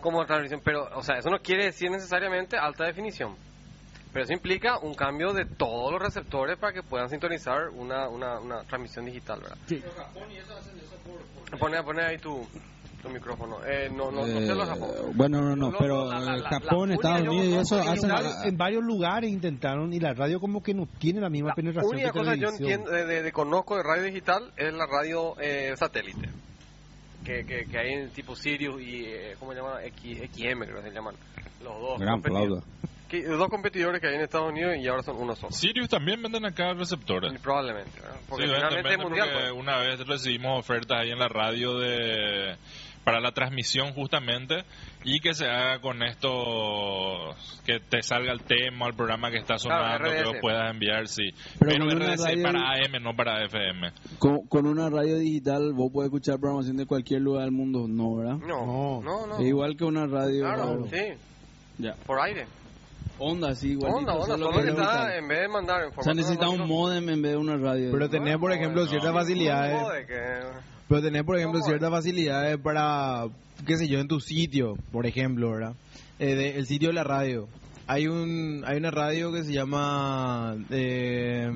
[0.00, 3.36] como transmisión, pero, o sea, eso no quiere decir necesariamente alta definición.
[4.12, 8.40] Pero eso implica un cambio de todos los receptores para que puedan sintonizar una, una,
[8.40, 9.58] una transmisión digital, ¿verdad?
[11.58, 12.46] Pone, pone ahí tu,
[13.02, 13.58] tu micrófono.
[13.64, 14.90] Eh, no, no, no sé los Eh, Japón.
[15.14, 18.08] bueno, no, no, pero la- la- eh, Japón, la Estados Unidos y eso hacen...
[18.10, 21.54] varios, en varios lugares intentaron y la radio como que no tiene la misma La
[21.54, 24.72] penetración única que cosa que yo entiendo, de, de- de conozco de radio digital es
[24.72, 26.28] la radio eh, satélite.
[27.24, 29.82] Que, que, que hay en tipo Sirius y, eh, ¿cómo se llama?
[29.84, 31.16] X, XM, creo que se llaman.
[31.64, 31.98] Los dos.
[31.98, 32.64] Gran competidores.
[33.08, 35.50] Que- dos competidores que hay en Estados Unidos y ahora son uno solo.
[35.52, 37.32] Sirius también venden acá receptores.
[37.40, 38.00] Probablemente.
[38.00, 38.16] ¿verdad?
[38.28, 39.28] Porque Sí, finalmente es mundial.
[39.32, 39.60] porque pues.
[39.60, 42.56] una vez recibimos ofertas ahí en la radio de
[43.06, 44.64] para la transmisión justamente
[45.04, 49.54] y que se haga con esto que te salga el tema, el programa que está
[49.58, 50.34] Claro, sonando, que RDS.
[50.34, 51.30] lo puedas enviar, sí.
[51.60, 53.92] Pero Pero, RDS radio- para AM, no para FM.
[54.18, 58.16] Con, con una radio digital vos puedes escuchar programación de cualquier lugar del mundo, no,
[58.16, 58.38] ¿verdad?
[58.38, 59.34] No, no, no.
[59.38, 60.40] Es igual que una radio.
[60.42, 60.88] Claro, claro.
[60.90, 61.14] sí.
[61.78, 61.94] Ya.
[62.06, 62.46] Por aire.
[63.20, 63.92] Onda, sí, igual.
[63.94, 64.26] Onda, onda.
[64.36, 67.32] Solo que está, en vez de mandar en O sea, necesita un modem en vez
[67.32, 67.92] de una radio.
[67.92, 69.78] Pero tenés, por ejemplo, No, ciertas no, facilidades.
[70.88, 71.68] Pero tenés, por ejemplo, ¿Cómo?
[71.68, 73.26] ciertas facilidades para,
[73.66, 75.74] qué sé yo, en tu sitio, por ejemplo, ¿verdad?
[76.18, 77.48] Eh, de- el sitio de la radio.
[77.88, 81.50] Hay un hay una radio que se llama eh,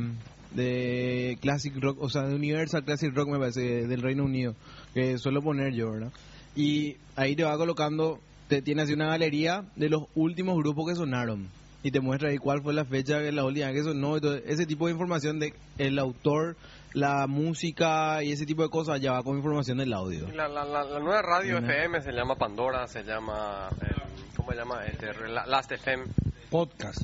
[0.52, 4.55] de Classic Rock, o sea, de Universal Classic Rock, me parece, del Reino Unido,
[4.94, 6.12] que suelo poner yo, ¿verdad?
[6.57, 10.97] Y ahí te va colocando, te tiene así una galería de los últimos grupos que
[10.97, 11.48] sonaron.
[11.82, 14.35] Y te muestra ahí cuál fue la fecha, que la última que sonó, y todo
[14.36, 16.57] ese tipo de información de el autor,
[16.92, 20.28] la música y ese tipo de cosas ya va con información del audio.
[20.32, 23.68] La, la, la, la nueva radio FM se llama Pandora, se llama.
[23.82, 23.94] eh,
[24.36, 24.84] ¿Cómo se llama?
[24.86, 26.04] Este, La- Last FM.
[26.50, 27.02] Podcast.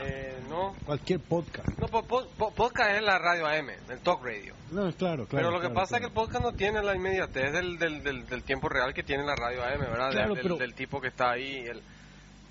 [0.00, 0.74] Eh, no.
[0.86, 1.68] Cualquier podcast.
[1.78, 4.54] No, po- po- po- podcast es la radio AM, el talk radio.
[4.70, 5.26] No, claro, claro.
[5.30, 5.96] pero lo que claro, pasa claro.
[5.96, 9.02] es que el podcast no tiene la inmediatez del, del, del, del tiempo real que
[9.02, 10.10] tiene la radio AM, ¿verdad?
[10.12, 11.64] Claro, del, pero- del tipo que está ahí.
[11.66, 11.82] El,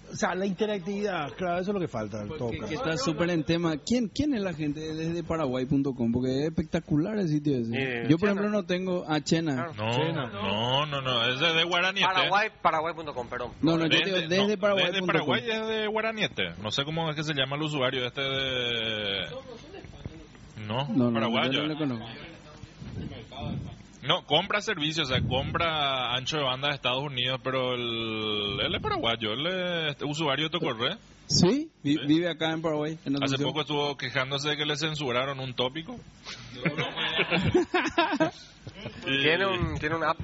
[0.09, 2.23] O sea, la interactividad, claro, eso es lo que falta.
[2.23, 3.75] Que, que está súper en tema.
[3.85, 6.11] ¿Quién, ¿Quién es la gente desde Paraguay.com?
[6.13, 7.71] Porque es espectacular el sitio ese.
[7.75, 8.41] Eh, Yo, por Chena.
[8.41, 9.71] ejemplo, no tengo a Chena.
[9.77, 12.07] No, no, no, no, es de, Guaraniete.
[12.07, 13.51] Paraguay, Paraguay.com, perdón.
[13.61, 14.91] No, no, yo Desde, digo desde no, Paraguay.com.
[14.93, 16.43] desde Paraguay es de Guaraniete.
[16.63, 19.25] No sé cómo es que se llama el usuario este de...
[20.65, 21.51] No, No, no, paraguayo.
[21.51, 22.05] yo no lo conozco.
[24.07, 28.73] No, compra servicios, o sea, compra ancho de banda de Estados Unidos, pero el, él
[28.75, 30.97] es paraguayo, él es usuario de Tocorre.
[31.27, 31.69] ¿Sí?
[31.83, 31.99] Vi- Sí.
[32.07, 32.97] Vive acá en Paraguay.
[33.05, 35.97] En Hace poco estuvo quejándose de que le censuraron un tópico.
[39.05, 40.17] Y- Tiene un, tiene un app.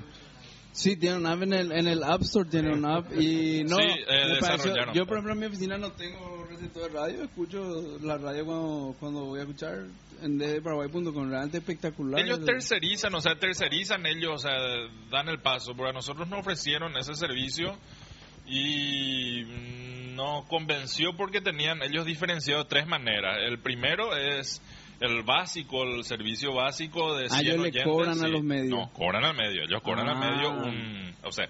[0.72, 3.76] Sí, tiene un app en el, en el App Store, tiene un app y no,
[3.78, 6.33] Sí, eh, pareció- yo por ejemplo en mi oficina no tengo
[6.64, 9.84] receptor de radio, escucho la radio cuando, cuando voy a escuchar
[10.22, 12.22] en Paraguay.com, realmente espectacular.
[12.22, 14.54] Ellos tercerizan, o sea, tercerizan ellos, o sea,
[15.12, 17.78] dan el paso, porque a nosotros nos ofrecieron ese servicio
[18.48, 23.38] y mm, no convenció porque tenían ellos diferenciado de tres maneras.
[23.46, 24.62] El primero es
[25.02, 28.32] el básico, el servicio básico de Ah, 100 ellos le oyentes, cobran a sí.
[28.32, 28.70] los medios.
[28.70, 30.20] No, cobran al medio, ellos cobran al Ah.
[30.32, 31.48] medio un, o sea,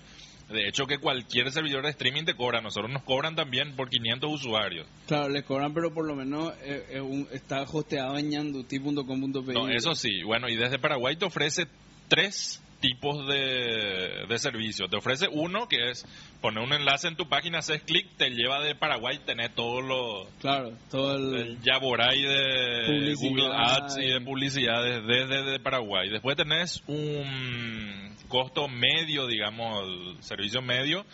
[0.49, 2.61] De hecho, que cualquier servidor de streaming te cobra.
[2.61, 4.85] Nosotros nos cobran también por 500 usuarios.
[5.07, 9.53] Claro, le cobran, pero por lo menos eh, eh, un- está hosteado en ñanduti.com.pe.
[9.53, 10.21] No, eso sí.
[10.23, 11.67] Bueno, y desde Paraguay te ofrece
[12.07, 14.89] tres tipos de, de servicios.
[14.89, 16.05] Te ofrece uno que es
[16.41, 20.27] poner un enlace en tu página, haces clic, te lleva de Paraguay, tenés todos los
[20.41, 21.33] Claro, todo el...
[21.35, 23.13] el Yaboray de.
[23.15, 26.09] Google Ads y de publicidades desde de Paraguay.
[26.09, 29.85] Después tenés un costo medio, digamos,
[30.21, 31.05] servicio medio,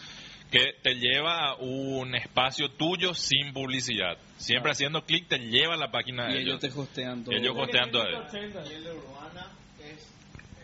[0.50, 4.18] que te lleva a un espacio tuyo sin publicidad.
[4.38, 6.74] Siempre haciendo clic te lleva a la página y de ellos ellos.
[6.74, 7.36] te hostean todo.
[7.36, 8.06] Ellos hostean todo.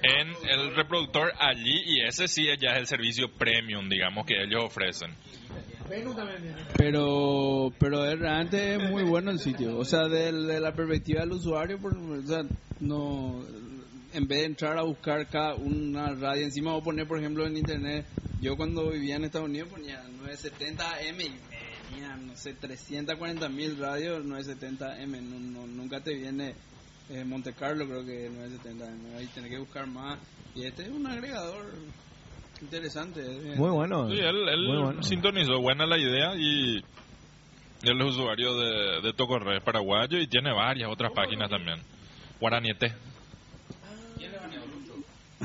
[0.01, 4.63] En el reproductor allí, y ese sí ya es el servicio premium, digamos, que ellos
[4.63, 5.13] ofrecen.
[6.77, 9.77] Pero, pero es realmente muy bueno el sitio.
[9.77, 12.43] O sea, de, de la perspectiva del usuario, por, o sea,
[12.79, 13.43] no,
[14.15, 17.45] en vez de entrar a buscar cada una radio, encima voy a poner, por ejemplo,
[17.45, 18.05] en internet,
[18.41, 24.23] yo cuando vivía en Estados Unidos ponía 970M y venía, no sé, 340 mil radios
[24.25, 25.21] 970M.
[25.21, 26.55] No, no, nunca te viene
[27.09, 29.17] eh, Monte Carlo, creo que 970M.
[29.17, 30.19] Ahí tenés que buscar más.
[30.55, 31.65] Y este es un agregador
[32.61, 33.21] interesante.
[33.57, 34.09] Muy bueno.
[34.09, 35.03] Sí, él, él Muy bueno.
[35.03, 36.77] sintonizó buena la idea y
[37.83, 41.79] él es usuario de, de Tocorres paraguayo y tiene varias otras páginas también.
[42.39, 42.93] Guaraniete.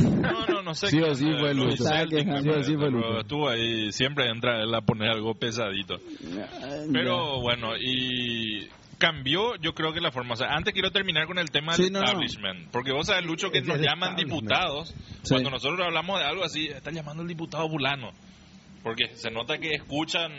[0.01, 0.89] No, no, no sé.
[0.89, 3.21] Sí o sí fue Luis Sí o sí fue pero Lucho.
[3.21, 5.99] Estuvo ahí, siempre entra él a poner algo pesadito.
[6.93, 8.69] Pero bueno, y
[8.99, 10.35] cambió yo creo que la forma.
[10.35, 12.05] O sea, antes quiero terminar con el tema del Sí, no, no.
[12.05, 12.71] establishment.
[12.71, 14.95] Porque vos sabes, Lucho, que Es nos llaman diputados.
[15.23, 15.31] Sí.
[15.31, 18.11] Cuando nosotros hablamos de algo así, están llamando al diputado fulano.
[18.83, 20.33] Porque se nota que escuchan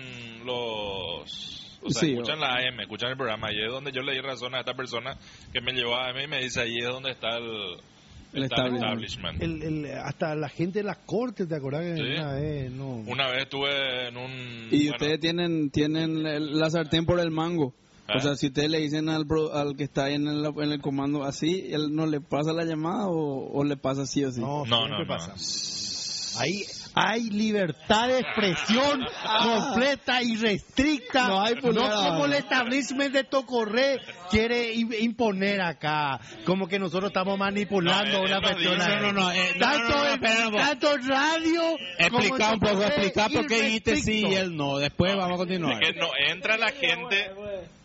[0.45, 1.79] los...
[1.83, 3.51] O sea, Sí, escuchan la AM, escuchan el programa.
[3.51, 5.17] Y es donde yo le di razón a esta persona
[5.51, 7.77] que me llevó a AM y me dice, ahí es donde está el,
[8.33, 8.83] El establishment.
[8.83, 9.41] establishment.
[9.43, 12.01] El, el- hasta la gente de la corte, ¿te acordás que Sí.
[12.01, 12.87] una vez no?
[13.07, 14.31] Una vez estuve en un...
[14.71, 17.73] Y bueno, ustedes tienen tienen el- la sartén por el mango.
[18.13, 20.71] O sea, si ustedes le dicen al, pro- al que está ahí en el, en
[20.73, 24.31] el comando así, ¿él no le pasa la llamada o, o le pasa sí o
[24.31, 24.41] sí?
[24.41, 25.07] No, No, no, no.
[25.07, 25.33] pasa.
[26.41, 26.63] Ahí
[26.95, 29.05] hay libertad de expresión
[29.43, 31.27] completa y restricta.
[31.27, 33.99] No hay No como el establishment de Tocorre
[34.29, 36.19] quiere im- imponer acá.
[36.45, 39.01] Como que nosotros estamos manipulando No, él- una dice- ahí.
[39.01, 41.61] No, no, no, eh, tanto, no, tanto radio.
[41.97, 44.77] Explica un poco, explica por qué dijiste sí y él no.
[44.77, 45.81] Después vamos a continuar.
[45.83, 47.31] Es que no entra la gente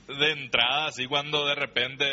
[0.08, 2.04] de entrada así cuando de repente,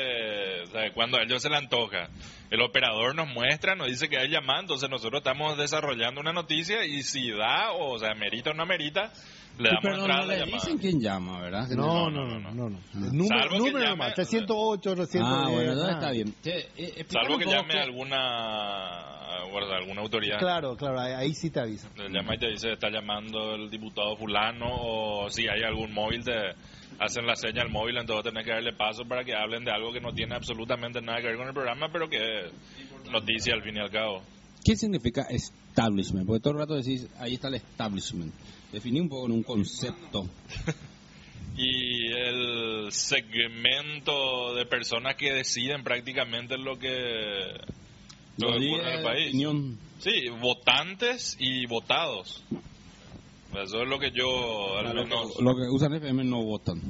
[0.64, 2.10] o sea, cuando a ellos se le antoja.
[2.50, 6.86] El operador nos muestra, nos dice que hay llamada, entonces nosotros estamos desarrollando una noticia
[6.86, 9.12] y si da, o sea, merita o no merita,
[9.58, 10.64] le damos Pero entrada no a la le llamada.
[10.64, 11.68] dicen quién llama, ¿verdad?
[11.70, 12.70] Que No, no, no, no, no.
[12.70, 12.80] no.
[12.94, 15.24] Número, Salvo que número llame- nomás, 308, 310.
[15.26, 15.92] Ah, bueno, ah.
[15.92, 16.34] está bien.
[16.44, 20.38] Che, eh, explícame Salvo que llame qué- alguna, guarda, alguna autoridad.
[20.40, 21.90] Claro, claro, ahí, ahí sí te avisa.
[21.96, 26.24] Le llama y te dice, está llamando el diputado fulano, o si hay algún móvil,
[26.24, 26.32] te
[27.00, 29.92] hacen la seña al móvil, entonces tenés que darle paso para que hablen de algo
[29.92, 32.52] que no tiene absolutamente nada que ver con el programa, pero que es
[33.12, 34.24] noticia al fin y al cabo.
[34.64, 36.26] ¿Qué significa establishment?
[36.26, 38.34] Porque todo el rato decís, ahí está el establishment.
[38.72, 40.28] Definí un poco en un concepto.
[41.56, 47.52] Y el segmento de personas que deciden prácticamente lo que,
[48.38, 49.28] lo que ocurre en el país.
[49.28, 49.78] opinión.
[50.00, 52.44] Sí, votantes y votados.
[53.62, 56.82] Eso es lo que yo, al Lo menos, que, lo que usan FM no votan.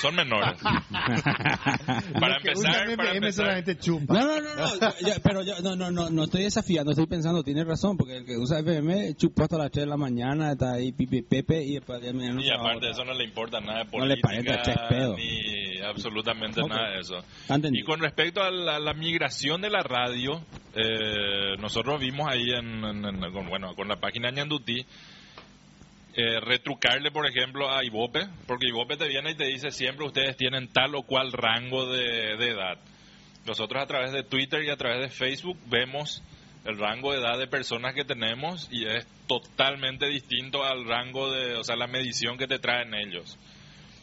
[0.00, 0.58] son menores.
[0.62, 4.14] para Los que empezar, usan para FM empezar, solamente chupa.
[4.14, 7.42] No, no, no, no, yo- pero yo no, no, no, no estoy desafiando, estoy pensando,
[7.42, 10.72] tiene razón, porque el que usa FM chupó hasta las 3 de la mañana, está
[10.74, 13.24] ahí pipi pepe y después de mañana Y va a aparte de eso no le
[13.24, 15.16] importa nada de No le política parece, che, pedo.
[15.16, 16.68] ni absolutamente Ok.
[16.68, 17.14] nada de eso.
[17.72, 20.42] Y con respecto a la, la migración de la radio,
[20.74, 24.84] eh, nosotros vimos ahí en, en- en- con, bueno, con la página Ñandutí,
[26.20, 30.36] eh, retrucarle, por ejemplo, a Ibope, porque Ibope te viene y te dice siempre ustedes
[30.36, 32.78] tienen tal o cual rango de, de edad.
[33.46, 36.22] Nosotros a través de Twitter y a través de Facebook vemos
[36.64, 41.54] el rango de edad de personas que tenemos y es totalmente distinto al rango de,
[41.54, 43.38] o sea, la medición que te traen ellos.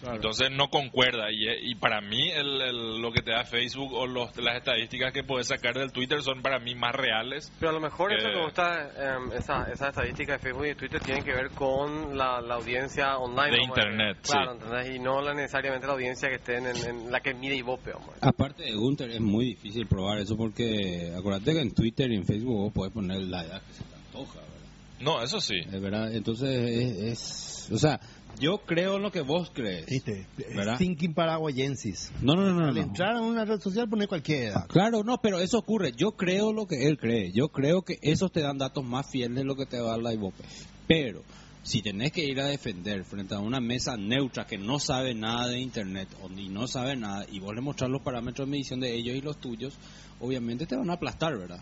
[0.05, 4.05] Entonces no concuerda y, y para mí el, el- lo que te da Facebook o
[4.05, 7.51] los, las estadísticas que puedes sacar del Twitter son para mí más reales.
[7.59, 8.33] Pero a lo mejor eso Eh.
[8.33, 12.15] que gusta, em, esa, esa estadística de Facebook y de Twitter tienen que ver con
[12.15, 13.57] la, la audiencia online.
[13.57, 14.57] De internet, Claro, sí.
[14.63, 14.95] ¿entendés?
[14.95, 17.79] y no la, necesariamente la audiencia que esté en, en- en la que mide vamos
[17.85, 18.03] a decir.
[18.21, 22.25] Aparte de Gunter es muy difícil probar eso porque acuérdate que en Twitter y en
[22.25, 24.57] Facebook vos podés poner la edad que se te antoja, ¿verdad?
[24.99, 25.55] No, eso sí.
[25.59, 27.99] Es verdad, entonces es, es- o sea,
[28.39, 29.85] yo creo en lo que vos crees.
[29.85, 30.27] ¿Viste?
[30.55, 30.77] ¿Verdad?
[30.77, 32.11] Thinking paraguayensis.
[32.21, 32.67] No, no, no, no.
[32.67, 32.81] Al no.
[32.81, 34.67] entrar a una red social pone cualquier edad.
[34.67, 35.93] Claro, no, pero eso ocurre.
[35.95, 37.31] Yo creo lo que él cree.
[37.31, 40.13] Yo creo que esos te dan datos más fieles de lo que te da la
[40.13, 40.43] IVOPE.
[40.87, 41.21] Pero
[41.63, 45.47] si tenés que ir a defender frente a una mesa neutra que no sabe nada
[45.47, 48.79] de Internet o ni no sabe nada y vos le mostrás los parámetros de medición
[48.79, 49.73] de ellos y los tuyos,
[50.21, 51.59] obviamente te van a aplastar, ¿verdad?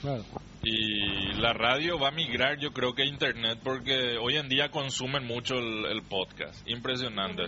[0.00, 0.24] Claro.
[0.64, 4.70] Y la radio va a migrar, yo creo que a internet, porque hoy en día
[4.70, 6.66] consumen mucho el, el podcast.
[6.68, 7.42] Impresionante.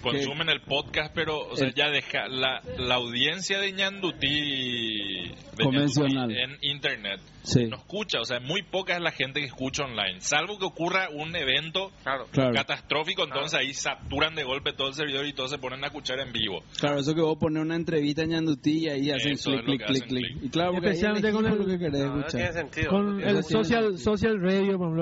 [0.00, 5.64] Consumen el podcast, pero o sea, El- ya deja la, la audiencia de Ñandutí, de
[5.64, 6.28] Convencional.
[6.28, 7.64] Ñandutí en internet Sí.
[7.66, 11.08] no escucha, o sea, muy poca es la gente que escucha online, salvo que ocurra
[11.10, 12.26] un evento Claro.
[12.30, 12.54] Claro.
[12.54, 16.20] catastrófico, entonces ahí saturan de golpe todo el servidor y todos se ponen a escuchar
[16.20, 16.62] en vivo.
[16.78, 19.86] Claro, eso que vos pones una entrevista en Ñandutí y ahí hacen Eso clic, clic,
[19.86, 20.24] clic, clic.
[20.26, 20.44] clic.
[20.44, 22.40] Y claro, Especialmente con el- lo que querés No, no escuchar.
[22.40, 22.90] tiene sentido.
[22.90, 24.92] Con el social, social radio, por.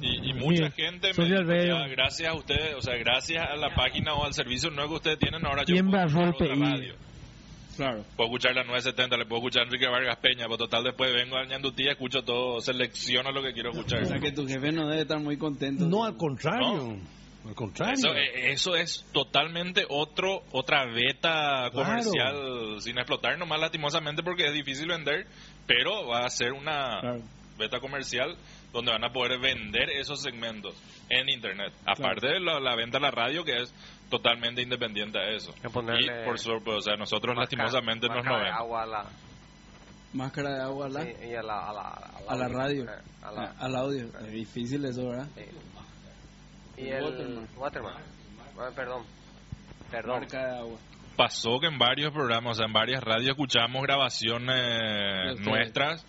[0.00, 1.76] Y, y mucha gente, me dijo, radio.
[1.90, 5.18] gracias a ustedes, o sea, gracias a la página o al servicio nuevo que ustedes
[5.18, 6.94] tienen, ahora yo puedo otra radio.
[7.78, 8.04] Claro.
[8.16, 11.36] Puedo escuchar la 970, le puedo escuchar a Enrique Vargas Peña, pero total después vengo
[11.36, 14.02] al Ñandutí, escucho todo, selecciono lo que quiero escuchar.
[14.02, 15.86] O sea que tu jefe no debe estar muy contento.
[15.86, 16.98] No, al contrario.
[17.46, 17.94] Al contrario.
[17.94, 21.72] Eso, eh, eso es totalmente otro otra beta Claro.
[21.72, 25.26] comercial sin explotar, nomás lastimosamente porque es difícil vender,
[25.66, 27.22] pero va a ser una Claro.
[27.56, 28.36] beta comercial
[28.72, 30.74] donde van a poder vender esos segmentos
[31.08, 31.72] en internet.
[31.86, 33.72] Aparte de la, la venta a la radio que es
[34.08, 35.52] totalmente independiente a eso.
[35.62, 35.68] y
[36.24, 38.58] por suerte, o sea, nosotros Marca- lastimosamente nos marca no de vemos.
[38.60, 39.04] agua a la,
[40.14, 43.02] Máscara de agua a la, sí, y a la, a la, a la radio, eh,
[43.22, 44.06] a la- al audio.
[44.20, 45.26] Es difícil eso, ¿verdad?
[45.36, 45.44] sí.
[46.82, 47.46] Y el.
[47.60, 47.70] Ah,
[48.74, 49.02] perdón.
[49.90, 50.20] Perdón.
[50.20, 50.78] Marca de agua.
[51.16, 56.06] Pasó que en varios programas, o sea, en varias radios escuchamos grabaciones nuestras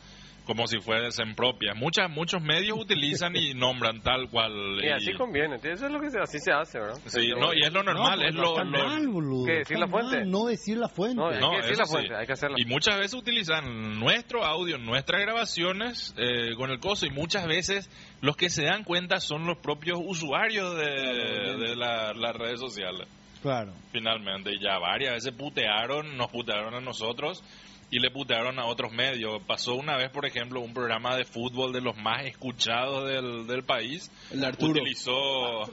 [0.49, 1.75] como si fuesen propias.
[1.77, 4.83] Muchas, muchos medios utilizan y nombran tal cual.
[4.83, 6.97] Y así conviene, eso es lo que se, así se hace, ¿verdad?
[7.05, 8.57] Sí, no, y es lo normal, No, es lo...
[8.57, 9.45] lo- mal, boludo.
[9.45, 10.17] ¿Qué, decir Está la fuente?
[10.21, 11.15] mal No decir la fuente.
[11.17, 11.91] No, hay No, que decir la sí.
[11.91, 12.57] fuente, hay que hacerla.
[12.59, 17.87] Y muchas veces utilizan nuestro audio, nuestras grabaciones eh, con el coso y muchas veces
[18.21, 23.07] los que se dan cuenta son los propios usuarios de, de la- las redes sociales.
[23.43, 23.71] Claro.
[23.93, 24.51] finalmente.
[24.51, 27.41] Y ya varias veces putearon, nos putearon a nosotros
[27.91, 29.41] y le putearon a otros medios.
[29.47, 33.63] Pasó una vez, por ejemplo, un programa de fútbol de los más escuchados del, del
[33.63, 34.11] país.
[34.31, 34.81] El de Arturo.
[34.81, 35.63] Utilizó,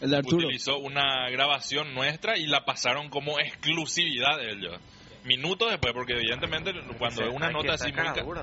[0.00, 0.46] El de Arturo.
[0.46, 4.80] utilizó una grabación nuestra y la pasaron como exclusividad de ellos.
[5.24, 8.40] Minutos después, porque evidentemente cuando es una nota así muy,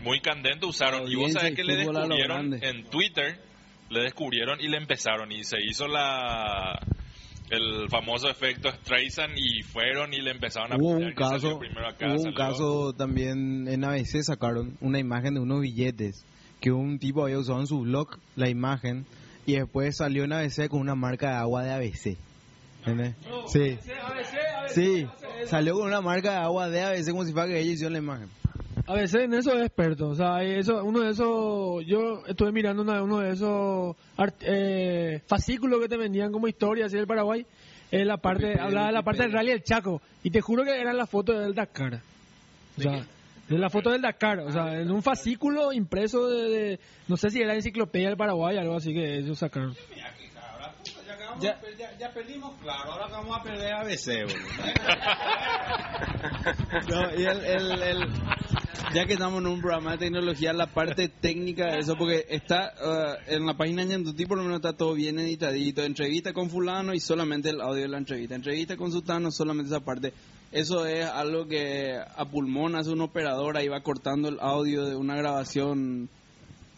[0.00, 1.10] muy candente usaron.
[1.10, 3.40] Y vos sabés que le descubrieron en Twitter,
[3.88, 5.32] le descubrieron y le empezaron.
[5.32, 6.78] Y se hizo la
[7.50, 12.14] el famoso efecto Streisand y fueron y le empezaron a Hubo un caso, primero acá,
[12.14, 16.24] hubo un caso también en ABC sacaron una imagen de unos billetes
[16.60, 19.06] que un tipo había usado en su blog la imagen
[19.46, 22.18] y después salió en ABC con una marca de agua de ABC.
[22.80, 23.14] ¿Entendés?
[23.46, 23.78] Sí.
[24.68, 25.06] Sí,
[25.46, 27.98] salió con una marca de agua de ABC como si fuera que ellos hicieron la
[27.98, 28.28] imagen.
[28.88, 32.80] A veces en eso es experto, o sea, eso, uno de esos, yo estuve mirando
[32.82, 37.44] una- uno de esos art- eh, fascículos que te vendían como historia así del Paraguay,
[37.90, 40.64] eh, la parte, Wikipedia, hablaba de la parte del rally del Chaco, y te juro
[40.64, 42.00] que eran las fotos del Dakar,
[42.78, 43.04] o sea,
[43.48, 47.28] de la foto del Dakar, o sea, en un fascículo impreso de, de- no sé
[47.28, 49.74] si era enciclopedia del Paraguay, algo así que ellos sacaron.
[51.40, 51.58] Ya,
[51.98, 54.06] ya, perdimos, claro, ahora vamos a perder ABC,
[56.88, 58.08] No, y el, el- el-
[58.94, 62.68] ya que estamos en un programa de tecnología, la parte técnica de eso, porque está
[62.68, 65.82] eh, en la página de Ñandutí, por lo menos está todo bien editadito.
[65.82, 68.34] Entrevista con fulano y solamente el audio de la entrevista.
[68.34, 70.14] Entrevista con sultano, solamente esa parte.
[70.52, 74.96] Eso es algo que a pulmón hace un operador, ahí va cortando el audio de
[74.96, 76.08] una grabación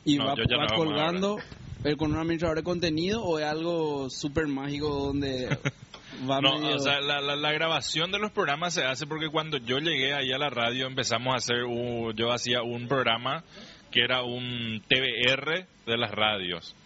[0.04, 1.38] y No, va, ya va hago
[1.84, 5.48] eh, con un administrador de contenido o es algo súper mágico donde
[6.30, 9.28] va No, medio- o sea, la, la- la grabación de los programas se hace porque
[9.28, 13.44] cuando yo llegué ahí a la radio empezamos a hacer, un- yo hacía un programa
[13.90, 16.76] que era un TBR de las radios.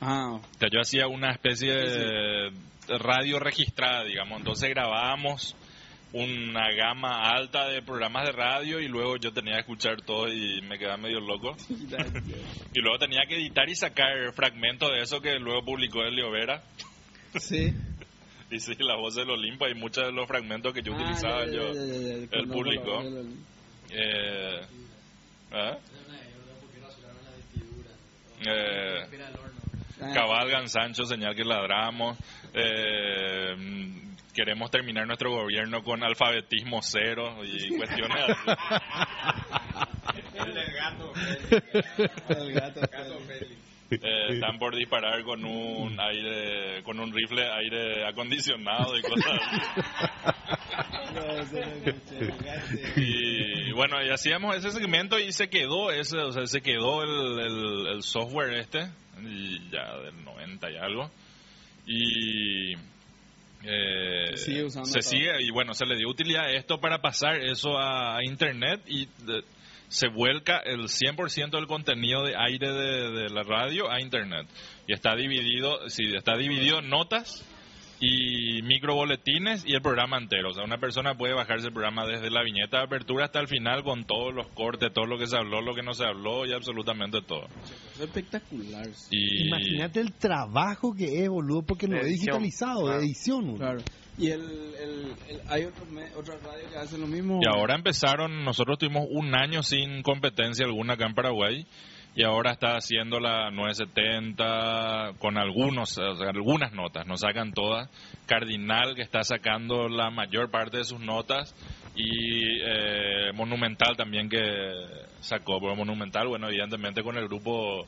[0.00, 2.52] Ah, O sea, yo hacía una especie de
[2.98, 4.38] radio registrada, digamos.
[4.38, 5.56] Entonces grabábamos
[6.14, 10.62] una gama alta de programas de radio y luego yo tenía que escuchar todo y
[10.62, 11.56] me quedaba medio loco.
[12.72, 16.62] Y luego tenía que editar y sacar fragmentos de eso que luego publicó Elio Vera.
[17.38, 17.72] sí.
[18.50, 21.46] Y sí, la voz del Olimpo y muchos de los fragmentos que yo Ah, utilizaba
[21.46, 21.72] ya, ya, yo.
[21.72, 23.02] ya, el público.
[23.90, 24.60] Eh,
[25.52, 25.78] Ah,
[30.12, 32.18] cabalgan Sancho, señal que ladramos.
[32.52, 33.56] Eh,
[34.34, 38.50] queremos terminar nuestro gobierno con alfabetismo cero y cuestiones así.
[40.36, 40.52] El
[42.52, 42.84] gato.
[43.90, 49.60] eh, están por disparar con un aire, con un rifle aire acondicionado y cosas así.
[52.96, 57.40] y bueno, y hacíamos ese segmento y se quedó ese, o sea, se quedó el,
[57.40, 58.90] el, el software este,
[59.22, 61.10] y ya del 90 y algo.
[61.86, 62.74] Y
[63.66, 65.10] eh, Se sigue usando se todo.
[65.10, 69.06] sigue y bueno se le dio utilidad a esto para pasar eso a, internet y
[69.24, 69.42] de-
[69.88, 74.46] se vuelca el 100% del contenido de aire de, de la radio a internet
[74.88, 77.44] y está dividido sí está dividido en notas
[78.06, 80.50] y microboletines y el programa entero.
[80.50, 83.48] O sea, una persona puede bajarse el programa desde la viñeta de apertura hasta el
[83.48, 86.44] final con todos los cortes, todo lo que se habló, lo que no se habló
[86.46, 87.46] y absolutamente todo.
[87.94, 88.86] Es espectacular.
[89.10, 92.98] Y Imagínate el trabajo que es, boludo, porque no es digitalizado, Claro.
[93.00, 93.40] de edición.
[93.44, 93.58] boludo.
[93.58, 93.80] Claro.
[94.16, 97.40] Y el, el, el- hay otro, me- otra radio que hace lo mismo.
[97.42, 101.66] Y ahora empezaron, nosotros tuvimos un año sin competencia alguna acá en Paraguay
[102.16, 107.90] y ahora está haciendo la 970 con algunos, o sea, algunas notas, no sacan todas.
[108.26, 111.54] Cardinal que está sacando la mayor parte de sus notas
[111.96, 114.38] y eh, Monumental también que
[115.20, 117.84] sacó, pero Monumental, bueno, evidentemente con el grupo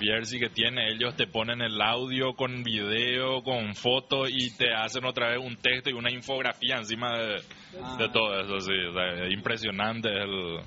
[0.00, 5.04] Bierzi que tiene, ellos te ponen el audio con video, con foto y te hacen
[5.04, 7.34] otra vez un texto y una infografía encima de,
[7.98, 8.72] de todo eso, sí.
[8.72, 10.58] o sea, es impresionante el,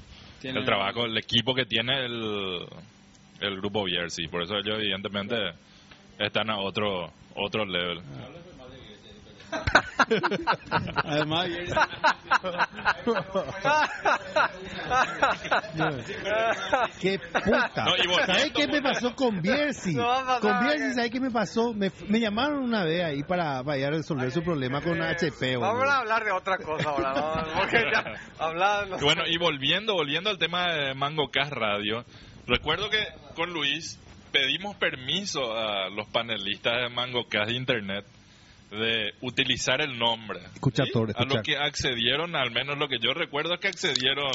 [0.44, 2.66] el trabajo, el equipo que tiene el,
[3.40, 4.28] el grupo Bierzi.
[4.28, 5.36] Por eso ellos evidentemente
[6.20, 8.02] están a otro otro level.
[11.06, 11.48] Además,
[17.00, 17.86] ¡Qué puta!
[17.86, 19.36] No, ¿Sabes qué me pasó con?
[19.36, 21.74] No pasar, con Bierzi, que- ¿sabes qué me pasó?
[21.74, 25.58] Me, me llamaron una vez ahí para, para ir a resolver su problema con HP,
[25.58, 25.74] boludo.
[25.74, 28.04] Vamos a hablar de otra cosa ahora, vamos, porque ya
[28.40, 28.98] hablando.
[29.00, 32.06] Y bueno, y volviendo, volviendo al tema de Mango Cast Radio,
[32.48, 33.06] recuerdo que
[33.36, 34.00] con Luis
[34.32, 38.06] pedimos permiso a los panelistas de Mango Cast de Internet
[38.72, 40.40] de utilizar el nombre.
[40.56, 40.92] Escucha, ¿sí?
[41.16, 44.32] A lo que accedieron, al menos lo que yo recuerdo es que accedieron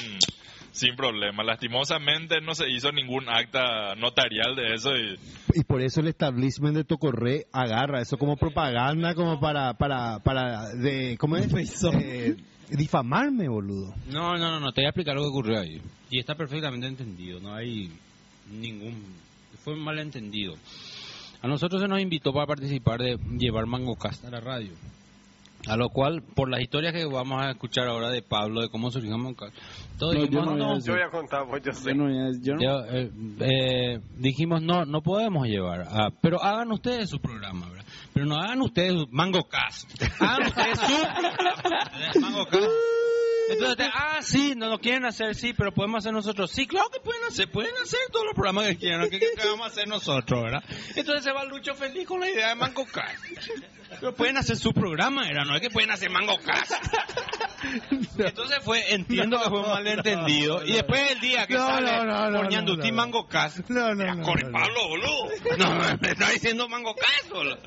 [0.71, 1.43] sin problema.
[1.43, 5.19] Lastimosamente no se hizo ningún acta notarial de eso y
[5.55, 10.69] Y por eso el establishment de Tocorre agarra eso como propaganda, como para, para, para,
[10.75, 11.49] de, ¿cómo es?
[11.95, 12.37] Eh,
[12.71, 13.95] difamarme, boludo.
[14.11, 15.81] No, no, no, no, te voy a explicar lo que ocurrió ahí.
[16.11, 17.91] Y está perfectamente entendido, no hay
[18.51, 19.03] ningún...
[19.65, 20.55] Fue un malentendido.
[21.41, 24.73] A nosotros se nos invitó para participar de llevar Mangocast a la radio.
[25.67, 28.91] A lo cual, por las historias que vamos a escuchar ahora de Pablo, de cómo
[28.91, 29.11] surgió
[29.99, 30.79] todos No, yo dijimos, no a no.
[30.81, 31.91] Yo voy a contar, pues yo sé.
[31.91, 32.09] yo no,
[32.41, 33.11] yo no- yo, eh,
[33.41, 37.85] eh, dijimos no, no podemos llevar, ah, pero hagan ustedes su programa, ¿verdad?
[38.15, 40.87] Pero no hagan ustedes su MangoCast, hagan ustedes su
[41.37, 41.91] programa,
[42.21, 42.67] MangoCast.
[43.51, 46.51] Entonces, ah, sí, no lo quieren hacer, sí, pero podemos hacer nosotros.
[46.51, 49.67] Sí, claro que pueden hacer, pueden hacer todos los programas que quieran, ¿qué, qué vamos
[49.67, 50.63] a hacer nosotros, verdad?
[50.95, 53.25] Entonces se va Lucho feliz con la idea de MangoCast.
[54.01, 56.73] Pero pueden hacer su programa, era, no es que pueden hacer MangoCast.
[58.19, 60.65] Entonces fue, entiendo que fue un malentendido.
[60.65, 62.97] Y después el día que No, sale no, no, no, por Ñandutí no, no.
[62.97, 63.69] Mango Cast.
[63.69, 64.59] No, no, no, corre no, no.
[64.59, 65.29] Pablo, boludo.
[65.57, 67.59] No, me está diciendo Mango Cast, boludo.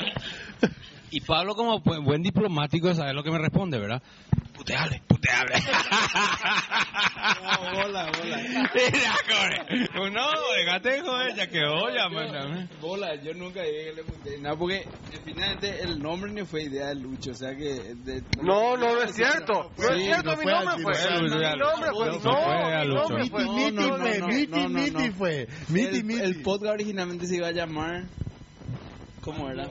[1.12, 4.02] Y Pablo, como bu- buen diplomático, sabe lo que me responde, ¿verdad?
[4.54, 5.56] Puteale, puteale.
[7.44, 8.38] No, bola, bola.
[8.74, 10.10] Mira, corre.
[10.12, 10.28] No,
[10.58, 12.70] déjate joder, ya quedó, ya, man.
[12.80, 14.88] Bola, yo nunca dije que le puteé nada porque
[15.26, 17.96] finalmente el nombre no fue idea de Lucho, o sea que...
[17.96, 19.72] de- No, no, no es cierto.
[19.78, 20.94] No es cierto, no mi fue nombre fue.
[20.94, 21.94] no fue Lucho, Mi nombre Lucho.
[21.94, 22.12] fue.
[22.12, 22.34] No fue
[22.76, 23.02] a No, mi Lucho.
[23.02, 23.44] nombre Miti, fue.
[23.46, 25.14] miti no, no, fue, no, miti, no, no, miti no.
[25.14, 25.48] fue.
[25.70, 26.22] Miti, miti.
[26.22, 28.04] el podcast originalmente se iba a llamar...
[29.22, 29.70] ¿Cómo era?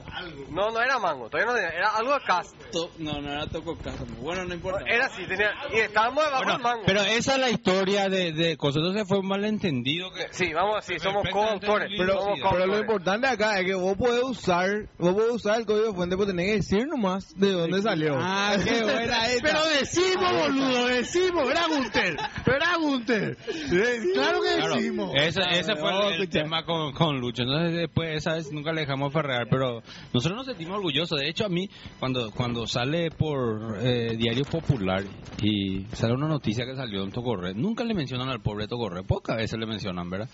[0.49, 2.55] No, no era mango, todavía no tenía, era algo de cast.
[2.71, 4.05] To- no, no era Toco Casa.
[4.21, 4.85] Bueno, no importa.
[4.87, 6.83] Era así, tenía, y estábamos debajo Bueno, del mango.
[6.85, 8.77] pero esa es la historia de, de cosas.
[8.77, 10.27] Entonces fue un malentendido que...
[10.31, 11.89] Sí, vamos así, somos coautores.
[11.97, 15.65] somos sí, Pero lo importante acá es que vos podés usar, vos podés usar el
[15.65, 18.15] código de fuente, pero tenés que decir nomás de dónde salió.
[18.17, 19.43] Ah, qué buena esta.
[19.43, 23.37] Pero decimos, boludo, decimos, era Gunter, era Gunter.
[24.13, 25.11] Claro que Claro, decimos.
[25.15, 27.43] ese, ese fue no, el, tema con, con Lucho.
[27.43, 29.81] Entonces, después, esa vez nunca le dejamos ferrear, pero
[30.13, 31.19] nosotros nos sentimos orgullosos.
[31.19, 31.69] De hecho, a mí,
[31.99, 35.03] cuando cuando sale por eh, Diario Popular
[35.41, 39.37] y sale una noticia que salió en Tocorre, nunca le mencionan al pobre Tocorre, pocas
[39.37, 40.29] veces le mencionan, ¿verdad?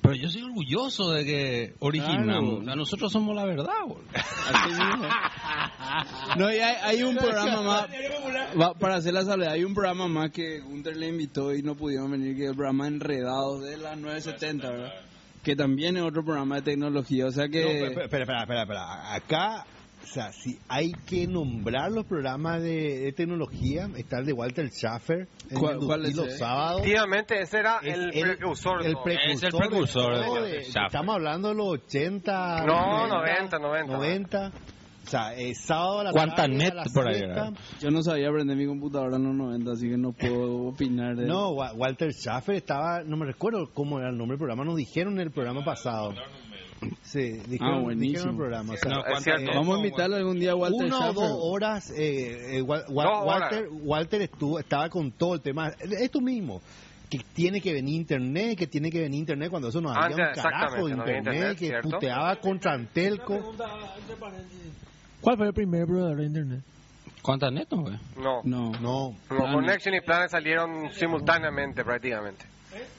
[0.00, 2.56] Pero yo soy orgulloso de que originamos.
[2.62, 2.72] Claro.
[2.72, 3.68] A nosotros somos la verdad.
[6.36, 7.86] No, y hay, hay un programa más,
[8.60, 11.74] va- para hacer la salvedad, hay un programa más que Gunter le invitó y no
[11.74, 14.92] pudieron venir, que es el programa Enredados de las 9.70, ¿verdad?
[15.42, 17.84] Que también es otro programa de tecnología, o sea No, que...
[17.86, 19.14] espera, espera, espera, espera, espera.
[19.14, 19.66] Acá
[20.02, 24.68] o sea, si hay que nombrar los programas de, de tecnología, está el de Walter
[24.68, 26.38] Schaffer, en ¿Cuál- el cuál es los ese?
[26.38, 26.80] sábados.
[26.80, 28.84] Efectivamente, ese era Es el, precursor.
[28.84, 29.02] el ¿no?
[29.04, 30.86] precursor Es el precursor de de- Schaffer.
[30.86, 32.64] Estamos hablando de los 80.
[32.66, 33.92] No, 90, 90.
[33.96, 34.52] 90.
[35.04, 37.52] O sea, eh, sábado a la ¿Cuánta tarde, net a las por ahí, verdad?
[37.80, 41.26] Yo no sabía aprender mi computadora en los 90, así que no puedo opinar de
[41.26, 44.76] No, Wa- Walter Schaffer estaba, no me recuerdo cómo era el nombre del programa, nos
[44.76, 46.14] dijeron en el programa pasado.
[47.02, 48.22] Sí, dijeron, Ah, dijeron buenísimo.
[48.22, 48.74] en el programa.
[48.74, 49.50] o sea, No, es cierto.
[49.54, 51.14] Vamos a invitarle algún día a Walter una o Schaffer.
[51.14, 53.26] dos horas, eh, eh, Wa- Wa- Dos horas.
[53.52, 55.68] Walter, Walter estuvo, estaba con todo el tema.
[55.80, 56.60] Esto mismo,
[57.10, 60.38] que tiene que venir internet, que tiene que venir internet cuando eso no había Antes,
[60.38, 61.90] un carajo de exactamente, no había internet, internet, que ¿cierto?
[61.90, 63.54] puteaba contra Antelco.
[65.22, 66.60] ¿Cuál fue el primer proveedor de internet?
[67.22, 67.94] ¿Cuántas netos, güey?
[68.16, 68.42] No.
[68.44, 68.72] No.
[68.80, 72.44] No, No, Connection y Planet salieron simultáneamente prácticamente.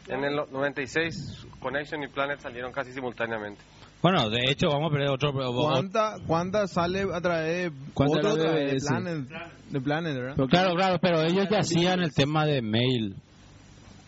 [0.07, 3.61] En el 96, Connection y Planet salieron casi simultáneamente.
[4.01, 5.31] Bueno, de hecho, vamos a perder otro...
[5.33, 8.77] ¿Cuánta, ¿Cuánta sale a través de ¿Cuánta otro de?
[8.85, 9.27] Planet,
[9.69, 10.33] de Planet, verdad?
[10.35, 13.15] Pero Claro, claro, pero ellos ya hacían el tema de mail.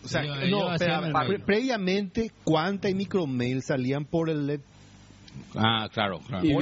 [0.04, 1.42] o sea, Ellos- no, ellos mail.
[1.44, 4.60] previamente, ¿cuánta y micromail salían por el LED?
[5.54, 6.44] Ah, claro, claro.
[6.44, 6.52] Y,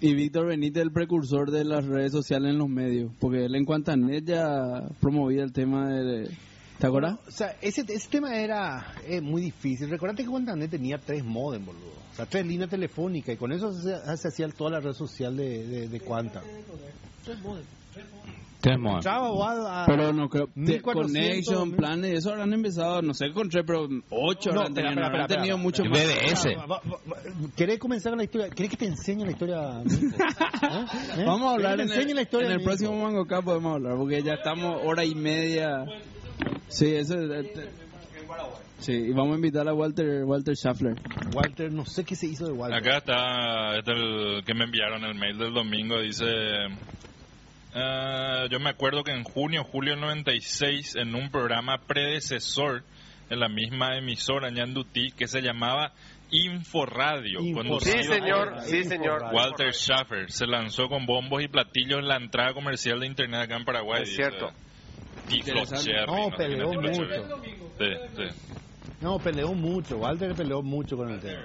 [0.00, 3.64] Vi- Víctor Benítez, el precursor de las redes sociales en los medios, porque él en
[3.64, 6.30] Cuantanet ya promovía el tema de...
[6.78, 7.18] ¿Te acuerdas?
[7.26, 9.90] O sea, ese, ese tema era eh, muy difícil.
[9.90, 11.92] Recordate que Guantanet tenía tres modem, boludo.
[12.12, 13.34] O sea, tres líneas telefónicas.
[13.34, 16.40] Y con eso se, se hacía toda la red social de, de, de Quanta.
[17.24, 17.58] Tenemos.
[18.60, 20.46] Entraba o a- a- Pero no creo.
[20.48, 25.04] te- 1400, Connection, Planet, eso habrán empezado, no sé, encontré, pero ocho No, habrán tenido,
[25.04, 26.00] habrán mucho más.
[26.70, 26.80] Va-
[27.56, 28.50] ¿Querés comenzar con la historia?
[28.50, 29.82] ¿Querés que te enseñe la historia?
[29.84, 30.84] ¿Eh?
[31.18, 31.24] ¿Eh?
[31.24, 32.46] Vamos a hablar ¿Querés en el, la historia?
[32.48, 35.84] en el próximo Mango Cup podemos hablar, porque ya estamos hora y media.
[36.68, 37.46] Sí, eso es...
[37.46, 37.68] este-
[38.80, 40.94] Sí, y vamos a invitar a Walter Walter Schaffler.
[41.34, 42.78] Walter, no sé qué se hizo de Walter.
[42.78, 46.24] Acá está, este el que me enviaron el mail del domingo, dice...
[47.78, 52.82] eh, yo me acuerdo que en junio, julio del 96, en un programa predecesor
[53.30, 55.92] en la misma emisora Ñandutí que se llamaba
[56.30, 57.54] Inforadio, Inforadio.
[57.54, 59.22] conducido Sí, señor, por sí, señor.
[59.32, 63.56] Walter Schaffer, se lanzó con bombos y platillos en la entrada comercial de internet acá
[63.56, 64.02] en Paraguay.
[64.02, 64.50] Es cierto.
[65.28, 65.90] Tiflo Interesante.
[65.90, 67.04] Cherry, No, peleó mucho.
[67.04, 67.22] Cherry.
[67.78, 68.52] Sí, sí.
[69.00, 69.96] No, peleó mucho.
[69.98, 71.44] Walter peleó mucho con el tema.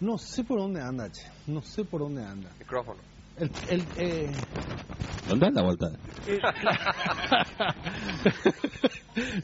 [0.00, 1.22] No sé por dónde anda, che.
[1.46, 2.50] No sé por dónde anda.
[2.58, 3.00] Micrófono.
[3.38, 4.30] El, el, eh,
[5.28, 5.86] ¿Dónde es la vuelta?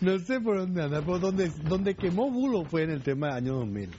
[0.01, 3.37] no sé por dónde anda, pero donde, donde quemó Bulo fue en el tema del
[3.37, 3.91] año 2000.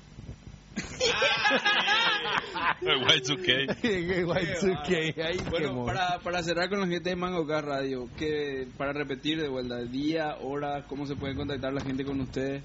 [2.82, 3.82] El Y2K.
[3.82, 5.86] Y2K, ahí Bueno, quemó.
[5.86, 9.78] para, para cerrar con la gente de Mango Car Radio, que para repetir de vuelta,
[9.84, 12.64] día, hora, cómo se puede contactar la gente con ustedes.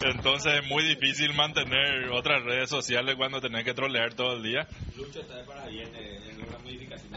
[0.02, 4.66] entonces es muy difícil mantener otras redes sociales cuando tenés que trolear todo el día.
[4.96, 7.12] Lucho está de para bien en la modificación.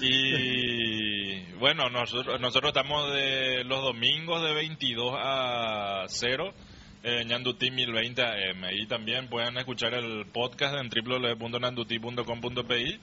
[0.00, 6.54] Y bueno, nosotros, nosotros estamos de los domingos de 22 a 0
[7.04, 8.64] en Ñandutí 1020 AM.
[8.72, 12.98] Y también pueden escuchar el podcast en www.nanduti.com.pi.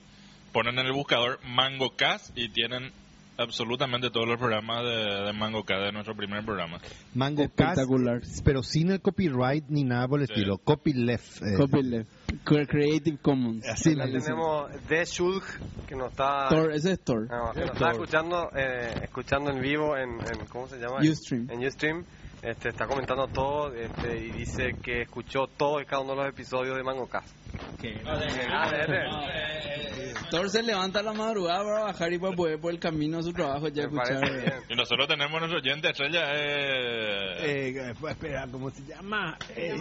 [0.51, 2.91] Ponen en el buscador MangoCast y tienen
[3.37, 6.79] absolutamente todos los programas de, de MangoCast, de nuestro primer programa.
[7.15, 8.21] Mango Cast, Espectacular.
[8.43, 10.33] pero sin el copyright ni nada por el Sí.
[10.33, 10.57] estilo.
[10.57, 11.41] Copyleft.
[11.41, 11.55] eh.
[11.57, 12.09] Copyleft.
[12.43, 13.65] Cre- Creative Commons.
[13.67, 14.21] Así dicen.
[14.21, 15.43] tenemos The Shulk,
[15.87, 17.27] que nos está, Tor, ese es Tor.
[17.31, 20.97] no, que nos está escuchando, eh, escuchando en vivo en, en- ¿cómo se llama?
[21.01, 21.49] Ustream.
[21.49, 22.03] En Ustream.
[22.41, 26.27] Este, está comentando todo este, y dice que escuchó todos y cada uno de los
[26.29, 27.29] episodios de Mango Cast.
[28.07, 28.19] Ah,
[30.47, 33.33] se levanta a la madrugada para bajar y para poder por el camino a su
[33.33, 34.23] trabajo ya escuchar.
[34.69, 36.31] Y nosotros tenemos nuestro oyente estrella.
[36.33, 39.37] Eh, Eh, espera, ¿cómo se llama?
[39.55, 39.75] Eh,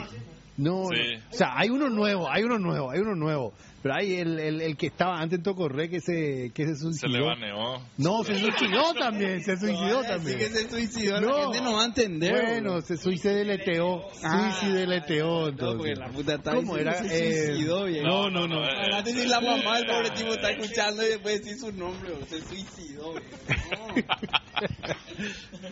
[0.57, 1.15] no, Sí.
[1.15, 1.21] no.
[1.31, 3.55] o sea, hay uno nuevo, hay uno nuevo, hay uno nuevo.
[3.83, 6.81] Pero hay el, el, el que estaba antes en Tocorre que se, que se se
[6.83, 7.09] suicidó.
[7.09, 7.81] le baneó.
[7.97, 10.39] no, se suicidó también, se suicidó también.
[10.39, 11.35] que se suicidó, la No.
[11.45, 12.33] gente no va a entender.
[12.33, 12.83] Bueno, boludo.
[12.87, 14.53] se suicideleteó, Ah.
[14.61, 15.79] suicideleteó No, entonces.
[15.79, 16.93] porque la puta está ¿Cómo era?
[17.03, 18.07] se Eh, suicidó, viejo.
[18.07, 18.65] no, no, no.
[18.65, 22.11] eh, Imagínate si la mamá del pobre tipo está escuchando y después decir su nombre,
[22.11, 22.27] boludo.
[22.27, 23.15] se suicidó.
[23.15, 23.31] viejo.
[24.61, 25.69] No.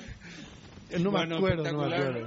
[0.92, 2.26] No me Bueno, acuerdo, no me acuerdo.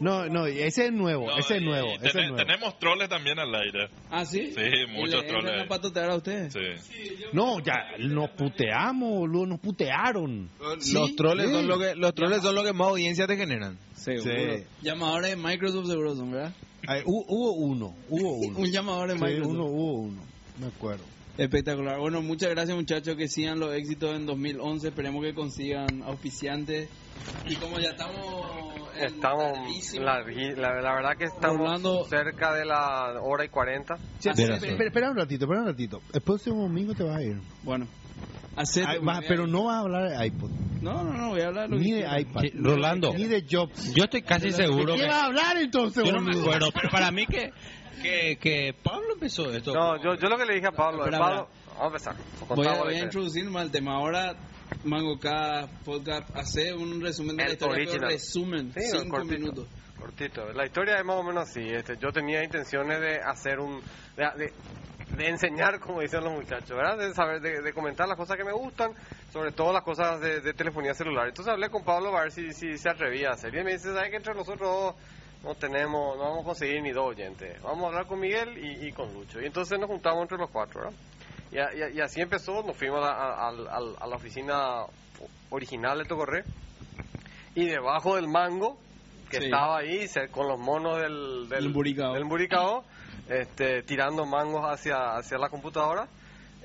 [0.00, 2.36] No, no, ese es nuevo, No, ese es nuevo, ese ten- es nuevo.
[2.36, 3.88] Tenemos troles también al aire.
[4.10, 4.52] ¿Ah, sí?
[4.54, 5.44] Sí, ¿Y muchos le troles.
[5.50, 6.52] entran a patotear a ustedes?
[6.52, 7.14] Sí.
[7.32, 10.50] No, ya nos puteamos, boludo, nos putearon.
[10.92, 11.52] Los troles Sí.
[11.54, 13.78] son lo que los troles son lo que más audiencia te generan.
[13.94, 14.34] Seguro.
[14.34, 14.64] Sí.
[14.82, 16.52] Llamadores de Microsoft seguro son, ¿verdad?
[16.86, 18.58] Ay, hu- hubo uno, hubo uno.
[18.58, 19.52] Un llamador de Sí, Microsoft.
[19.54, 20.22] uno, hubo uno,
[20.58, 21.04] me acuerdo.
[21.36, 21.98] Espectacular.
[21.98, 24.88] Bueno, muchas gracias muchachos, que sigan los éxitos en 2011.
[24.88, 26.88] Esperemos que consigan auspiciantes.
[27.48, 28.16] Y como ya estamos...
[28.96, 29.58] en Estamos,
[29.94, 33.96] largui- la, la verdad que estamos cerca de la hora y 40.
[34.20, 34.80] Sí, Así espera, es.
[34.80, 36.00] espera, un ratito, espera un ratito.
[36.12, 37.40] El próximo domingo te vas a ir.
[37.64, 37.88] Bueno,
[38.56, 40.50] Ay, vas- pero no vas a hablar de iPod,
[40.80, 42.20] No, no, no, voy a hablar lo ni que de quiera.
[42.20, 43.12] iPad, Sí, Rolando.
[43.14, 43.92] ni de Jobs.
[43.94, 45.06] Yo estoy casi seguro ¿Qué que...
[45.08, 46.42] vas a hablar entonces, Yo no me boludo?
[46.42, 47.50] acuerdo, pero para mí que,
[48.02, 49.72] que, que Pablo empezó esto.
[49.72, 52.16] No, yo, yo lo que le dije a Pablo, Espera, Pablo, vamos a empezar.
[52.54, 53.94] Voy a, la voy a introducir más el tema.
[53.96, 54.34] Ahora,
[54.84, 58.10] Mango K Podcast hace un resumen de El la historia, pero original.
[58.10, 59.34] resumen, Sí, cinco cortito.
[59.38, 59.68] minutos.
[59.98, 60.52] Cortito.
[60.52, 61.60] La historia es más o menos así.
[61.60, 63.80] Este, yo tenía intenciones de hacer un...
[64.16, 64.52] De, de-
[65.16, 66.98] de enseñar, como dicen los muchachos, ¿verdad?
[66.98, 68.90] De saber, de, de comentar las cosas que me gustan,
[69.32, 71.28] sobre todo las cosas de, de telefonía celular.
[71.28, 73.54] Entonces hablé con Pablo a ver si, si se atrevía a hacer.
[73.54, 74.94] Y él me dice, ¿sabes que entre nosotros dos
[75.44, 77.60] no tenemos, no vamos a conseguir ni dos oyentes?
[77.62, 79.40] Vamos a hablar con Miguel y, y con Lucho.
[79.40, 80.96] Y entonces nos juntamos entre los cuatro, ¿verdad?
[81.52, 81.56] Y,
[81.94, 84.84] y y así empezó, nos fuimos a, la oficina
[85.50, 86.44] original de Tocorre.
[87.54, 88.76] Y debajo del mango,
[89.30, 89.44] que Sí.
[89.44, 92.14] estaba ahí con los monos del, del, El Buricao.
[92.14, 92.84] del Buricao,
[93.28, 96.08] este, tirando mangos hacia, hacia la computadora.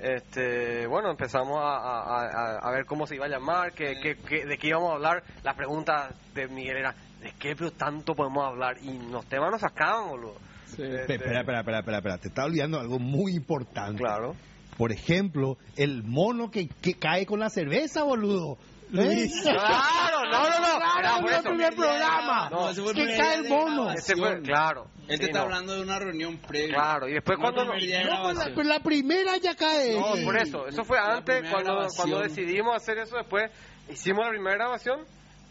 [0.00, 4.16] Este, bueno, empezamos a, a- a- a ver cómo se iba a llamar, qué, qué-
[4.16, 5.22] qué- de qué íbamos a hablar.
[5.44, 8.76] La pregunta de Miguel era, ¿de qué pero tanto podemos hablar?
[8.82, 10.36] Y los temas nos sacaban, boludo.
[10.66, 10.82] Sí.
[10.82, 13.98] Este, Espera, espera, espera, espera, espera, te está olvidando algo muy importante.
[14.02, 14.34] Claro.
[14.76, 18.56] Por ejemplo, el mono que, que cae con la cerveza, boludo.
[18.92, 19.28] ¿Eh?
[19.42, 20.78] Claro, no, no, no.
[21.00, 22.50] Claro, por el primer programa.
[22.50, 23.90] No, ese fue el que cae el grabación.
[23.90, 24.86] Ese fue, claro.
[25.06, 25.44] Él te Sí, está no.
[25.44, 26.74] hablando de una reunión previa.
[26.74, 27.64] Claro, y después No cuando...
[27.66, 29.94] No, pues la, pues la primera ya cae.
[29.94, 30.66] No, por eso.
[30.66, 32.10] Eso fue antes, cuando, grabación.
[32.10, 33.16] cuando decidimos hacer eso.
[33.16, 33.50] Después
[33.88, 35.00] hicimos la primera grabación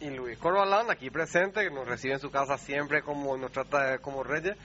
[0.01, 3.97] y Luis Corbalán, aquí presente, que nos recibe en su casa siempre como nos trata
[3.99, 4.55] como reyes,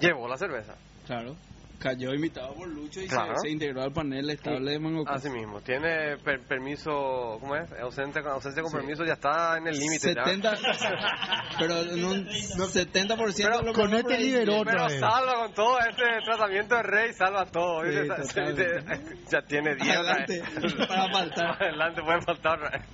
[0.00, 0.74] llevó la cerveza.
[1.06, 1.36] Claro.
[1.78, 3.34] Cayó invitado por Lucho y se- Claro.
[3.42, 5.14] se, integró al panel estable de Mango K.
[5.14, 5.60] Así mismo.
[5.62, 7.72] Tiene per- permiso, ¿cómo es?
[7.72, 10.14] Ausente, ausencia con permiso, ya está en el límite.
[10.14, 10.24] ya.
[10.24, 10.58] 70
[11.58, 15.00] pero en un 70% Pero lo con este liberó Pero vez.
[15.00, 17.82] salva con todo este tratamiento de rey, salva todo.
[19.28, 20.42] Ya tiene 10 otra Adelante,
[20.86, 21.62] para faltar.
[21.64, 22.84] Adelante, puede faltar.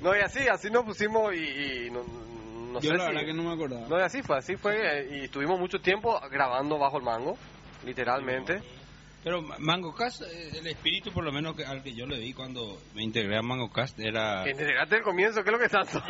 [0.02, 2.02] No, y así, así nos pusimos y, y no,
[2.72, 3.86] no Yo sé la si- verdad que no me acordaba.
[3.88, 4.76] No, y así fue, así fue.
[5.00, 7.36] eh, Y estuvimos mucho tiempo grabando bajo el mango,
[7.84, 8.62] literalmente.
[9.22, 12.80] Pero MangoCast, eh, el espíritu por lo menos que, al que yo le di cuando
[12.94, 14.44] me integré a MangoCast era...
[14.44, 16.02] Que llegaste al comienzo, ¿qué es lo que tanto?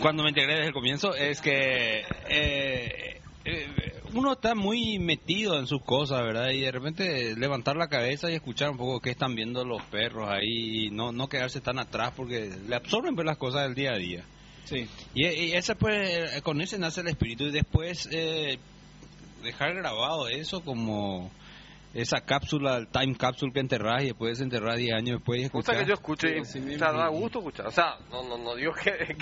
[0.00, 5.66] Cuando me integré desde el comienzo es que eh, eh, uno está muy metido en
[5.66, 6.50] sus cosas, ¿verdad?
[6.50, 10.28] Y de repente levantar la cabeza y escuchar un poco qué están viendo los perros
[10.28, 13.92] ahí y no, no quedarse tan atrás porque le absorben pues, las cosas del día
[13.92, 14.24] a día.
[14.64, 14.86] Sí.
[15.14, 18.58] Y, y ese pues, con ese nace el espíritu y después eh,
[19.42, 21.30] dejar grabado eso como
[21.92, 25.72] esa cápsula, el time capsule que enterrás y después desenterrás 10 años después y Gusta
[25.72, 25.82] escuchás.
[25.82, 27.66] que yo escuche, Sí, y o sea, da gusto escuchar.
[27.66, 29.14] O sea, no, no, no digo que...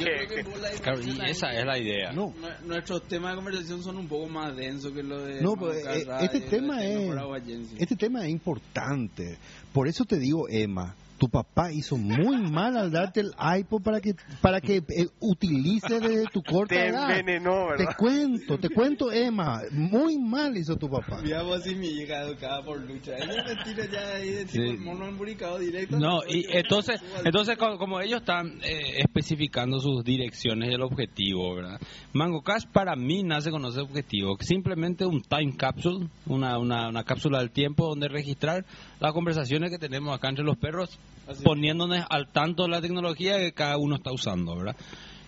[0.83, 2.13] Claro, y esa es la idea.
[2.13, 2.35] No,
[2.65, 6.07] Nuestros temas de conversación son un poco más densos que lo de No, K eh,
[6.21, 7.73] este tema es-.
[7.79, 9.39] Este tema es importante.
[9.73, 14.01] Por eso te digo, Emma, tu papá hizo muy mal al darte el iPod para
[14.01, 17.11] que para que eh, utilice desde tu corta Te edad.
[17.19, 17.97] envenenó, Te ¿verdad?
[17.99, 21.21] cuento, te cuento, Emma, muy mal hizo tu papá.
[21.23, 23.17] Mira vos y mi hija educada por lucha.
[23.17, 24.77] Ella me tira ya ahí de tipo Sí.
[24.79, 25.99] mono emburicado directo.
[25.99, 31.55] No, y entonces, entonces co- como ellos están eh, especificando sus direcciones y el objetivo,
[31.57, 31.81] ¿verdad?
[32.13, 37.05] Mango Cash para mí nace con ese objetivo, simplemente un time capsule, una, una, una
[37.05, 38.65] cápsula del tiempo donde registrar
[39.01, 41.43] las conversaciones que tenemos acá entre los perros, Así.
[41.43, 44.77] poniéndonos al tanto de la tecnología que cada uno está usando, ¿verdad?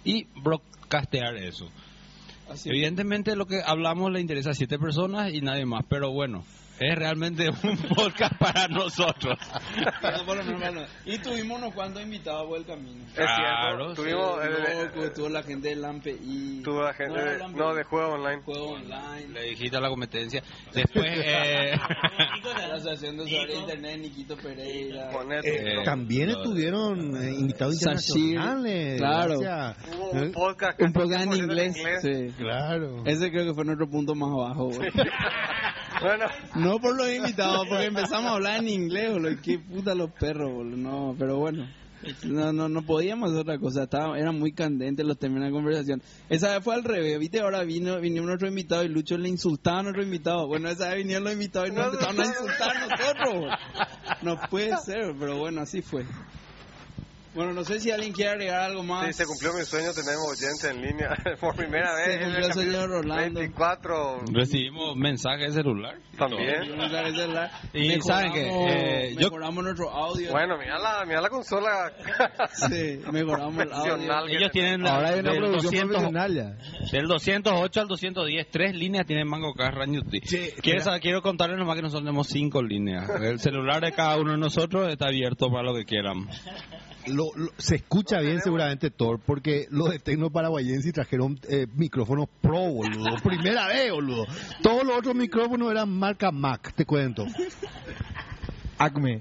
[0.04, 1.68] Y broadcastear eso.
[2.48, 2.68] Así.
[2.68, 6.44] Evidentemente lo que hablamos le interesa a siete personas y nadie más, pero bueno,
[6.80, 9.38] es realmente un podcast para nosotros.
[11.04, 13.04] Y tuvimos unos cuantos invitados por el camino.
[13.08, 14.40] Es Claro, cierto, tuvimos...
[14.42, 16.62] Sí, eh, loco, estuvo la gente del Lampi.
[16.64, 17.12] tuvo la gente...
[17.18, 17.56] No, de- el.
[17.56, 18.42] No, de juego online.
[18.42, 19.28] Juego online.
[19.32, 20.42] Le dijiste a la competencia.
[20.72, 21.72] Después, eh,
[22.68, 25.10] La Asociación de Usuarios de Internet, Niquito Pereira.
[25.10, 25.72] Ponete.
[25.80, 28.96] Eh, También no, estuvieron eh, invitados internacionales.
[28.98, 29.38] claro.
[29.38, 30.30] Hubo un ¿Eh?
[30.32, 30.80] podcast...
[30.80, 31.76] Un podcast en 100% inglés.
[32.00, 32.34] Sí.
[32.38, 33.02] Claro.
[33.04, 34.70] Ese creo que fue nuestro punto más bajo.
[36.00, 39.36] Bueno, No por los invitados, porque empezamos a hablar en inglés, boludo.
[39.42, 40.76] Qué puta los perros, boludo.
[40.76, 41.68] No, pero bueno.
[42.24, 43.82] No, no, no podíamos hacer otra cosa.
[43.82, 46.02] Estaba, eran muy candentes los temas de la conversación.
[46.30, 47.18] Esa vez fue al revés.
[47.18, 50.46] Viste, ahora vino, vinieron nuestro invitado y Lucho le insultaba a nuestro invitado.
[50.46, 53.34] Bueno, esa vez vinieron los invitados y nos empezaron a insultar a nosotros.
[53.34, 53.56] boludo.
[54.22, 56.06] No puede ser, pero bueno, así fue.
[57.32, 59.06] Bueno, no sé si alguien quiere agregar algo más.
[59.06, 62.16] sí, se cumplió mi sueño, tenemos oyentes en línea por primera Se vez.
[62.16, 63.40] en cumplió el sueño de Rolando.
[63.40, 65.94] 24 Recibimos mensajes de celular.
[66.18, 66.70] también.
[66.76, 67.50] Vamos a reservar.
[67.72, 70.32] Y saben que, eh, yo- mejoramos nuestro audio.
[70.32, 71.92] Bueno, mira la, mira la consola.
[72.52, 73.72] Sí, mejoramos el
[74.10, 74.38] audio.
[74.38, 76.90] Ellos tienen la, Ahora hay una del, producción 200, profesional ya.
[76.98, 80.20] del 208 al 210, tres líneas tienen Mango Car Rañuti.
[80.20, 83.08] Quiero, saber- quiero contarles nomás que nosotros tenemos cinco líneas.
[83.22, 86.28] El celular de cada uno de nosotros está abierto para lo que quieran.
[87.20, 92.28] Lo- lo- se escucha bien seguramente Thor porque los de Tecno Paraguayense trajeron eh, micrófonos
[92.40, 93.16] Pro, boludo.
[93.22, 94.24] Primera vez, boludo.
[94.62, 97.26] Todos los otros micrófonos eran marca Mac, te cuento.
[98.78, 99.20] Acme.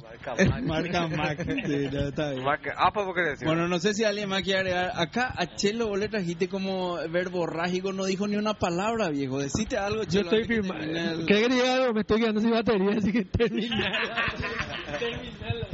[0.64, 1.44] Marca Mac.
[1.46, 2.44] Sí, no, está bien.
[2.46, 3.46] Marca- Ah, pues, ¿por qué decir?
[3.46, 4.92] Bueno, no sé si alguien más quiere agregar.
[4.96, 9.40] Acá a Chelo vos le trajiste como verborrágico, no dijo ni una palabra, viejo.
[9.40, 10.86] Decite algo, Yo estoy firmando.
[10.98, 11.94] el- ¿Qué algo?
[11.94, 13.92] Me estoy quedando sin batería, así que termina.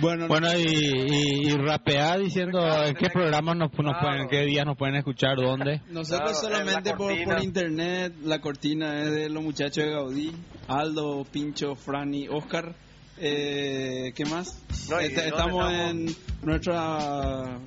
[0.00, 4.44] Bueno, Bueno, y, y, y rapear diciendo en qué programas nos, nos pueden, en qué
[4.44, 5.80] días nos pueden escuchar, dónde.
[5.90, 10.32] nosotros Claro, solamente la por, por internet, la cortina es de los muchachos de Gaudí,
[10.68, 12.74] Aldo, Pincho, Franny, Oscar.
[13.20, 14.62] Eh, ¿Qué más?
[14.88, 15.90] No, ¿y Este- estamos estamos?
[15.90, 16.06] en
[16.42, 17.58] nuestra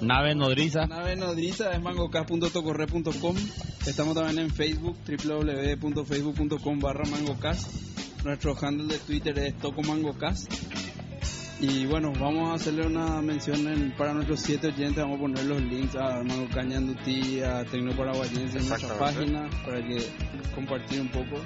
[0.00, 0.86] Nave nodriza.
[0.86, 3.36] nave nodriza, es mangocast.tocorre.com.
[3.86, 7.68] Estamos también en Facebook, www.facebook.com barra mangocast.
[8.24, 10.48] Nuestro handle de Twitter es tocomangocast.
[11.60, 14.96] Y bueno, vamos a hacerle una mención en- para nuestros siete oyentes.
[15.02, 19.82] Vamos a poner los links a Mango Cañandutí, a Tecno Paraguayense en nuestra página para
[19.86, 19.98] que
[20.54, 21.40] compartir un poco.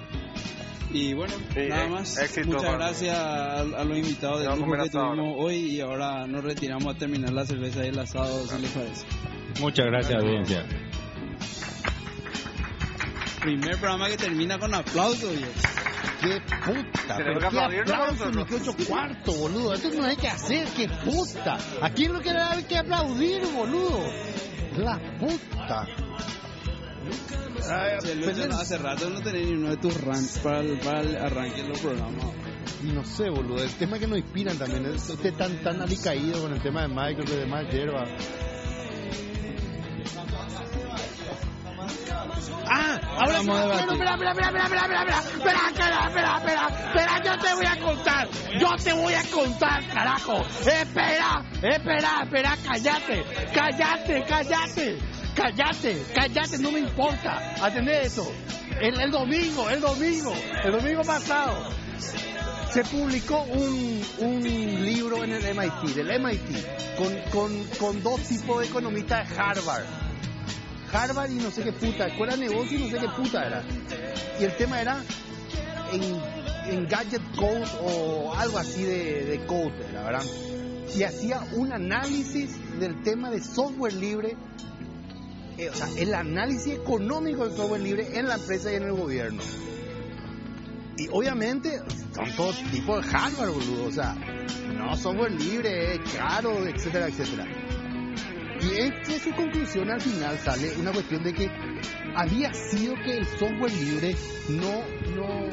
[0.90, 2.16] Y bueno, Sí, nada más.
[2.18, 6.43] éxito Muchas gracias a, a los invitados de lujo que tuvimos hoy y ahora nos
[6.43, 9.05] retiramos a terminar la cerveza y el asado, si les parece.
[9.60, 10.64] Muchas gracias, audiencia.
[13.40, 15.52] Primer programa que termina con aplausos, viejo.
[16.20, 17.16] ¡Qué puta!
[17.16, 19.74] Pero qué aplauso, ni que ocho cuartos, boludo.
[19.74, 21.59] Esto no hay que hacer, qué puta.
[21.82, 24.05] Aquí es lo que hay que aplaudir, boludo.
[24.78, 25.86] La puta.
[27.70, 31.01] Ay, Lucho, pelen- hace rato no tenés ni uno de tus rants para el, para
[31.01, 32.24] el arranque de los programas.
[32.82, 33.62] Y no sé, boludo.
[33.62, 34.86] El tema que nos inspiran también.
[34.86, 38.05] es- Usted tan, tan alicaído con el tema de Michael y demás hierba.
[42.70, 43.47] Ah, ahora sí.
[43.47, 47.77] Vamos a Espera, espera, espera, espera, espera, espera, espera, espera, espera, yo te voy a
[47.81, 48.28] contar,
[48.60, 50.40] yo te voy a contar, carajo.
[50.60, 53.24] Espera, espera, espera, cállate,
[53.55, 54.98] cállate, cállate,
[55.35, 57.55] cállate, cállate, no me importa.
[57.62, 58.31] Atendé eso.
[58.81, 60.32] El, el domingo, el domingo,
[60.65, 61.70] el domingo pasado,
[62.70, 68.60] se publicó un, un libro en el MIT, del MIT, con, con, con dos tipos
[68.60, 70.07] de economistas de Harvard.
[70.93, 73.62] Harvard y no sé qué puta, escuela de negocio y no sé qué puta era.
[74.40, 75.02] Y el tema era
[75.93, 76.02] en,
[76.73, 80.24] en Gadget Code o algo así de, de code, la verdad.
[80.97, 84.36] Y hacía un análisis del tema de software libre,
[85.59, 88.93] eh, o sea, el análisis económico del software libre en la empresa y en el
[88.93, 89.43] gobierno.
[90.97, 91.81] Y obviamente
[92.15, 93.85] son todo tipo de hardware, boludo.
[93.85, 94.16] O sea,
[94.74, 97.47] no software libre, es caro, etcétera, etcétera.
[98.60, 101.51] Y entre su conclusión al final sale una cuestión de que
[102.14, 104.16] había sido que el software libre
[104.48, 104.82] no,
[105.14, 105.48] no,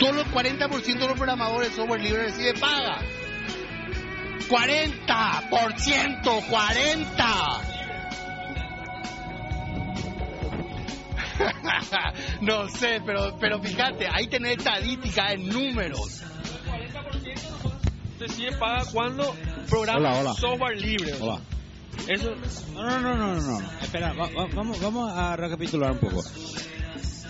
[0.00, 3.02] Solo el 40% de los programadores de software libre recibe paga.
[4.50, 7.60] 40%, 40.
[12.42, 16.22] no sé, pero, pero fíjate, ahí tenés estadística en números.
[18.18, 19.34] Recibe paga cuando
[19.68, 21.14] programa software libre.
[21.20, 21.40] Hola.
[22.08, 22.34] Eso,
[22.74, 23.70] No, no, no, no, no, no.
[23.82, 26.22] Espera, va- va- vamos, vamos a recapitular un poco.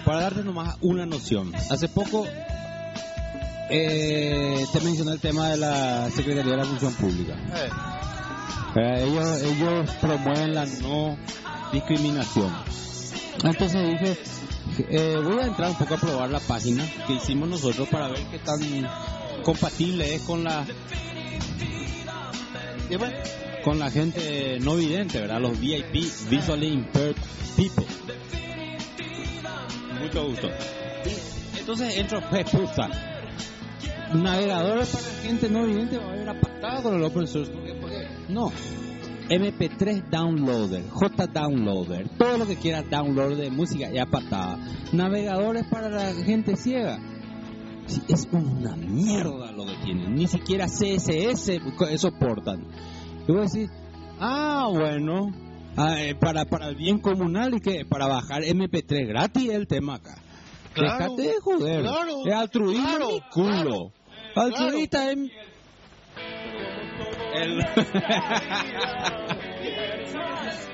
[0.04, 1.52] Para darte nomás una noción.
[1.70, 2.26] Hace poco
[3.70, 7.34] eh, te mencioné el tema de la Secretaría de la Función Pública.
[8.74, 11.16] Eh, ellos, ellos promueven la no
[11.72, 12.52] discriminación.
[13.44, 14.18] Entonces dije,
[14.90, 18.22] eh, voy a entrar un poco a probar la página que hicimos nosotros para ver
[18.30, 18.60] qué tan
[19.44, 20.66] compatible es con la
[23.62, 25.40] con la gente no vidente, ¿verdad?
[25.40, 27.16] Los VIP, Visually Impaired
[27.56, 27.86] People.
[30.00, 30.48] mucho gusto.
[31.56, 33.09] Entonces entro, pues, puta.
[34.14, 37.52] Navegadores para gente no evidente va a haber apatado con el open source.
[38.28, 38.50] No.
[39.28, 44.58] MP3 downloader, J downloader, todo lo que quiera download de música ya patada.
[44.92, 46.98] Navegadores para la gente ciega.
[48.08, 50.14] Es una mierda lo que tienen.
[50.14, 51.60] Ni siquiera CSS
[51.98, 52.66] soportan.
[53.28, 53.70] Y voy a decir,
[54.18, 55.30] ah, bueno,
[55.76, 59.94] ah, eh, para, para el bien comunal y que para bajar MP3 gratis el tema
[59.94, 60.16] acá.
[60.72, 61.82] Claro, Dejate de joder.
[61.82, 63.52] claro, es altruismo claro, culo.
[63.52, 63.99] Altruista
[64.34, 65.30] es...
[67.34, 67.56] El...
[70.00, 70.69] Vos sabés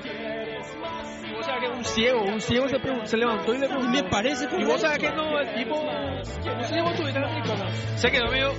[1.59, 3.89] que un ciego, un ciego se, se levantó y le preguntó.
[3.91, 5.75] Me parece Y vos sabés que no, el tipo.
[5.83, 7.03] No se llevó tu
[7.97, 8.51] Se quedó medio.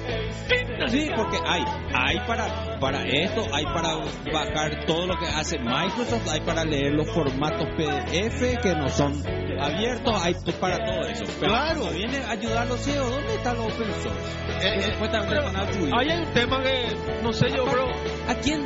[0.89, 1.63] Sí, porque hay,
[1.95, 3.97] hay para, para esto, hay para
[4.33, 9.13] bajar todo lo que hace Microsoft, hay para leer los formatos PDF que no son
[9.61, 11.25] abiertos, hay para todo eso.
[11.41, 11.91] Pero Claro.
[11.93, 14.39] viene a ayudar a los ciegos, ¿dónde está el open source?
[14.61, 16.97] Eh, Que eh, hay un tema que.
[17.23, 17.89] No sé yo, pero.
[18.29, 18.65] ¿A quién,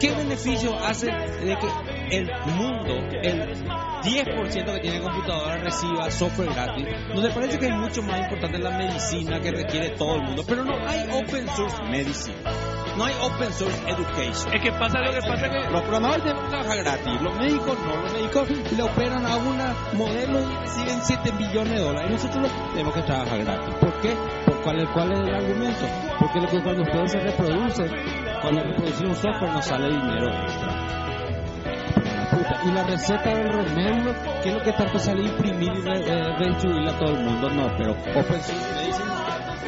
[0.00, 3.54] qué beneficio hace de que el mundo, el
[4.02, 6.86] 10% que tiene computadora reciba software gratis?
[7.14, 10.44] ¿No te parece que es mucho más importante la medicina que requiere todo el mundo?
[10.46, 12.36] Pero no hay open source medicine.
[12.96, 14.52] No hay open source education.
[14.54, 15.70] Es que pasa lo que pasa que.
[15.70, 20.40] Los programadores que trabajar gratis, los médicos no, los médicos le operan a una modelo
[20.40, 22.10] y reciben 7 billones de dólares.
[22.10, 23.74] Y nosotros tenemos que trabajar gratis.
[23.80, 24.16] ¿Por qué?
[24.46, 25.86] ¿Por cuál, es- ¿Cuál es el argumento?
[26.18, 27.88] Porque lo que cuando ustedes se reproducen,
[28.42, 31.07] cuando reproducen un software nos sale dinero extra.
[32.30, 36.00] Puta, Y la receta del remedio, ¿qué es lo que tanto sale imprimir y re-
[36.06, 37.48] eh, a todo el mundo?
[37.50, 39.08] No, pero Open Source Medicine,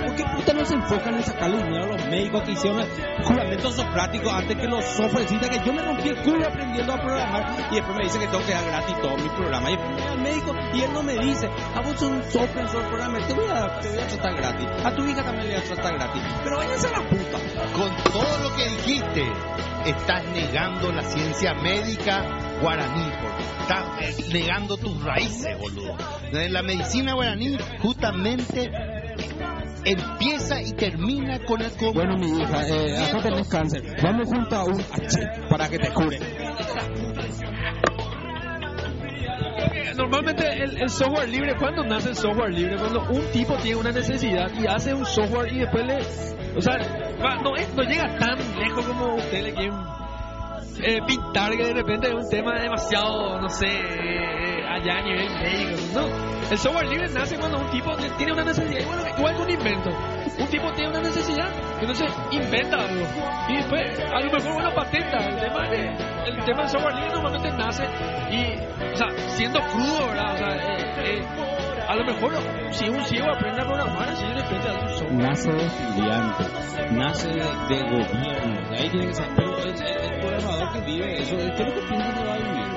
[0.05, 2.82] ¿por qué puta no se enfocan en sacarle dinero a los médicos que hicieron
[3.24, 5.49] juramentos socráticos antes que los softwarecistas?
[5.51, 8.45] Que yo me rompí el culo aprendiendo a programar y después me dice que tengo
[8.45, 9.70] que dar gratis todo mi programa.
[9.70, 13.27] Y después médico y él no me dice, ah, vos sos un open source programmer,
[13.27, 14.66] te voy a, te voy a tratar gratis.
[14.85, 16.23] A tu hija también le voy a tratar gratis.
[16.45, 17.39] Pero váyanse a la puta.
[17.74, 19.32] Con todo lo que dijiste,
[19.86, 22.24] estás negando la ciencia médica
[22.61, 25.97] guaraní, porque estás negando tus raíces, boludo.
[26.32, 28.70] La medicina guaraní, justamente
[29.85, 33.82] empieza y termina con el con- Bueno, mi hija, eh, acá tenés cáncer.
[34.02, 36.19] Vamos juntos a un H para que te cure.
[39.97, 42.77] Normalmente el, el software libre, ¿cuándo nace el software libre?
[42.77, 45.99] Cuando un tipo tiene una necesidad y hace un software y después le.
[46.57, 46.77] O sea,
[47.43, 49.73] no, no llega tan lejos como usted le quiere
[50.83, 55.29] eh, pintar que de repente es un tema demasiado, no sé, eh, allá a nivel
[55.31, 55.81] médico.
[55.95, 56.31] No.
[56.51, 59.91] El software libre nace cuando un tipo tiene una necesidad, igual, igual que un invento.
[60.39, 61.49] Un tipo tiene una necesidad,
[61.81, 63.07] entonces inventa algo.
[63.49, 65.19] Y después, a lo mejor, bueno, patenta.
[65.19, 65.87] El tema, de,
[66.27, 67.85] el tema del software libre normalmente nace
[68.31, 70.35] y, o sea, siendo crudo, ¿verdad?
[70.35, 71.23] O sea, eh, eh,
[71.89, 72.33] a lo mejor,
[72.71, 75.23] si un ciego aprende a programar, así de repente hace un software.
[75.23, 78.71] Nace de estudiantes, nace de, de gobierno.
[78.77, 79.27] Ahí tiene que ser,
[79.67, 82.39] es el, el programador que vive eso, ¿qué es lo que piensa que va a
[82.39, 82.70] vivir?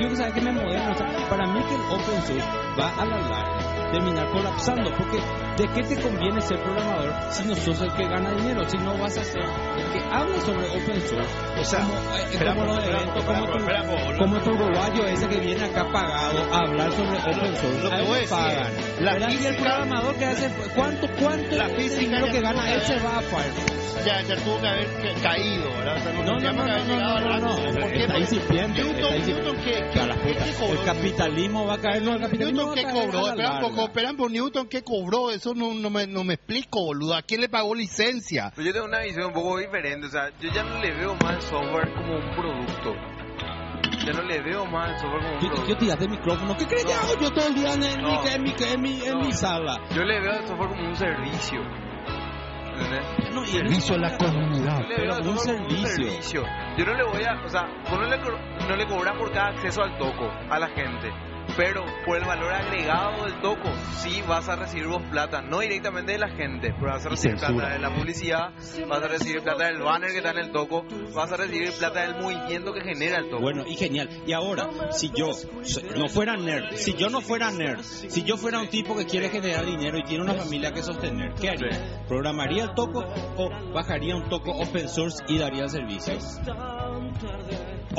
[0.00, 0.92] Yo que saber que me moderno.
[0.92, 2.46] O para mí que el open source
[2.78, 5.18] va a la larga terminar colapsando, porque
[5.56, 8.62] ¿de qué te conviene ser programador si no sos el que gana dinero?
[8.68, 11.34] Si no vas a ser el que habla sobre open source.
[11.60, 16.58] O sea, como, eh, los eventos, como, tu, uruguayo ese que viene acá pagado a
[16.58, 17.82] hablar sobre open source.
[17.82, 18.72] Lo que pagan.
[19.00, 22.94] la y el programador que hace, ¿cuánto, cuánto La física ya que gana él se
[23.00, 24.04] va a Firefox?
[24.04, 25.98] ya, ya tuvo que haber ca- caído, ¿verdad?
[26.24, 27.58] No, no, no, no.
[27.88, 29.12] Está incipiente, Newton.
[30.70, 33.28] El capitalismo va a caer, no, el capitalismo Newton, va ¿qué a caer cobró?
[33.28, 34.28] Espera un poco, espera un poco.
[34.30, 35.30] Newton, ¿qué cobró?
[35.30, 37.14] Eso no, no, me, no me explico, boludo.
[37.14, 38.52] ¿A quién le pagó licencia?
[38.54, 41.14] Pero yo tengo una visión un poco diferente, o sea, yo ya no le veo
[41.22, 42.94] más el software como un producto.
[44.04, 45.68] Ya no le veo más el software como un Yo, producto.
[45.68, 46.56] yo tiraste el micrófono.
[46.56, 48.24] ¿Qué crees que hago yo todo el día en, mi, No.
[48.26, 49.80] en mi, en mi, en mi sala?
[49.94, 51.60] Yo le veo el software como un servicio.
[52.78, 53.34] ¿Entendés?
[53.34, 54.80] No, y Servicio a la comunidad.
[54.82, 56.42] Yo le Pero veo el un software como servicio.
[56.76, 58.18] Yo no le voy a, o sea, vos no le,
[58.68, 61.10] no le cobras por cada acceso al toco a la gente.
[61.58, 66.12] Pero por el valor agregado del toco, sí vas a recibir vos plata, no directamente
[66.12, 68.52] de la gente, pero vas a recibir plata de la publicidad,
[68.86, 72.02] vas a recibir plata del banner que está en el toco, vas a recibir plata
[72.02, 73.42] del movimiento que genera el toco.
[73.42, 74.08] Bueno, y genial.
[74.24, 75.32] Y ahora, si yo
[75.96, 79.28] no fuera nerd, si yo no fuera nerd, si yo fuera un tipo que quiere
[79.28, 82.04] generar dinero y tiene una familia que sostener, ¿qué haría?
[82.06, 83.04] ¿Programaría el toco
[83.36, 86.14] o bajaría un toco open source y daría el servicio?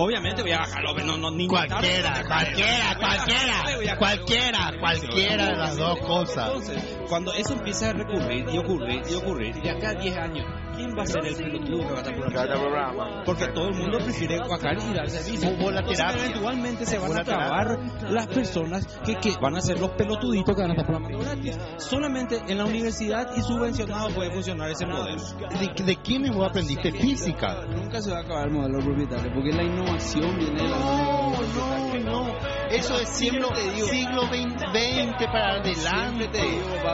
[0.01, 2.95] Obviamente voy a bajarlo, no, no, ni Cualquiera, cualquiera.
[2.97, 6.47] Cualquiera, cualquiera, cualquiera de las dos cosas.
[6.47, 10.45] Entonces, cuando eso empieza a recurrir y ocurrir y ocurrir, de acá a 10 años,
[10.79, 13.23] ¿quién va a ser el pelotudo que va a estar programando?
[13.25, 15.49] Porque todo el mundo prefiere cuajar y dar servicio.
[15.49, 17.79] Entonces, eventualmente se van a trabar
[18.09, 21.57] las personas que, que van a ser los pelotuditos que van a estar programando gratis.
[21.77, 25.21] Solamente en la universidad y subvencionado puede funcionar ese modelo.
[25.59, 27.65] ¿De, de quién vos aprendiste física?
[27.65, 31.31] Nunca se va a acabar el modelo propietario, porque la innovación viene de la No,
[31.31, 32.59] no, no.
[32.69, 36.39] Eso es siglo, siglo XX para adelante.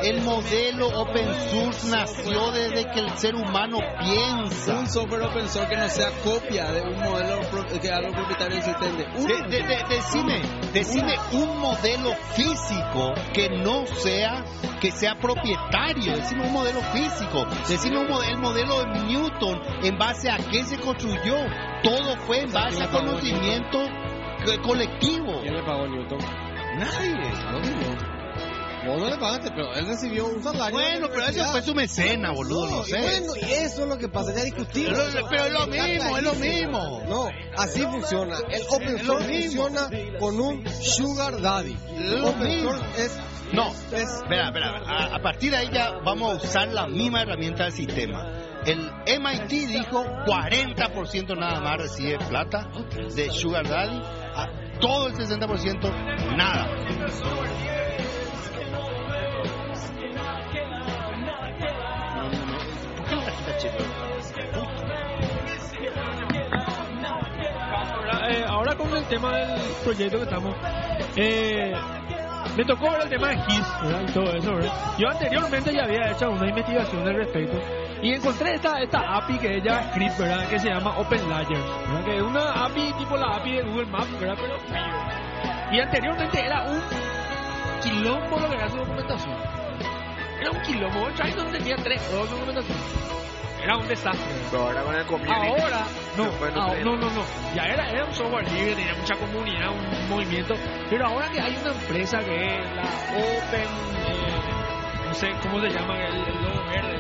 [0.03, 4.80] El modelo open source nació desde que el ser humano piensa.
[4.80, 7.39] Un software open source que no sea copia de un modelo
[7.81, 9.07] que algo propietario existente.
[9.18, 10.41] Un- De- de- de- decime,
[10.73, 14.43] decime un modelo físico que no sea
[14.81, 16.15] que sea propietario.
[16.15, 17.45] Decime un modelo físico.
[17.68, 21.35] Decime un modelo, el modelo de Newton en base a qué se construyó.
[21.84, 23.80] Todo fue en base a conocimiento
[24.45, 25.39] co- colectivo.
[25.41, 26.19] ¿Quién le pagó Newton?
[26.77, 28.14] Nadie.
[28.86, 30.72] Vos no le pagaste, pero él recibió un salario.
[30.78, 32.98] Bueno, pero eso fue su mecena, boludo, no sé.
[32.99, 34.98] Bueno, y eso es lo que pasa, ya discutimos.
[35.14, 37.02] Pero- pero es lo mismo, es lo mismo.
[37.07, 38.38] No, así funciona.
[38.49, 39.90] El open source funciona
[40.20, 41.76] con un sugar daddy.
[41.98, 43.20] El open source es...
[43.53, 47.22] No, es espera, espera, a, a partir de ahí ya vamos a usar la misma
[47.22, 48.28] herramienta del sistema.
[48.66, 52.68] El MIT dijo 40% nada más recibe plata
[53.16, 54.02] de Sugar Daddy,
[54.36, 56.68] a todo el 60% nada.
[68.65, 70.55] Ahora, con el tema del proyecto que estamos,
[71.15, 71.71] eh,
[72.57, 73.67] me tocó ver el tema de GIS
[74.09, 74.55] y todo eso.
[74.55, 74.73] ¿verdad?
[74.97, 77.61] Yo anteriormente ya había hecho una investigación al respecto
[78.01, 80.49] y encontré esta, esta API que es JavaScript, ¿verdad?
[80.49, 82.05] que se llama OpenLayer, ¿verdad?
[82.05, 84.37] que es una API tipo la API de Google Maps, ¿verdad?
[84.41, 84.57] pero.
[85.71, 86.81] Y anteriormente era un
[87.83, 89.35] quilombo lo que era su documentación.
[90.41, 93.24] Era un quilombo, y no tenía tres horas de documentación.
[93.65, 94.31] Era un desastre.
[94.51, 95.33] Pero ahora con el community.
[95.33, 96.91] Ahora, no, se ah, nutriendo.
[96.91, 97.25] no, no, no.
[97.55, 100.53] Ya era, era un software libre, tenía mucha comunidad, un movimiento.
[100.87, 103.69] Pero ahora que hay una empresa que es la Open,
[104.05, 106.95] eh, no sé cómo se llama, el, el logo verde,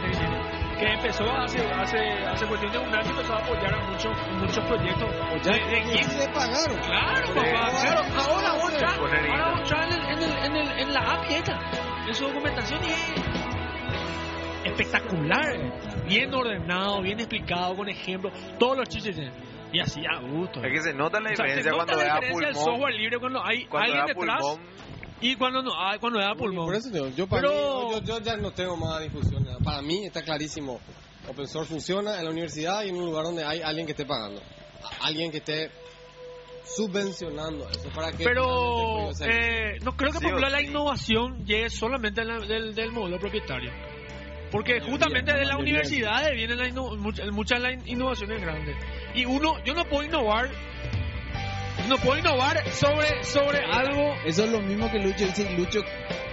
[0.79, 4.65] que empezó hace, hace, hace cuestión de un año, empezó a apoyar a muchos, muchos
[4.65, 5.09] proyectos.
[5.43, 6.77] De, de quién le pagaron.
[6.79, 7.41] Claro, papá.
[7.43, 8.01] Claro, claro.
[8.17, 11.59] ahora ahora vos entras en, el, en, el, en, el, en la API esta,
[12.07, 13.54] en su documentación y es
[14.65, 19.15] espectacular, bien ordenado, bien explicado, con ejemplos, todos los chistes.
[19.71, 20.63] Y así a gusto.
[20.63, 22.55] Es que se nota la O sea, se diferencia nota cuando la da diferencia del
[22.55, 24.67] software libre cuando hay Cuando alguien detrás pulmón.
[25.21, 26.65] y cuando no hay, cuando da pulmón.
[26.65, 29.45] Por eso digo, yo, para Pero- mí, yo, yo ya no tengo más discusión.
[29.63, 30.79] Para mí está clarísimo.
[31.27, 34.05] Open source funciona en la universidad y en un lugar donde hay alguien que esté
[34.05, 34.41] pagando.
[35.01, 35.71] Alguien que esté
[36.63, 41.45] subvencionando eso para que Pero eh, no creo que Sí por ejemplo o la innovación
[41.45, 43.71] llegue solamente en la- del, del modelo propietario.
[44.51, 46.81] Porque justamente de las universidades vienen la
[47.31, 48.75] muchas de las innovaciones grandes.
[49.13, 50.49] Y uno, yo no puedo innovar,
[51.89, 55.49] no puedo innovar sobre, sobre algo Eso es lo mismo que Lucho dice.
[55.57, 55.81] Lucho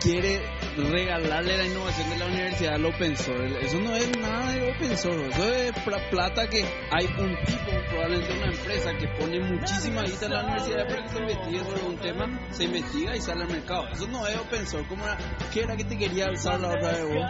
[0.00, 0.40] quiere
[0.76, 3.66] regalarle la innovación de la universidad al open source.
[3.66, 5.28] Eso no es nada de open source.
[5.28, 5.72] Eso es
[6.10, 10.88] plata que hay un tipo, probablemente una empresa, que pone muchísima guita en la universidad
[10.88, 13.88] para que se investigue sobre un tema, se investiga y sale al mercado.
[13.92, 14.88] Eso no es open source.
[14.88, 15.18] ¿Cómo era?
[15.52, 17.26] ¿Qué era que te quería alzar la otra vez vos?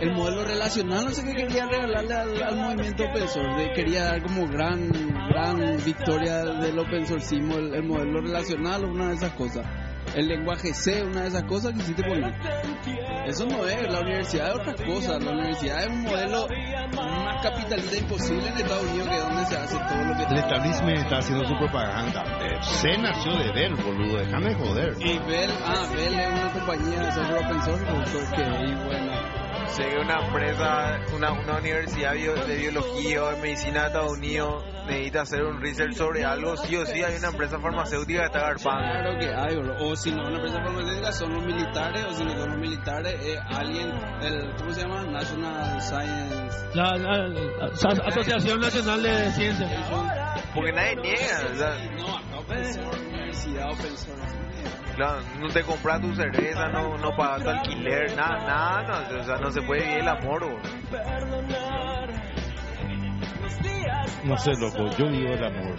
[0.00, 3.72] El modelo relacional, no sé qué quería regalarle al, movimiento open source.
[3.74, 4.90] Quería dar como gran,
[5.28, 9.66] gran victoria del open sourceismo, el, el modelo relacional o una de esas cosas.
[10.14, 12.32] El lenguaje C, una de esas cosas que hiciste poner.
[13.26, 15.18] Eso no es, la universidad es otra cosa.
[15.18, 16.46] La universidad es un modelo
[16.94, 20.38] más capitalista imposible en Estados Unidos que es donde se hace todo lo que El
[20.38, 22.24] establishment está haciendo su propaganda.
[22.62, 24.18] Se nació de Bell, boludo.
[24.18, 24.96] Déjame de joder.
[25.00, 28.38] Y Bell, ah, Bell es una compañía de software open source, ok,
[28.68, 29.33] y bueno.
[29.68, 34.64] Sé que una empresa, una, una universidad de biología o de medicina de Estados Unidos
[34.86, 38.40] necesita hacer un research sobre algo, sí o sí hay una empresa farmacéutica que está
[38.40, 38.82] garpando.
[38.92, 39.74] Claro que hay, bro.
[39.88, 43.14] o si no, una empresa farmacéutica son los militares, o si no son los militares,
[43.26, 43.90] eh, alguien,
[44.22, 45.02] el, ¿cómo se llama?
[45.04, 46.56] National Science.
[46.74, 49.70] la, la- la- la Asociación Nacional de Ciencias.
[50.54, 54.43] Porque nadie niega, sea, No, acá open source, universidad open source.
[54.94, 59.24] Claro, no te compras tu cerveza, no, no pagas tu alquiler, nada, nada, no, o
[59.24, 60.40] sea, no se puede vivir el amor.
[60.40, 60.58] bro.
[64.24, 64.90] No sé, loco.
[64.96, 65.76] Yo vivo el amor.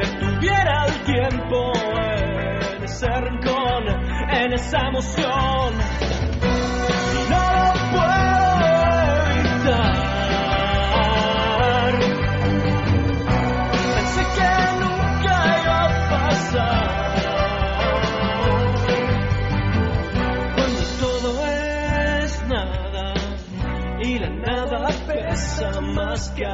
[0.00, 1.72] detuviera el tiempo
[2.76, 3.88] en ese rincón,
[4.30, 5.74] en esa emoción.
[7.12, 8.29] Y no lo puedo
[25.60, 26.46] pesa más que